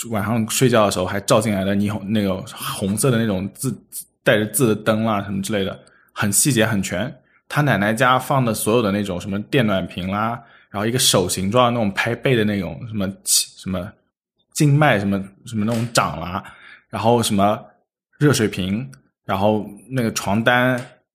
[0.10, 3.74] 晚上睡觉的时候还照进来的霓虹那个红色的那种字
[4.22, 5.80] 带着字的灯啦什么之类的，
[6.12, 7.14] 很细节很全。
[7.48, 13.90] 他奶奶家放的所有的那种什么电暖瓶啦，然后一个手形状的那种拍背的那种什么什么
[14.56, 16.44] 静脉什么什么那种掌啦，
[16.90, 17.64] 然后什么
[18.18, 18.90] 热水瓶，
[19.24, 20.70] 然后那个床单，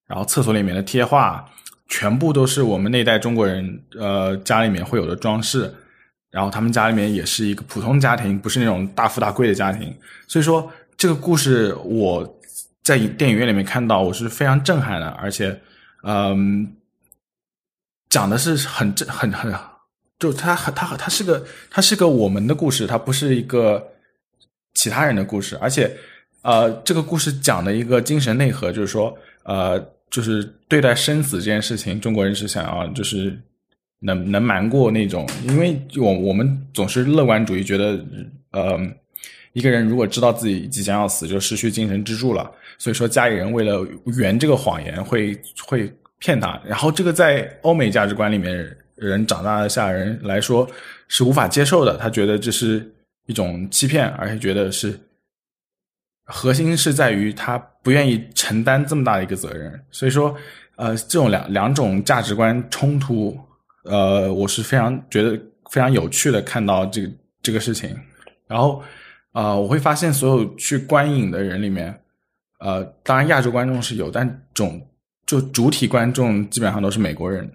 [0.07, 1.45] 然后厕所里面的贴画，
[1.89, 5.75] 全部都是我们那代中国人呃家里面会有的装饰。
[6.31, 9.93] 然后他们家里面也是一个普通家庭，不是那种大富大贵的家庭。
[10.29, 12.41] 所以说这个故事我
[12.85, 15.61] 在电影院里面看到，我是非常震撼的，而且
[16.05, 16.77] 嗯，
[18.09, 19.53] 讲的是很正很很，
[20.21, 23.85] 就他他他是个他是个我们的故事，它不是一个
[24.75, 25.91] 其他人的故事，而且
[26.43, 29.81] 呃，这个故事讲的一个精神内核就是说，呃，
[30.11, 33.37] 就是对待生死这件事情，中国人是想要就是
[34.01, 37.99] 能能瞒过那种，因为我我们总是乐观主义，觉得
[38.53, 38.79] 呃，
[39.55, 43.87] 一个人如果知道自己即将要死，就失去精神支柱了，所以说家里人为了
[44.19, 45.35] 圆这个谎言，会
[45.67, 50.69] 会骗他，然后这个在欧美价值观里面，人长大的下人来说
[51.09, 52.89] 是无法接受的，他觉得这是
[53.27, 54.99] 一种欺骗，而且觉得是
[56.25, 60.37] 核心是在于他不愿意承担这么大的一个责任，所以说
[60.77, 63.37] 呃，这种两两种价值观冲突。
[63.83, 65.31] 呃，我是非常觉得
[65.71, 67.11] 非常有趣的看到这个
[67.43, 67.99] 这个事情，
[68.47, 68.79] 然后
[69.33, 71.99] 啊、呃，我会发现所有去观影的人里面，
[72.59, 74.87] 呃，当然亚洲观众是有，但总
[75.25, 77.51] 就主体观众基本上都是美国人，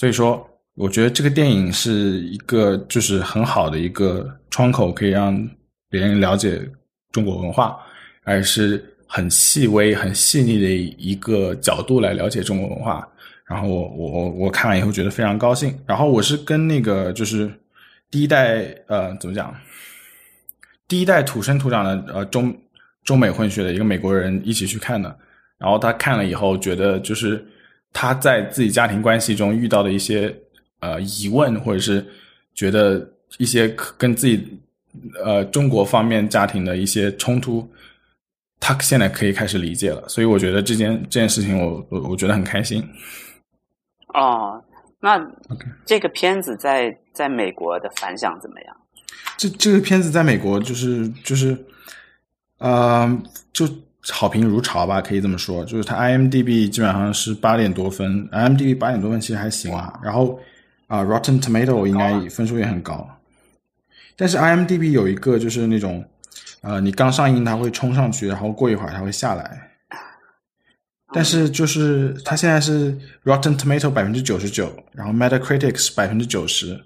[0.00, 5.46] 所以说，我觉得这个电影是一个就是很好的一个窗口，可以让
[5.90, 6.66] 别人了解
[7.12, 7.76] 中国文化，
[8.24, 13.06] 而是很细微、很细腻的一个角度来了解中国文化。
[13.44, 15.78] 然后我我我看完以后觉得非常高兴。
[15.86, 17.52] 然后我是跟那个就是
[18.10, 19.54] 第一代呃怎么讲，
[20.88, 22.56] 第一代土生土长的呃中
[23.04, 25.14] 中美混血的一个美国人一起去看的。
[25.58, 27.44] 然后他看了以后觉得就是
[27.92, 30.34] 他在自己家庭关系中遇到的一些
[30.80, 32.06] 呃疑问，或者是
[32.54, 33.08] 觉得
[33.38, 34.58] 一些跟自己
[35.24, 37.68] 呃中国方面家庭的一些冲突，
[38.58, 40.08] 他现在可以开始理解了。
[40.08, 42.82] 所以我觉得这件这件事情我我我觉得很开心。
[44.14, 44.62] 哦，
[45.00, 45.20] 那
[45.86, 48.76] 这个片子在在美国的反响怎么样？
[49.36, 51.56] 这这个片子在美国就是就是，
[52.58, 53.22] 呃，
[53.52, 53.66] 就
[54.08, 55.64] 好评如潮吧，可以这么说。
[55.64, 59.98] 就是它 IMDB 基本上是八点多分，IMDB 八点多分其实还行啊。
[60.02, 60.40] 然后
[60.86, 63.08] 啊、呃、，Rotten Tomato 应该分数也很高。
[64.16, 66.04] 但是 IMDB 有一个就是那种，
[66.62, 69.68] 呃，你刚上映它会冲上去，然后过一会儿它会下来。
[71.12, 76.80] 但是就是它现在是 Rotten Tomato 百分之九十九，然后 Metacritic 是百分之九十，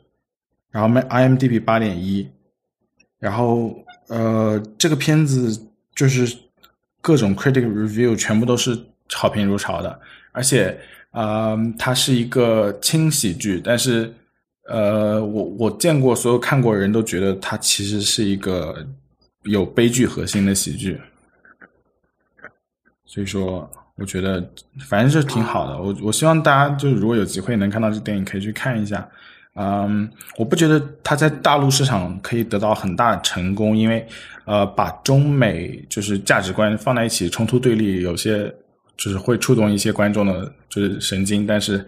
[0.71, 2.27] 然后 IMDB 八点一，
[3.19, 3.77] 然后
[4.09, 6.27] 呃这个片子就是
[7.05, 8.75] 各种 critic review 全部都是
[9.13, 10.01] 好评如潮的，
[10.33, 10.75] 而且
[11.11, 14.11] 呃，它是一个轻喜剧，但是
[14.67, 18.75] 呃，我我见过所有看过的人都觉得它其实是一个
[19.43, 20.99] 有悲剧核心的喜剧，
[23.05, 24.43] 所以说我觉得
[24.89, 25.79] 反正就挺好的。
[25.79, 29.07] 我我希望大家就是如果有机会能看到这电影，可以去看一下。
[29.57, 34.05] 嗯，我不觉得它在大陆市场可以得到很大成功，因为
[34.47, 38.53] 呃，把中美就是价值观放在一起冲突对立，有些
[38.97, 41.47] 就是会触动一些观众的就是神经。
[41.47, 41.85] 但是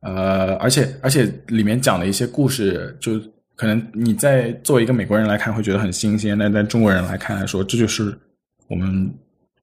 [0.00, 3.18] 呃，而且而且里面讲的一些故事，就
[3.56, 8.16] 可能你在作为一个美国人来看会觉得很新鲜，但在中国人来看来说，这就是
[8.68, 9.10] 我们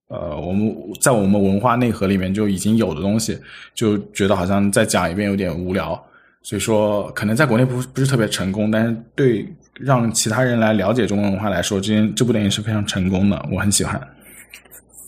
[0.07, 3.37] 呃我们在我们文化内核里面就已经有的东西，
[3.75, 6.01] 就觉得好像再讲一遍有点无聊。
[6.43, 13.99] 所以说，可能在国内不不是特别成功，但是对让其他人来了解中国文化来说，这件这部电影是非常成功的，我很喜欢。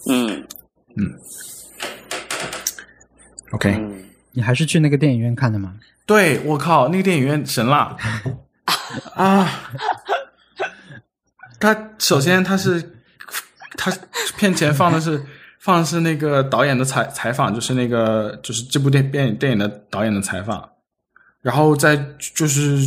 [0.10, 0.48] 嗯
[0.98, 1.11] 嗯
[3.52, 5.76] ，OK，嗯，你还是去那个电影院看的吗？
[6.06, 7.95] 对我靠，那个电影院神了
[9.15, 9.49] 啊！
[11.60, 12.84] 他首先他是
[13.77, 13.91] 他
[14.38, 15.22] 片前放的是
[15.60, 20.69] 放的是那个导演的采采访，就是那个就是这部电电电影的导演的采访。
[21.41, 21.95] 然后再
[22.35, 22.77] 就是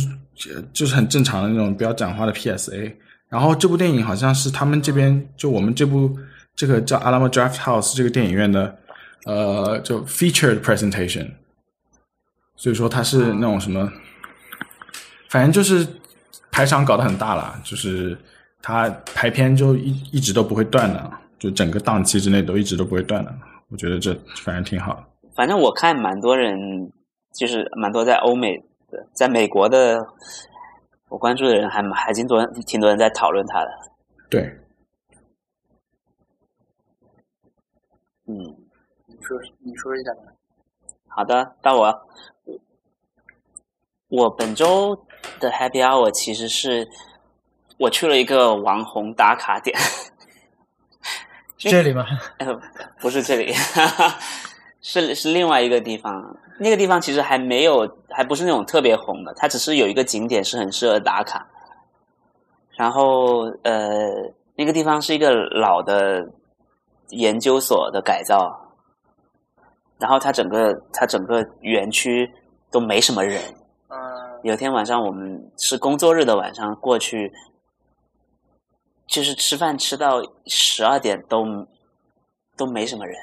[0.71, 2.97] 就是很正常的那种比较讲话的 P.S.A。
[3.29, 6.15] 然后这部电影好像是他们这边就我们这部
[6.55, 8.77] 这个叫 Alamo Draft House 这个电影院的
[9.25, 11.31] 呃就 featured presentation。
[12.55, 13.91] 所以说它是那种什么，
[15.29, 15.85] 反正就是
[16.51, 18.17] 排场搞得很大了，就是
[18.61, 23.33] 它排片就一一直都不会断的，就整个档期之内都一直都不会断的。
[23.69, 25.03] 我觉得这反正挺好。
[25.35, 26.57] 反正我看蛮多人。
[27.37, 30.07] 就是蛮多在欧美的，在美国的，
[31.09, 33.69] 我关注的人还还挺多，挺多人在讨论他的。
[34.29, 34.59] 对，
[38.25, 38.35] 嗯，
[39.05, 40.21] 你说你说一下吧。
[41.07, 42.07] 好的，到我。
[44.09, 45.05] 我本周
[45.37, 46.87] 的 Happy Hour 其实是
[47.77, 49.77] 我去了一个网红打卡点，
[51.57, 52.05] 这里吗？
[53.01, 53.53] 不是这里。
[54.89, 61.45] 是是另外一个地方，那个地方其实还没有，还不是那种特别红的，它只是有一个景点是很适合打卡。
[62.77, 64.07] 然后呃，
[64.55, 66.25] 那个地方是一个老的
[67.09, 68.49] 研究所的改造，
[69.97, 72.31] 然后它整个它整个园区
[72.71, 73.43] 都没什么人。
[73.89, 73.97] 嗯。
[74.43, 77.29] 有天晚上我们是工作日的晚上过去，
[79.05, 81.45] 就是吃饭吃到十二点都
[82.55, 83.17] 都没什么人。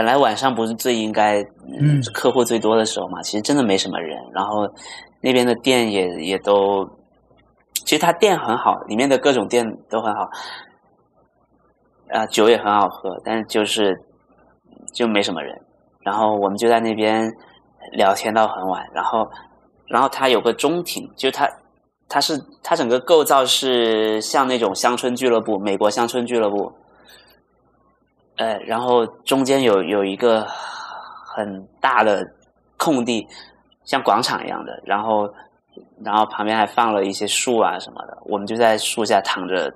[0.00, 1.42] 本来晚上不是最应该
[1.78, 4.16] 嗯客户最多的时候嘛，其实真的没什么人。
[4.32, 4.66] 然后
[5.20, 6.88] 那边的店也也都，
[7.84, 10.30] 其实它店很好，里面的各种店都很好，
[12.08, 13.94] 啊酒也很好喝，但是就是
[14.94, 15.60] 就没什么人。
[16.00, 17.30] 然后我们就在那边
[17.92, 18.82] 聊天到很晚。
[18.94, 19.28] 然后
[19.86, 21.46] 然后它有个中庭，就它
[22.08, 26.72] 它是它整个构造是像那种乡村俱乐部，美国乡村俱乐部。
[28.40, 32.26] 呃，然后中间有有一个很大的
[32.78, 33.28] 空地，
[33.84, 35.30] 像广场一样的，然后
[36.02, 39.70] 然后旁边还放了一些树啊什么的，我们就在树下躺着，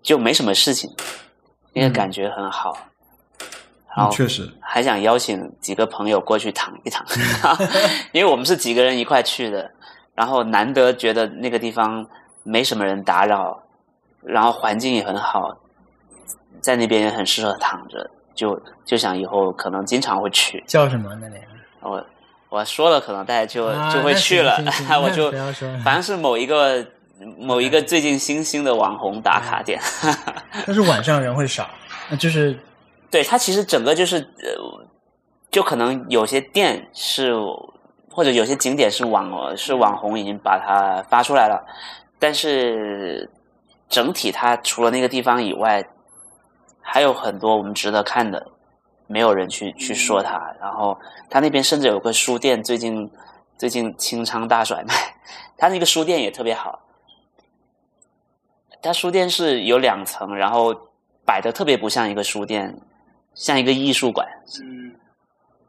[0.00, 0.90] 就没什么事情，
[1.74, 2.74] 那个感觉很好。
[3.94, 7.04] 然后确实还想邀请几个朋友过去躺一躺，
[8.12, 9.70] 因为我们是几个人一块去的，
[10.14, 12.06] 然后难得觉得那个地方
[12.42, 13.62] 没什么人打扰，
[14.22, 15.58] 然后环境也很好。
[16.60, 20.62] 在那边也很适合躺着，就就想以后可能经常会去。
[20.66, 21.36] 叫什么那里？
[21.80, 22.04] 我
[22.48, 24.56] 我说了，可能大家就就会去了。
[25.02, 25.30] 我就
[25.82, 26.84] 反正是某一个
[27.38, 29.78] 某一个最近新兴的网红打卡点。
[30.66, 31.68] 但是晚上人会少，
[32.18, 32.58] 就是
[33.10, 34.86] 对它其实整个就是呃，
[35.50, 37.34] 就可能有些店是
[38.10, 41.62] 或者有些景点是网是网红已经把它发出来了，
[42.18, 43.30] 但是
[43.88, 45.84] 整体它除了那个地方以外。
[46.86, 48.46] 还有很多我们值得看的，
[49.06, 50.38] 没有人去去说它。
[50.60, 50.96] 然后
[51.30, 53.10] 他那边甚至有个书店，最近
[53.58, 54.94] 最近清仓大甩卖。
[55.56, 56.78] 他那个书店也特别好，
[58.82, 60.74] 他书店是有两层，然后
[61.24, 62.76] 摆的特别不像一个书店，
[63.34, 64.28] 像一个艺术馆。
[64.62, 64.92] 嗯，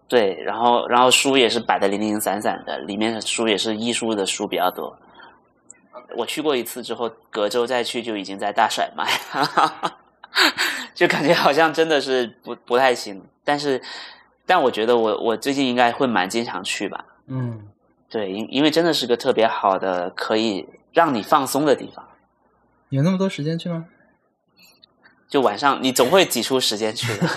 [0.07, 4.93] 对，然后然后书也是摆的零零散散的，里面的书也是艺术的书比较多。
[6.17, 9.05] 我去过一次之后，隔周再去就已经在大甩卖。
[10.95, 13.79] 就感觉好像真的是不不太行，但是，
[14.45, 17.05] 但我觉得我我最近应该会蛮经常去吧。
[17.27, 17.67] 嗯，
[18.09, 22.07] 对，因因为真的是个特别好的可以让你放松的地方。
[22.89, 23.85] 有那么多时间去吗？
[25.27, 27.27] 就晚上你总会挤出时间去的。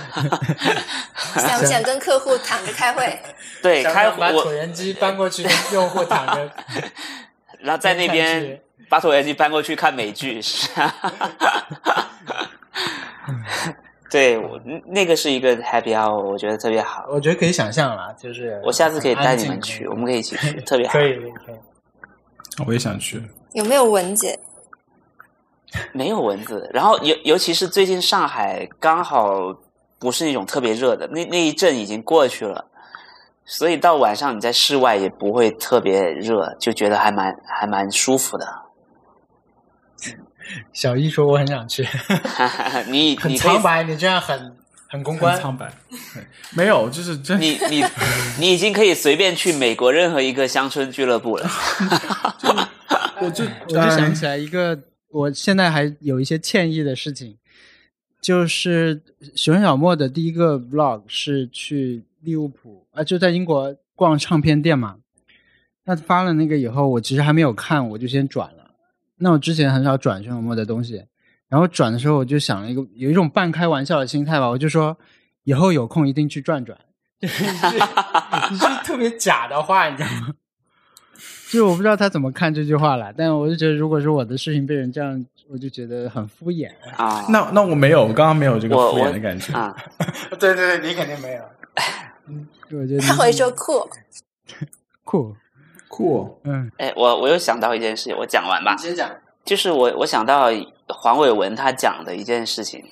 [1.37, 3.19] 想不想跟客户躺着开会？
[3.61, 6.51] 对，开把椭，圆机搬过去，跟用户躺着。
[7.61, 10.95] 然后在那边把椭圆机搬过去看美剧，是啊。
[14.11, 17.05] 对，我那个是一个 happy hour，我觉得特别好。
[17.11, 20.95] 我觉得可以想象了，就是我下次可以带你们去，我们可以一起去，特别好。
[20.95, 21.57] 可以可以。
[22.67, 23.23] 我也想去。
[23.53, 24.39] 有没有蚊子？
[25.93, 29.55] 没有蚊子，然后尤尤其是最近上海刚好
[29.99, 32.65] 不是那种特别热的，那那一阵已经过去了，
[33.45, 38.47] 所以到晚上你在室外也不会特别热，就觉得还蛮还蛮舒服的。
[40.73, 41.87] 小易说我很想去，
[42.89, 44.57] 你 很苍白，你这样很
[44.89, 45.43] 很公关很。
[45.43, 45.73] 苍白，
[46.55, 47.85] 没有，就是真你 你
[48.39, 51.49] 你已经可以随便去美国任何一个乡村俱乐部了。
[53.21, 54.79] 我就我就想起来一个，
[55.11, 57.37] 我现在还有一些歉意的事情，
[58.21, 59.03] 就是
[59.35, 64.97] 熊小莫的第一个 vlog 是去利物浦啊，就在英国逛唱片店嘛。
[65.85, 68.58] 那发了那个以后，我其实还没有看，我就先转了。
[69.19, 71.05] 那我之前很少转熊小莫的东西，
[71.49, 74.97] 然后转的时候我就想了一个有一种半开玩笑的心态吧，我就说
[75.45, 76.79] 以后有空一定去转转。
[77.21, 80.35] 就是你是特别假的话，你知道吗？
[81.51, 86.71] 就是我不知道他怎么看这句话了，但我就觉得，如果是我的视频被人这样，我就觉得很敷衍。
[86.97, 89.53] 啊，那那我没有，我刚刚没有这个敷衍的感觉。
[89.53, 89.75] 啊，
[90.39, 91.43] 对对对，你肯定没有。
[92.29, 93.89] 嗯，我觉得他会说酷。
[95.03, 95.35] 酷，
[95.99, 98.77] 酷，嗯，哎，我我又想到一件事情，我讲完吧。
[98.77, 99.11] 先讲。
[99.45, 100.49] 就是我我想到
[100.89, 102.85] 黄伟文他讲的一件事情，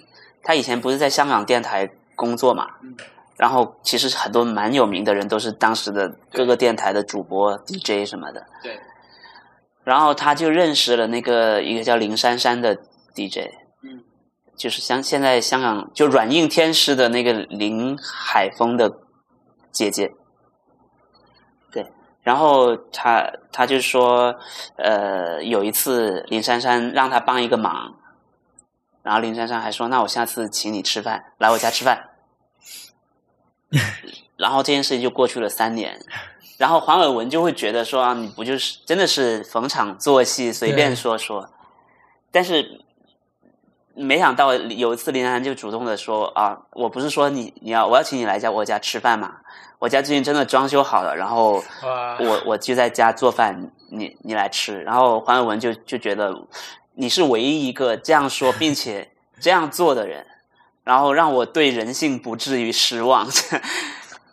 [0.43, 2.97] 他以前不是在香港电台工作嘛，嗯
[3.37, 8.47] 然后其实很多蛮有名的人都是当时的各个电台的主播、DJ 什么的。
[8.63, 8.81] 对。
[9.85, 12.75] 然后他就认识了那个一个叫林珊珊的
[13.15, 13.51] DJ，
[13.83, 14.03] 嗯，
[14.57, 18.91] 就是像现在香港就软硬天师的那个林海峰的
[19.71, 20.11] 姐姐。
[22.27, 24.35] 对，然后他他就说，
[24.77, 27.95] 呃，有一次林珊珊让他帮一个忙，
[29.03, 32.11] 然后林珊珊还说，那我下次请你吃饭，来我家吃饭。
[34.37, 35.99] 然后这件事情就过去了三年，
[36.59, 41.49] 然后黄伟文就会觉得说，啊你不就是真的是逢场作戏，随便说说，
[42.31, 42.85] 但是
[43.97, 49.37] 没想到有一次林珊珊就主动的说啊，我不是说你你要我要请你来家我家吃饭嘛，
[49.79, 51.65] 我家最近真的装修好了，然后
[52.21, 54.83] 我我就在家做饭，你你来吃。
[54.83, 56.39] 然后黄伟文就就觉得
[56.95, 59.09] 你是唯一一个这样说并且
[59.41, 60.27] 这样做的人，
[60.85, 63.27] 然后让我对人性不至于失望。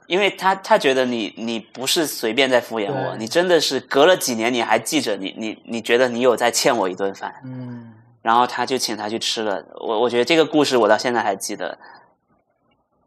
[0.05, 7.92] 因为他他觉得你你不是随便在敷衍我，你真的是隔了几年你还记着你你你觉得你有在欠我一顿饭，嗯，
[8.23, 9.63] 然后他就请他去吃了。
[9.75, 11.77] 我我觉得这个故事我到现在还记得。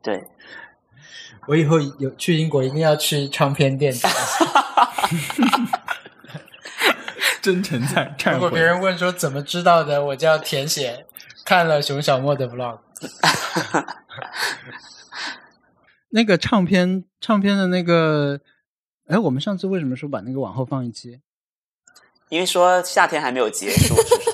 [0.00, 0.28] 对，
[1.48, 3.92] 我以后有去英国一定要去唱片店。
[7.42, 8.60] 真诚在忏如果别。
[8.60, 11.06] 人问说怎么知道的，我就要填写
[11.44, 12.80] 看了熊小莫的 vlog。
[16.10, 18.40] 那个唱片唱片的那个，
[19.06, 21.20] 哎，我们上次为什么说把那个往后放一期？
[22.28, 24.25] 因为说夏天还没有结束，是不是？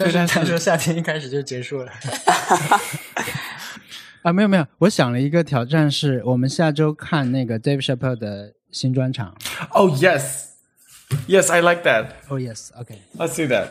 [0.00, 1.92] 但是他说夏天一开始就结束了。
[4.22, 9.36] 啊，没有没有，我想了一个挑战是，我们下周看那个 Dave Chappelle 的新专场。
[9.70, 10.46] Oh yes,
[11.28, 12.06] yes, I like that.
[12.28, 13.68] Oh yes，OK、Let's do that.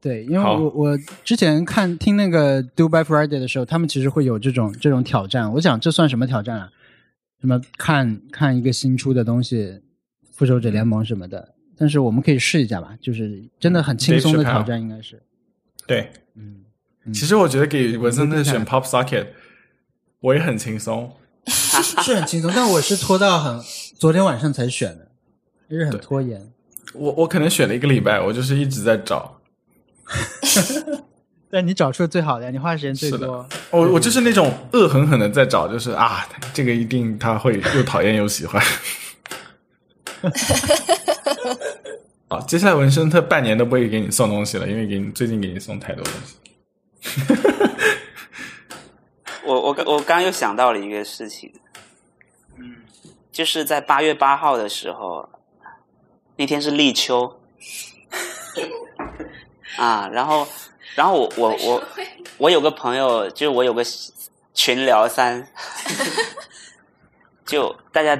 [0.00, 5.52] 对，因为我我之前看听那个 Dubai Friday 的时候，他们其实会有这种这种挑战。
[5.52, 6.70] 我想这算什么挑战啊？
[7.40, 9.80] 什么看看一个新出的东西，
[10.32, 11.54] 复仇者联盟什么的。
[11.76, 15.22] 但是我们可以试一下吧，就是真的很轻松的挑战，应该是。
[15.90, 16.62] 对，嗯，
[17.04, 19.26] 嗯其实我觉得给文森特选 Pop Socket，
[20.20, 21.16] 我也很轻松。
[21.48, 23.60] 是 是很轻松，但我是拖到很
[23.98, 25.08] 昨天晚上才选的，
[25.68, 26.52] 就是很拖延。
[26.94, 29.40] 我我可能选了一个礼拜，我就是一直在找。
[31.50, 33.44] 但你找出了最好的呀，你花的时间最多。
[33.70, 38.64] 我我就是那种恶狠狠的在找，就是啊，这个一定他会又讨厌又喜欢。
[42.32, 46.36] 好，接下来文森特半年都不会给你送东西了，因为给你最近给你送太多东西。
[49.42, 51.52] 我我刚我刚刚又想到了一个事情，
[52.56, 52.76] 嗯
[53.32, 55.28] 就是在八月八号的时候，
[56.36, 57.40] 那天是立秋，
[59.76, 60.46] 啊，然后
[60.94, 61.82] 然后我我我
[62.38, 63.82] 我有个朋友，就是我有个
[64.54, 65.48] 群聊三，
[67.44, 68.14] 就大家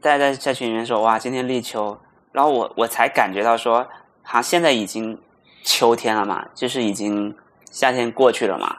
[0.00, 2.00] 大家在在群里面说哇，今天立秋，
[2.32, 3.86] 然后我我才感觉到说，
[4.22, 5.20] 好、现在已经
[5.64, 7.36] 秋天了嘛，就是已经
[7.70, 8.76] 夏天过去了嘛，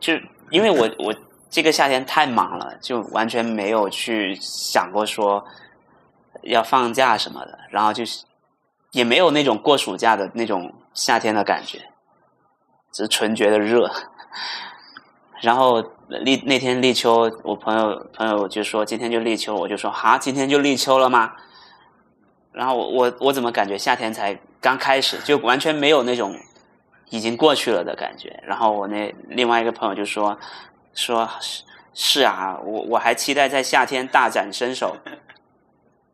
[0.00, 0.14] 就
[0.50, 1.14] 因为我我
[1.48, 5.44] 这个夏天太忙了，就完全没有去想过说
[6.42, 8.24] 要放假什么的，然后就是
[8.92, 11.78] 也没有那种过暑假的那种夏天的感觉，
[12.92, 13.90] 只是纯觉得热。
[15.42, 21.32] 然后立那天立秋，我朋友朋友就说今天就立秋，我就说哈，今天就立秋了吗？
[22.56, 26.34] 然后我我我怎么感觉夏天才刚开始，就完全没有那种
[27.10, 28.42] 已经过去了的感觉。
[28.46, 30.38] 然后我那另外一个朋友就说
[30.94, 31.62] 说是
[31.92, 34.96] 是啊，我我还期待在夏天大展身手。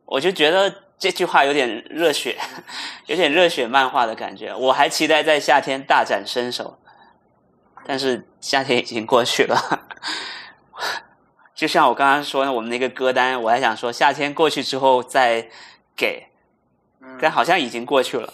[0.05, 2.37] 我就觉得这句话有点热血，
[3.07, 4.53] 有点热血漫画的感觉。
[4.53, 6.77] 我还期待在夏天大展身手，
[7.87, 9.87] 但是夏天已经过去了。
[11.55, 15.49] 就像我刚刚说的，我们那个歌单，我还想说夏天过去之后再
[15.95, 16.27] 给，
[17.21, 18.33] 但好像已经过去了。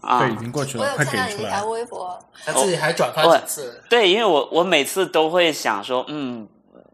[0.00, 1.66] 啊，对，已经过去了，我有快给出来看到你那条。
[1.66, 6.48] 微博，他自己还转发我几次，对，因为我我每次都会想说，嗯，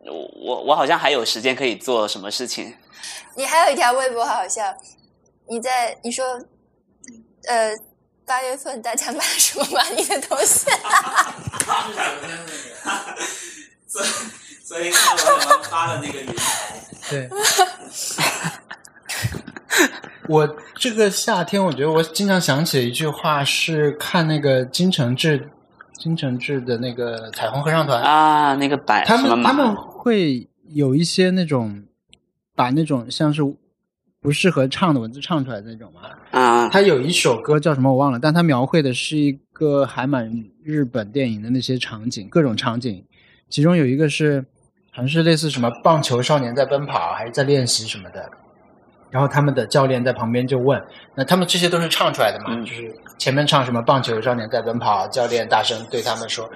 [0.07, 2.74] 我我我好像还有时间可以做什么事情。
[3.36, 4.62] 你还有一条微博好好笑，
[5.47, 6.24] 你在你说，
[7.49, 7.77] 呃，
[8.24, 10.70] 八月份大家买了什么满意的东西？
[13.86, 14.07] 所以
[14.65, 15.19] 所以看我
[15.65, 16.81] 发的那个云台。
[17.11, 17.28] 对。
[20.33, 25.51] 我这个夏天，我觉得我经常想起的一句话是看那个金承志，
[25.99, 31.85] 金承志的那个彩虹合唱团，啊，那个百他们他们会有一些那种
[32.57, 33.43] 把那种像是
[34.23, 36.01] 不适合唱的文字唱出来的那种嘛。
[36.31, 43.05] 啊，他有一首歌叫什么我忘了，但他描绘的是一个还蛮日本电影的那些场景，各种场景，
[43.51, 44.43] 其中有一个是
[44.93, 48.31] 好像是类似什么棒球少年在奔跑，还是在练习什么的。
[49.13, 50.83] 然后他们的教练在旁边就问，
[51.15, 52.47] 那他们这些都是唱出来的嘛？
[52.49, 56.51] 嗯就是前面唱什么棒球少年在奔跑，教练大声对他们说，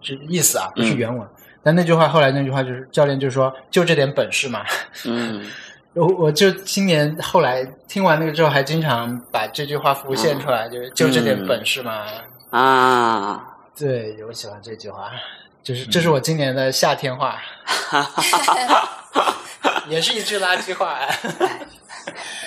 [0.00, 1.28] 是意思啊，不是嗯原文。
[1.62, 4.64] 但那句话后来那句话就是教练就说，就这点本事嘛。
[5.04, 5.44] 嗯
[5.94, 12.04] 我我就今年后来听完那个之后，还经常把这句话浮现出来，就是就这点本事嘛。
[12.50, 13.42] 啊，
[13.76, 15.10] 对，我喜欢这句话，
[15.62, 17.38] 就是这是我今年的夏天话，
[19.88, 21.00] 也是一句垃圾话。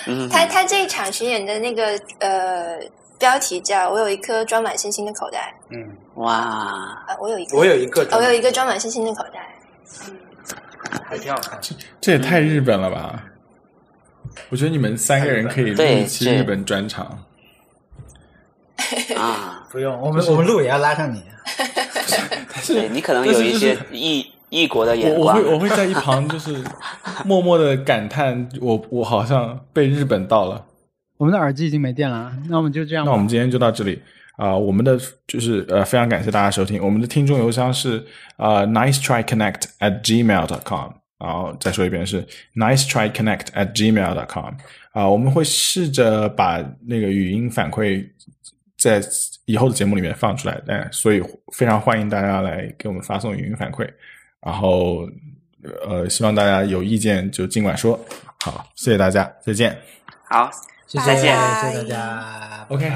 [0.06, 2.78] 嗯，他他这一场巡演的那个呃
[3.18, 6.32] 标题叫“我有一颗装满星星的口袋嗯，哇，”，
[7.06, 9.46] 啊，我有一个，我有一个，哦我有一个装满星星的口袋。
[10.08, 10.16] 嗯
[11.04, 11.60] 还挺好看。
[12.00, 13.22] 这也太日本了吧！
[14.48, 17.06] 我觉得你们三个人可以录一期日本专场。
[19.16, 21.22] 啊，不用，我们我们录也要拉上你。
[22.66, 26.62] 对你可能有一些异异国的眼光我我会，我会在一旁就是
[27.24, 30.66] 默默的感叹，我我好像被日本到了。
[31.16, 33.04] 我们的耳机已经没电了啊，那我们就这样。
[33.04, 34.00] 那我们今天就到这里
[34.36, 36.82] 啊、我们的就是呃，非常感谢大家收听。
[36.82, 38.02] 我们的听众邮箱是
[38.38, 44.54] 呃 nice try connect at gmail dot com，然后再说一遍是 nice try connect at gmail dot com
[44.92, 48.04] 啊、我们会试着把那个语音反馈
[48.78, 49.00] 在
[49.44, 51.22] 以后的节目里面放出来，但所以
[51.52, 53.86] 非常欢迎大家来给我们发送语音反馈，
[54.40, 55.08] 然后
[55.86, 57.98] 呃，希望大家有意见就尽管说。
[58.42, 59.78] 好，谢谢大家，再见。
[60.24, 60.50] 好，
[60.86, 61.36] 谢谢，再见
[61.72, 62.90] 谢谢大家 OK